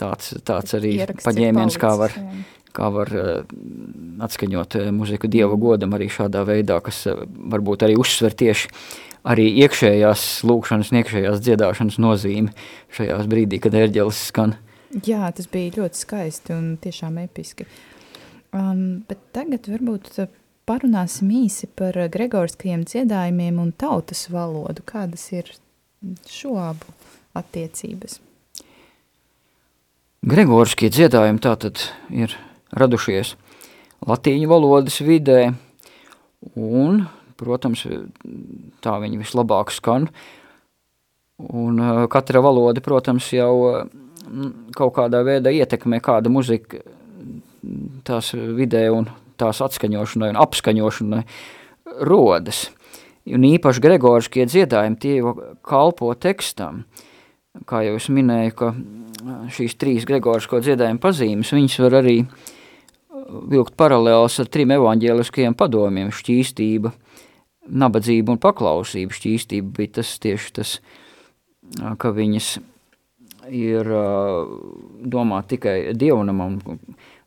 tāds, 0.00 0.34
tāds 0.46 0.76
arī 0.76 0.96
Ieraksts 0.98 1.26
paņēmiens, 1.28 1.78
kā 1.80 1.94
var, 2.00 2.14
jā. 2.18 2.44
kā 2.74 2.90
var 2.94 3.10
uh, 3.14 3.56
atskaņot 4.26 4.78
uh, 4.80 4.92
muziku 4.94 5.30
Dieva 5.30 5.58
godam 5.60 5.94
arī 5.94 6.10
šādā 6.12 6.42
veidā, 6.48 6.80
kas 6.84 7.04
uh, 7.10 7.24
varbūt 7.54 7.86
arī 7.86 7.98
uzsver 8.00 8.34
tieši 8.34 8.72
arī 9.24 9.46
iekšējās 9.64 10.26
lūkšanas 10.48 10.92
un 10.92 11.00
iekšējās 11.00 11.42
dziedāšanas 11.46 11.98
nozīmi 12.02 12.52
šajās 12.96 13.28
brīdī, 13.30 13.60
kad 13.62 13.76
ērģeles 13.78 14.20
skan. 14.28 14.56
Jā, 15.06 15.26
tas 15.34 15.48
bija 15.50 15.80
ļoti 15.80 16.00
skaisti 16.04 16.54
un 16.54 16.74
tiešām 16.82 17.16
episki. 17.24 17.66
Um, 18.54 19.02
bet 19.08 19.22
tagad 19.34 19.66
varbūt 19.66 20.20
parunāsim 20.68 21.32
īsi 21.34 21.66
par 21.74 21.96
gregoriskajiem 22.14 22.84
dziedājumiem 22.86 23.58
un 23.62 23.72
tautas 23.74 24.28
valodu. 24.30 24.84
Kādas 24.86 25.26
ir 25.34 25.50
šo 26.30 26.54
abu 26.62 26.94
attiecības? 27.34 28.20
Gregoriskie 30.24 30.88
dziedājumi 30.88 31.42
tātad 31.44 31.82
ir 32.08 32.32
radušies 32.72 33.34
latīņu 34.08 34.48
valodas 34.48 34.96
vidē, 35.04 35.50
un, 36.56 37.02
protams, 37.36 37.82
tā 38.80 38.94
viņi 39.02 39.20
vislabāk 39.20 39.72
skan, 39.74 40.08
un 41.44 41.82
uh, 41.82 42.06
katra 42.08 42.40
valoda, 42.40 42.80
protams, 42.80 43.28
jau 43.36 43.84
mm, 43.84 44.72
kaut 44.78 44.94
kādā 44.96 45.20
veidā 45.28 45.52
ietekmē 45.52 46.00
kāda 46.04 46.32
muzika 46.32 46.80
tās 48.08 48.32
vidē 48.32 48.86
un 48.96 49.10
tās 49.36 49.60
atskaņošanai 49.60 50.32
un 50.32 50.40
apskaņošanai 50.40 51.22
rodas. 52.08 52.70
Un 53.28 53.44
īpaši 53.44 53.84
gregoriskie 53.84 54.48
dziedājumi 54.48 55.00
tie 55.00 55.20
kalpo 55.64 56.14
tekstam, 56.16 56.86
kā 57.68 57.84
jau 57.86 57.94
es 57.98 58.10
minēju, 58.12 58.54
ka 58.58 58.72
šīs 59.54 59.78
trīs 59.80 60.06
Gregorisko 60.08 60.60
dziedājumu 60.64 61.00
pazīmes, 61.02 61.54
viņas 61.54 61.78
var 61.84 61.98
arī 62.02 62.18
vilkt 63.50 63.76
paralēls 63.78 64.40
ar 64.42 64.50
trim 64.52 64.74
evaņģēliskajiem 64.74 65.56
padomiem– 65.58 66.12
šķīstība, 66.18 66.92
nabadzība 67.84 68.34
un 68.34 68.42
paklausība. 68.42 69.16
Šķīstība 69.16 69.72
bija 69.78 70.00
tas 70.00 70.12
tieši 70.20 70.52
tas, 70.58 70.76
ka 71.98 72.12
viņas 72.14 72.56
ir 73.54 73.88
domāt 75.14 75.50
tikai 75.52 75.94
dievnamam, 75.96 76.58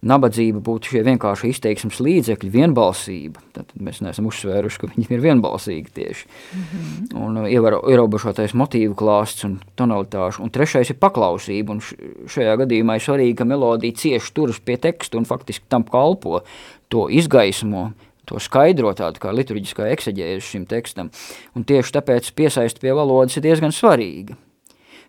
nabadzība 0.06 0.62
būtu 0.62 0.92
šie 0.92 1.02
vienkārši 1.08 1.50
izteiksmes 1.52 1.98
līdzekļi, 2.04 2.52
vienbalsība. 2.54 3.42
Tad 3.56 3.72
mēs 3.82 4.02
neesam 4.06 4.28
uzsvēruši, 4.30 4.82
ka 4.82 4.90
viņi 4.92 5.08
ir 5.10 5.24
vienbalsīgi 5.24 5.94
tieši. 5.96 6.28
Mm 6.28 6.66
-hmm. 6.72 7.24
Un 7.24 7.38
uh, 7.42 7.50
ievēro, 7.50 7.82
ierobežotais 7.90 8.54
motīvu 8.54 8.94
klāsts 8.96 9.46
un 9.46 9.60
tonalitāšu. 9.76 10.44
Un 10.44 10.54
trešais 10.54 10.90
ir 10.90 11.00
paklausība. 11.02 11.72
Un 11.74 11.82
šajā 12.28 12.58
gadījumā 12.62 12.96
ir 12.96 13.06
svarīgi, 13.08 13.36
ka 13.36 13.46
melodija 13.46 13.94
cieši 13.94 14.34
turas 14.34 14.60
pie 14.60 14.78
teksta 14.78 15.18
un 15.18 15.26
faktiski 15.26 15.66
tam 15.70 15.84
kalpo, 15.84 16.42
to 16.90 17.10
izgaismo, 17.10 17.92
to 18.26 18.40
skaidro 18.40 18.94
tādu 18.94 19.20
kā 19.20 19.34
liturģiskā 19.34 19.90
ekseģēzi 19.98 20.42
šim 20.42 20.66
tekstam. 20.66 21.10
Un 21.56 21.64
tieši 21.64 21.94
tāpēc 21.94 22.34
piesaist 22.36 22.80
pie 22.80 22.94
valodas 22.94 23.38
ir 23.38 23.44
diezgan 23.44 23.72
svarīgi. 23.72 24.36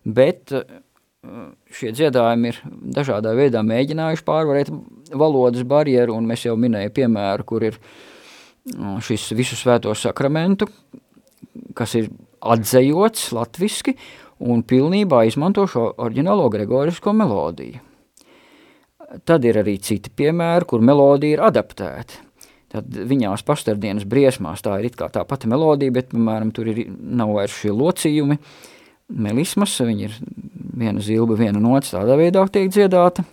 Bet 0.04 0.52
uh, 0.52 0.62
šie 1.74 1.92
dziedājumi 1.94 2.52
ir 2.52 2.60
dažādā 2.98 3.34
veidā 3.36 3.62
mēģinājuši 3.66 4.24
pārvarēt 4.26 4.70
valodas 5.18 5.66
barjeru, 5.68 6.16
un 6.18 6.28
mēs 6.28 6.46
jau 6.46 6.56
minēju 6.60 6.94
piemēru, 6.96 7.46
kur 7.48 7.66
ir 7.70 7.80
šis 9.04 9.30
visu 9.36 9.56
svēto 9.58 9.94
sakramentu, 9.96 10.68
kas 11.76 11.94
ir 11.98 12.10
atzējots 12.38 13.30
latviski, 13.36 13.96
un 14.38 14.62
pilnībā 14.62 15.24
izmanto 15.26 15.66
šo 15.70 15.88
oriģinālo 15.98 16.46
gregorisko 16.52 17.14
melodiju. 17.16 17.82
Tad 19.24 19.44
ir 19.48 19.56
arī 19.62 19.78
citi 19.80 20.12
piemēri, 20.12 20.68
kur 20.68 20.82
melodija 20.84 21.38
ir 21.38 21.44
adaptēta. 21.46 22.24
Tad 22.68 22.98
viņās 23.08 23.40
pastardienas 23.48 24.04
briesmās 24.04 24.60
tā 24.60 24.74
ir 24.78 24.90
it 24.90 24.98
kā 24.98 25.08
tā 25.08 25.22
pati 25.24 25.48
melodija, 25.48 25.94
bet, 25.94 26.10
piemēram, 26.12 26.50
tur 26.52 26.68
ir, 26.68 26.82
nav 26.92 27.32
vairs 27.38 27.56
šie 27.56 27.72
locījumi, 27.72 28.36
melismas, 29.08 29.74
viņi 29.80 30.06
ir 30.08 30.16
viena 30.78 31.02
zilba, 31.02 31.36
viena 31.38 31.60
nots, 31.62 31.92
tādā 31.94 32.16
veidā 32.18 32.44
tiek 32.52 32.70
dziedāta. 32.72 33.24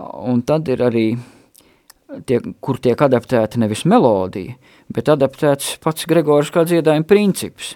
Un 0.00 0.40
tad 0.46 0.68
ir 0.72 0.80
arī, 0.84 1.06
tiek, 2.28 2.46
kur 2.64 2.80
tiek 2.80 3.00
adaptēta 3.00 3.60
nevis 3.60 3.84
melodija, 3.88 4.56
bet 4.92 5.10
adaptēts 5.12 5.76
pats 5.82 6.08
Gregors 6.08 6.52
kā 6.54 6.64
dziedājuma 6.68 7.08
princips. 7.08 7.74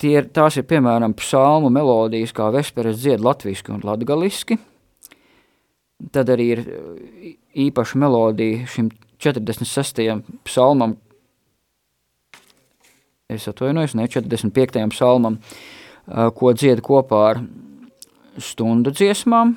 Tie 0.00 0.14
ir, 0.14 0.30
tās 0.30 0.56
ir 0.56 0.66
piemēram 0.70 1.12
psalmu 1.18 1.72
melodijas, 1.74 2.32
kā 2.32 2.48
vesperes 2.54 3.00
dzied 3.02 3.20
latviski 3.24 3.74
un 3.74 3.82
latgaliski. 3.84 4.56
Tad 6.14 6.30
arī 6.32 6.46
ir 6.54 6.62
īpaša 7.68 7.98
melodija 8.00 8.68
šim 8.70 8.88
46. 9.20 10.06
psalmam, 10.48 10.94
es 13.30 13.48
atvainojos, 13.50 13.96
ne 13.98 14.08
45. 14.10 14.86
psalmam, 14.94 15.38
ko 16.36 16.54
dzied 16.56 16.82
kopā 16.84 17.24
ar 17.30 17.42
stundu 18.40 18.92
dziesmām. 18.94 19.56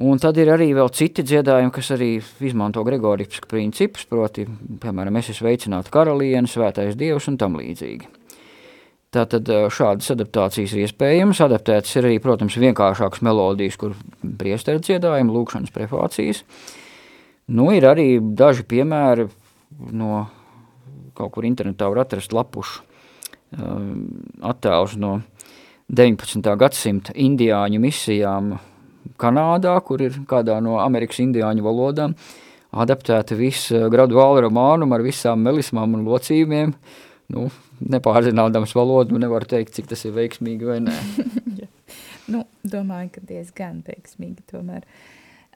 Un 0.00 0.16
tad 0.16 0.38
ir 0.40 0.48
arī 0.48 0.70
vēl 0.72 0.88
citi 0.96 1.20
dziedājumi, 1.28 1.72
kas 1.76 1.90
arī 1.92 2.14
izmanto 2.48 2.80
Gregorisku 2.86 3.50
principus, 3.50 4.06
proti, 4.08 4.46
piemēram, 4.80 5.18
es 5.20 5.28
esmu 5.34 5.50
veicināta 5.50 5.92
karaliene, 5.92 6.48
svētais 6.48 6.96
dievs 6.96 7.28
un 7.28 7.36
tam 7.40 7.58
līdzīgi. 7.60 8.08
Tātad 9.12 9.48
šādas 9.74 10.12
adaptācijas 10.14 10.72
ir 10.72 10.86
iespējamas. 10.86 11.42
Adaptētas 11.42 11.96
ir 11.98 12.06
arī, 12.06 12.18
protams, 12.22 12.56
vienkāršākas 12.62 13.24
melodijas, 13.26 13.76
kur 13.76 13.96
priesteru 14.38 14.80
dziedājumi, 14.86 15.34
lūkšanas 15.34 15.74
prefācijas. 15.74 16.44
Nu, 17.50 17.68
ir 17.74 17.84
arī 17.90 18.14
daži 18.22 18.62
piemēri 18.70 19.26
no 19.90 20.28
kaut 21.20 21.36
kur 21.36 21.48
internetā 21.48 21.88
var 21.92 22.06
atrast 22.06 22.32
lapušu 22.36 22.88
Um, 23.50 24.20
attēls 24.46 24.92
no 25.02 25.16
19. 25.90 26.52
gadsimta 26.54 27.14
indiāņu 27.18 27.80
misijām 27.82 28.52
Kanādā, 29.18 29.72
kur 29.82 30.04
ir 30.04 30.20
kādā 30.30 30.60
no 30.62 30.76
Amerikas 30.78 31.18
indiāņu 31.24 31.64
valodām 31.64 32.14
adaptēta 32.70 33.34
visa 33.34 33.88
gradu 33.90 34.20
vālu 34.20 34.44
romānum 34.44 34.94
ar 34.94 35.02
visām 35.02 35.42
melismām 35.42 35.98
un 35.98 36.06
locījumiem. 36.06 36.76
Nu, 37.34 37.48
nepārzinādams 37.90 38.76
valodu, 38.78 39.18
nevar 39.18 39.48
teikt, 39.50 39.74
cik 39.74 39.90
tas 39.90 40.06
ir 40.06 40.14
veiksmīgi 40.14 40.70
vai 40.70 40.78
nē. 40.84 40.94
nu, 42.32 42.44
domāju, 42.62 43.16
ka 43.16 43.26
diezgan 43.26 43.82
veiksmīgi 43.86 44.46
tomēr. 44.52 44.86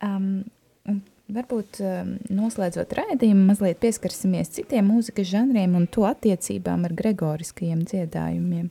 Um, 0.03 0.49
un 0.91 0.99
Varbūt 1.33 1.79
um, 1.81 2.14
noslēdzot 2.37 2.91
raidījumu, 2.99 3.47
mazliet 3.49 3.79
pieskarsimies 3.81 4.51
citiem 4.59 4.91
mūzikas 4.93 5.31
žanriem 5.31 5.72
un 5.79 5.87
to 5.89 6.05
attiecībām 6.05 6.85
ar 6.85 6.93
gregoriskajiem 6.97 7.87
dziedājumiem. 7.89 8.66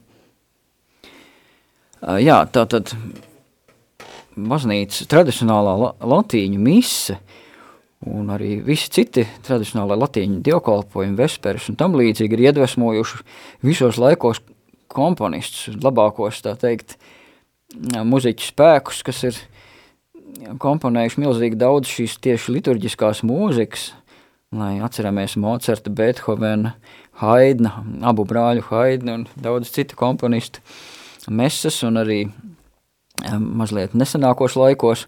Uh, 2.04 2.20
jā, 2.22 2.36
tā 2.54 2.62
tad 2.70 2.92
baznīcas 4.38 5.10
tradicionālā 5.10 5.74
la 5.80 5.90
latīņu 6.14 6.60
mise 6.62 7.18
un 8.06 8.30
arī 8.30 8.58
visi 8.62 8.90
citi 8.92 9.24
tradicionālā 9.46 9.96
latīņu 9.98 10.42
dievkalpojumi, 10.44 11.18
vesperis 11.18 11.66
un 11.72 11.78
tam 11.80 11.96
līdzīgi 11.98 12.36
ir 12.36 12.44
iedvesmojuši 12.50 13.22
visos 13.64 13.98
laikos 13.98 14.42
komponistus, 14.94 15.74
labākos, 15.82 16.42
tā 16.44 16.54
teikt, 16.60 16.98
muziķu 18.06 18.52
spēkus, 18.52 19.02
kas 19.06 19.22
ir 19.26 19.40
komponējuši 20.62 21.22
milzīgi 21.22 21.58
daudz 21.60 21.90
šīs 21.90 22.16
tieši 22.24 22.56
liturģiskās 22.56 23.22
mūzikas, 23.26 23.92
lai 24.54 24.78
atceramies 24.84 25.36
Mocerta, 25.40 25.90
Beethovena, 25.90 26.74
Haidna, 27.20 27.76
abu 28.06 28.26
brāļu 28.26 28.64
Haidna 28.70 29.20
un 29.20 29.24
daudz 29.38 29.70
citu 29.74 29.98
komponistu 29.98 30.62
mesas 31.30 31.80
un 31.86 32.02
arī 32.02 32.24
mazliet 33.38 33.94
nesenākos 33.94 34.58
laikos, 34.58 35.06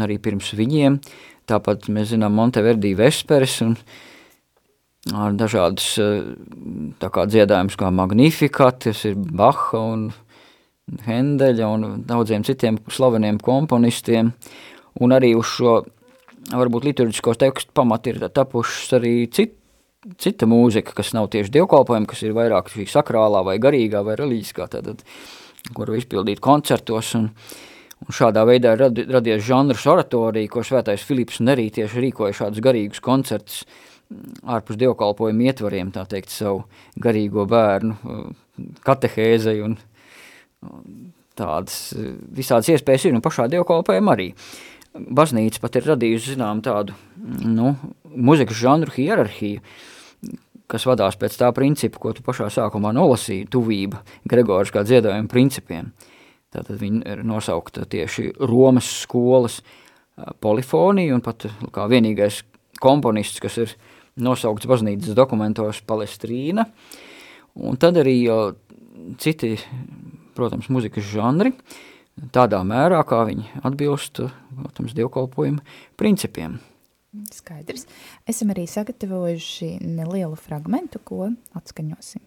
arī 0.00 0.18
pirms 0.22 0.52
viņiem. 0.56 1.00
Tāpat 1.46 1.86
mēs 1.92 2.10
zinām 2.14 2.34
Monteverdi 2.34 2.96
Vesperis 2.98 3.60
un 3.62 3.76
ar 5.14 5.36
dažādas 5.38 5.92
tā 6.98 7.10
kā 7.14 7.26
dziedājumus 7.30 7.76
kā 7.78 7.92
Magnificat, 7.94 8.80
tas 8.88 9.04
ir 9.06 9.14
Baha 9.14 9.82
un 9.92 10.08
Hendeļa 10.86 11.66
un 11.66 11.84
daudziem 12.06 12.44
citiem 12.46 12.76
slaveniem 12.94 13.40
komponistiem, 13.42 14.30
un 15.02 15.14
arī 15.14 15.32
uz 15.34 15.48
šo 15.56 15.80
varbūt 16.52 16.86
liturģisko 16.86 17.34
tekstu 17.40 17.74
pamatu 17.74 18.12
ir 18.12 18.20
tapušas 18.30 18.94
arī 19.00 19.14
cit, 19.34 19.56
cita 20.22 20.46
mūzika, 20.46 20.94
kas 20.94 21.10
nav 21.16 21.26
tieši 21.32 21.50
dievkalpojumi, 21.56 22.06
kas 22.06 22.22
ir 22.22 22.36
vairāk 22.36 22.70
šī 22.70 22.86
sakrālā 22.92 23.42
vai 23.48 23.56
garīgā 23.62 24.04
vai 24.06 24.14
reliģiskā, 24.20 24.68
tātad, 24.76 25.02
kur 25.74 25.90
izpildīt 25.98 26.38
koncertos, 26.44 27.10
un, 27.18 27.26
un 28.06 28.18
šādā 28.20 28.46
veidā 28.46 28.76
ir 28.76 28.84
radi, 28.84 29.08
radies 29.10 29.42
žanrs 29.48 29.88
oratorija, 29.90 30.52
ko 30.52 30.62
svētais 30.62 31.02
Filips 31.02 31.42
un 31.42 31.50
arī 31.56 31.66
tieši 31.74 32.06
rīkoja 32.06 32.44
šādus 32.44 32.62
garīgus 32.62 33.02
koncertus 33.02 33.64
ārpus 34.46 34.78
dievkalpojumu 34.78 35.48
ietvariem, 35.48 35.90
tā 35.90 36.06
teikt, 36.06 36.30
savu 36.30 36.62
garīgo 37.02 37.42
bērnu 37.50 37.96
katehēzei 38.86 39.58
un, 39.66 39.74
tādas 41.36 41.90
visādas 42.36 42.70
iespējas 42.72 43.08
ir, 43.08 43.16
un 43.16 43.24
pašā 43.24 43.48
dievkalpojumā 43.52 44.16
arī. 44.16 44.30
Baznīca 44.96 45.60
pat 45.60 45.76
ir 45.76 45.90
radījusi, 45.90 46.36
zinām, 46.36 46.62
tādu, 46.64 46.96
nu, 47.44 47.74
muzikas 48.16 48.56
žanru 48.56 48.94
hierarhiju, 48.94 49.60
kas 50.66 50.86
vadās 50.88 51.18
pēc 51.20 51.36
tā 51.38 51.50
principa, 51.54 52.00
ko 52.00 52.14
tu 52.16 52.24
pašā 52.26 52.48
sākumā 52.54 52.94
nolasīji, 52.96 53.48
tuvība 53.52 54.00
Gregors 54.28 54.72
kā 54.74 54.82
dziedājuma 54.86 55.28
principiem. 55.30 55.92
Tātad 56.54 56.80
viņi 56.80 57.02
ir 57.12 57.22
nosaukta 57.26 57.84
tieši 57.90 58.30
Romas 58.40 58.88
skolas 59.02 59.60
polifonija, 60.40 61.14
un 61.14 61.22
pat 61.24 61.44
kā 61.74 61.84
vienīgais 61.92 62.40
komponists, 62.80 63.42
kas 63.42 63.58
ir 63.60 63.76
nosaukts 64.16 64.68
baznīcas 64.68 65.16
dokumentos 65.16 65.82
Palestrīna, 65.86 66.64
un 67.60 67.76
tad 67.80 68.00
arī 68.00 68.22
citi 69.20 69.54
protams, 70.36 70.70
muzikas 70.72 71.06
žanri 71.10 71.54
tādā 72.32 72.62
mērā, 72.64 73.02
kā 73.08 73.24
viņi 73.28 73.60
atbilst, 73.66 74.22
protams, 74.56 74.94
dievkalpojumu 74.96 75.64
principiem. 76.00 76.60
Skaidrs. 77.32 77.86
Esam 78.28 78.52
arī 78.52 78.66
sagatavojuši 78.68 79.78
nelielu 79.84 80.36
fragmentu, 80.36 81.00
ko 81.00 81.30
atskaņosim. 81.56 82.24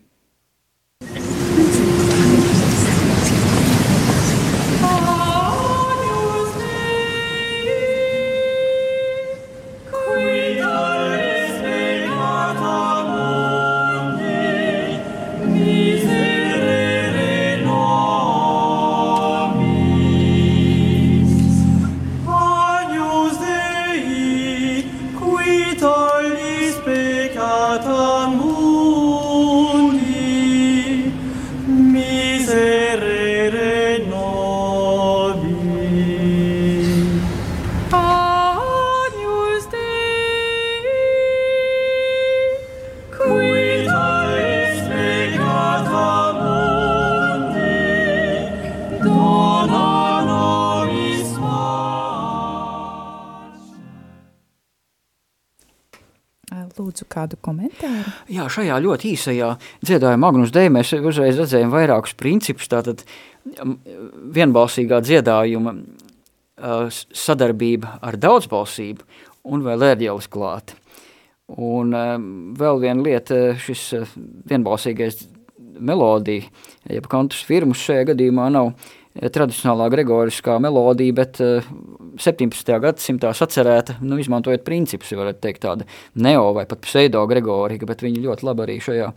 Kādu 57.12 57.40
komentāru. 57.46 58.14
Jā, 58.32 58.48
šajā 58.52 58.78
ļoti 58.86 59.14
īsajā 59.16 59.50
dziedājuma 59.86 60.24
Magnus 60.28 60.54
Dei 60.56 60.72
mēs 60.74 60.94
uzreiz 61.00 61.40
redzējām 61.40 61.74
vairākus 61.74 62.16
principus, 62.20 62.70
tātad 62.72 63.04
vienbalsīgā 64.36 65.02
dziedājuma 65.06 65.76
sadarbība 66.60 67.98
ar 68.04 68.18
daudzbalsību 68.20 69.06
un 69.50 69.66
vēl 69.66 69.86
ērģelis 69.94 70.30
klāt. 70.32 70.76
Un 71.50 71.96
vēl 72.60 72.82
viena 72.84 73.06
lieta, 73.06 73.40
šis 73.58 73.88
vienbalsīgais 74.50 75.24
melodija, 75.80 76.46
jeb 76.90 77.08
kantus 77.10 77.42
firmus 77.48 77.82
šajā 77.86 78.12
gadījumā 78.12 78.50
nav 78.54 78.74
tradicionālā 79.20 79.90
gregoriskā 79.92 80.56
melodija, 80.64 81.16
bet 81.18 81.40
17. 81.40 82.74
gadsimtā 82.84 83.34
sacerēta, 83.36 83.98
nu, 84.06 84.20
izmantojot 84.22 84.64
principus, 84.68 85.12
varētu 85.18 85.44
teikt 85.44 85.64
tāda 85.66 85.88
neo 86.16 86.52
vai 86.56 86.66
pat 86.70 86.84
pseido 86.86 87.26
gregorika, 87.30 87.88
bet 87.90 88.04
viņi 88.06 88.24
ļoti 88.26 88.48
labi 88.48 88.66
arī 88.66 88.78
šajā 88.84 89.12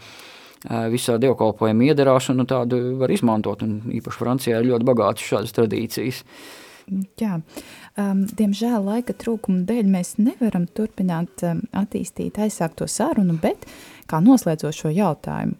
visā 0.92 1.16
dievkalpojuma 1.18 1.88
iedarās 1.90 2.28
un 2.30 2.42
nu, 2.42 2.46
tādu 2.46 2.78
var 3.00 3.10
izmantot, 3.10 3.64
un 3.66 3.94
īpaši 3.98 4.20
Francijā 4.20 4.60
ir 4.60 4.68
ļoti 4.70 4.86
bagātas 4.86 5.26
šādas 5.26 5.56
tradīcijas. 5.56 6.22
Jā, 7.20 7.38
um, 7.38 8.22
diemžēl 8.26 8.82
laika 8.86 9.14
trūkuma 9.14 9.62
dēļ 9.68 9.90
mēs 9.90 10.16
nevaram 10.18 10.66
turpināt 10.66 11.44
um, 11.46 11.62
attīstīt 11.78 12.40
aizsākto 12.42 12.88
sarunu, 12.90 13.38
bet 13.42 13.66
kā 14.10 14.18
noslēdzot 14.22 14.78
šo 14.80 14.92
jautājumu, 14.94 15.58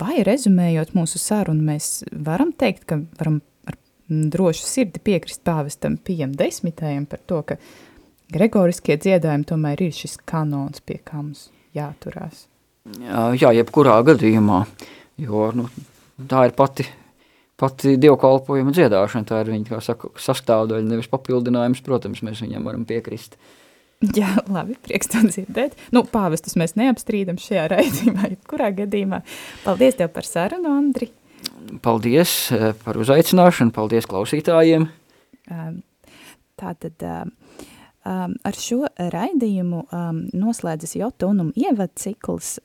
vai 0.00 0.22
rezumējot 0.24 0.94
mūsu 0.96 1.20
sarunu, 1.20 1.64
mēs 1.68 2.02
varam 2.12 2.54
teikt, 2.56 2.86
ka 2.88 3.02
varam 3.20 3.40
ar 3.40 3.51
drošu 4.32 4.66
sirdi 4.68 5.02
piekrist 5.04 5.42
pāvestam 5.46 5.96
Pijam 5.96 6.34
desmitajam 6.36 7.06
par 7.10 7.22
to, 7.26 7.42
ka 7.46 7.58
gregoriskie 8.32 8.96
dziedājumi 9.00 9.48
tomēr 9.48 9.82
ir 9.84 9.94
šis 9.96 10.18
kanons, 10.28 10.82
pie 10.84 10.98
kā 11.04 11.20
mums 11.20 11.48
jāturās. 11.76 12.46
Jā, 12.98 13.52
jebkurā 13.54 14.00
gadījumā, 14.06 14.64
jo 15.22 15.48
nu, 15.54 15.68
tā 16.28 16.48
ir 16.48 16.54
pati, 16.58 16.86
pati 17.60 17.94
dievkalpojuma 18.02 18.74
dziedāšana, 18.74 19.28
tā 19.28 19.42
ir 19.44 19.52
viņa, 19.54 19.68
kā 19.70 19.80
saka, 19.84 20.10
sastāvdaļa, 20.18 20.88
nevis 20.88 21.10
papildinājums, 21.12 21.84
protams, 21.86 22.24
mēs 22.26 22.42
viņam 22.42 22.66
varam 22.66 22.86
piekrist. 22.88 23.38
Jā, 24.02 24.32
labi, 24.50 24.74
prieks 24.82 25.12
to 25.12 25.22
dzirdēt. 25.28 25.76
Nu, 25.94 26.02
pāvestus 26.02 26.56
mēs 26.58 26.74
neapstrīdam 26.74 27.38
šajā 27.38 27.68
raidījumā, 27.70 28.32
jebkurā 28.32 28.72
gadījumā. 28.82 29.22
Paldies 29.62 30.00
tev 30.00 30.10
par 30.16 30.26
sarunu, 30.26 30.72
Andri. 30.74 31.12
Paldies 31.82 32.32
par 32.84 32.98
uzaicināšanu, 33.00 33.74
paldies 33.74 34.06
klausītājiem. 34.10 34.88
Tātad 36.62 37.04
Um, 38.02 38.32
ar 38.42 38.56
šo 38.58 38.80
raidījumu 38.98 39.84
um, 39.94 40.16
noslēdzas 40.34 40.96
Jota 40.98 41.28
unum 41.30 41.52
ievad 41.54 41.92
cikls. 42.02 42.56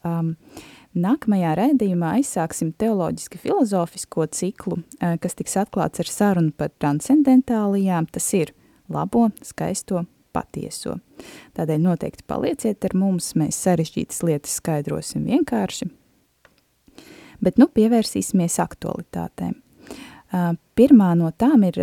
Nākamajā 0.98 1.52
raidījumā 1.60 2.16
aizsāksim 2.18 2.72
teoloģiski 2.82 3.38
filozofisko 3.44 4.26
ciklu, 4.34 4.80
uh, 4.82 5.14
kas 5.22 5.38
tiks 5.38 5.54
atklāts 5.62 6.02
ar 6.02 6.10
sarunu 6.10 6.56
par 6.58 6.72
transcendentālijām. 6.82 8.10
Tas 8.10 8.32
ir 8.34 8.56
labo, 8.90 9.28
skaisto, 9.46 10.08
patieso. 10.34 10.98
Tādēļ 11.54 11.86
noteikti 11.86 12.26
palieciet 12.26 12.90
ar 12.90 12.98
mums, 12.98 13.36
mēs 13.38 13.62
sarežģītas 13.62 14.26
lietas 14.26 14.58
skaidrosim 14.58 15.30
vienkārši. 15.30 15.92
Bet 17.44 17.60
nu 17.62 17.68
pievērsīsimies 17.70 18.58
aktualitātēm. 18.64 19.54
Pirmā 20.78 21.12
no 21.20 21.30
tām 21.38 21.64
ir 21.68 21.78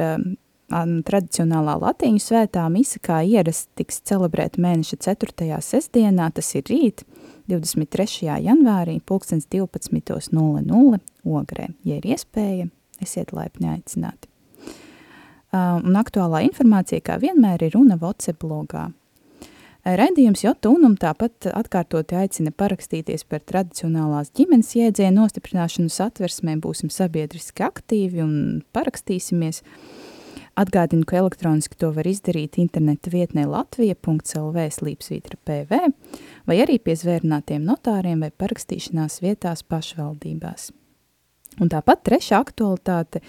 tradicionālā 0.74 1.76
latīņu 1.78 2.20
svētā 2.20 2.64
misa, 2.72 2.98
kā 3.04 3.20
ierasts, 3.22 3.68
tiks 3.78 4.00
celebrēta 4.08 4.60
mēneša 4.64 4.96
4. 5.06 5.60
sestdienā, 5.62 6.30
tas 6.34 6.48
ir 6.58 6.64
rīt, 6.68 7.04
23. 7.52 8.32
janvārī, 8.42 8.98
pulkstens 9.04 9.46
12.00 9.52 11.00
ogrē. 11.24 11.68
Ja 11.84 12.00
ir 12.00 12.08
iespēja, 12.16 12.68
esiet 13.04 13.32
laipni 13.36 13.70
aicināti. 13.76 14.28
Un 15.54 15.94
aktuālā 16.00 16.42
informācija, 16.48 17.04
kā 17.04 17.20
vienmēr, 17.22 17.62
ir 17.62 17.76
runa 17.76 18.00
WhatsApp 18.00 18.42
blogā. 18.42 18.88
Redījums 19.84 20.40
Jotūnum 20.46 20.94
tāpat 20.96 21.50
atkārtoti 21.52 22.16
aicina 22.16 22.52
parakstīties 22.56 23.26
par 23.28 23.42
tradicionālās 23.44 24.32
ģimenes 24.32 24.72
jēdzēju 24.78 25.12
nostiprināšanu 25.12 25.92
satversmē, 25.92 26.56
būsim 26.64 26.92
sabiedriski 26.92 27.66
aktīvi 27.68 28.24
un 28.24 28.34
parakstīsimies– 28.72 29.62
Atgādinu, 30.54 31.02
ka 31.02 31.18
elektroniski 31.18 31.74
to 31.74 31.88
var 31.96 32.06
izdarīt 32.06 32.60
interneta 32.62 33.10
vietnē 33.10 33.42
latvija.lv 33.50 34.66
slīpsvītra 34.76 35.40
PV 35.42 35.80
vai 36.46 36.60
arī 36.62 36.78
pie 36.78 36.94
zvērnātiem 37.00 37.66
notāriem 37.66 38.22
vai 38.22 38.30
parakstīšanās 38.30 39.18
vietās 39.24 39.66
pašvaldībās. 39.66 40.70
Un 41.62 41.70
tāpat 41.70 42.02
trešā 42.06 42.40
aktualitāte 42.42 43.22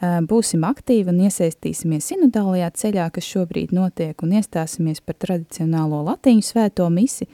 būsim 0.00 0.64
aktīvi 0.68 1.12
un 1.12 1.20
iesaistīsimies 1.26 2.08
sinodālajā 2.12 2.70
ceļā, 2.82 3.10
kas 3.12 3.28
šobrīd 3.28 3.74
notiek, 3.76 4.16
un 4.22 4.32
iestāsimies 4.38 5.02
par 5.04 5.18
tradicionālo 5.20 6.02
latīņu 6.06 6.44
svēto 6.44 6.88
misi, 6.92 7.28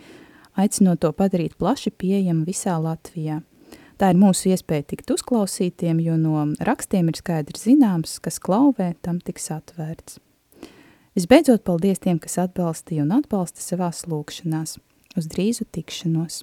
aicinot 0.59 1.01
to 1.03 1.12
padarīt 1.14 1.57
plaši 1.59 1.95
pieejamu 1.95 2.47
visā 2.47 2.76
Latvijā. 2.82 3.40
Tā 3.99 4.11
ir 4.11 4.18
mūsu 4.18 4.51
iespēja 4.51 4.86
tikt 4.93 5.12
uzklausītiem, 5.14 6.01
jo 6.03 6.16
no 6.18 6.47
rakstiem 6.59 7.11
ir 7.12 7.18
skaidrs 7.18 7.66
zināms, 7.68 8.18
kas 8.22 8.40
klauvē, 8.43 8.93
tam 9.03 9.20
tiks 9.22 9.51
atvērts. 9.55 10.18
Visbeidzot, 11.14 11.62
paldies 11.62 12.01
tiem, 12.03 12.18
kas 12.18 12.38
atbalstīja 12.40 13.05
un 13.05 13.12
atbalsta 13.18 13.62
savās 13.62 14.07
lūkšanās. 14.09 14.78
Uz 15.18 15.28
drīzu 15.28 15.68
tikšanos! 15.70 16.43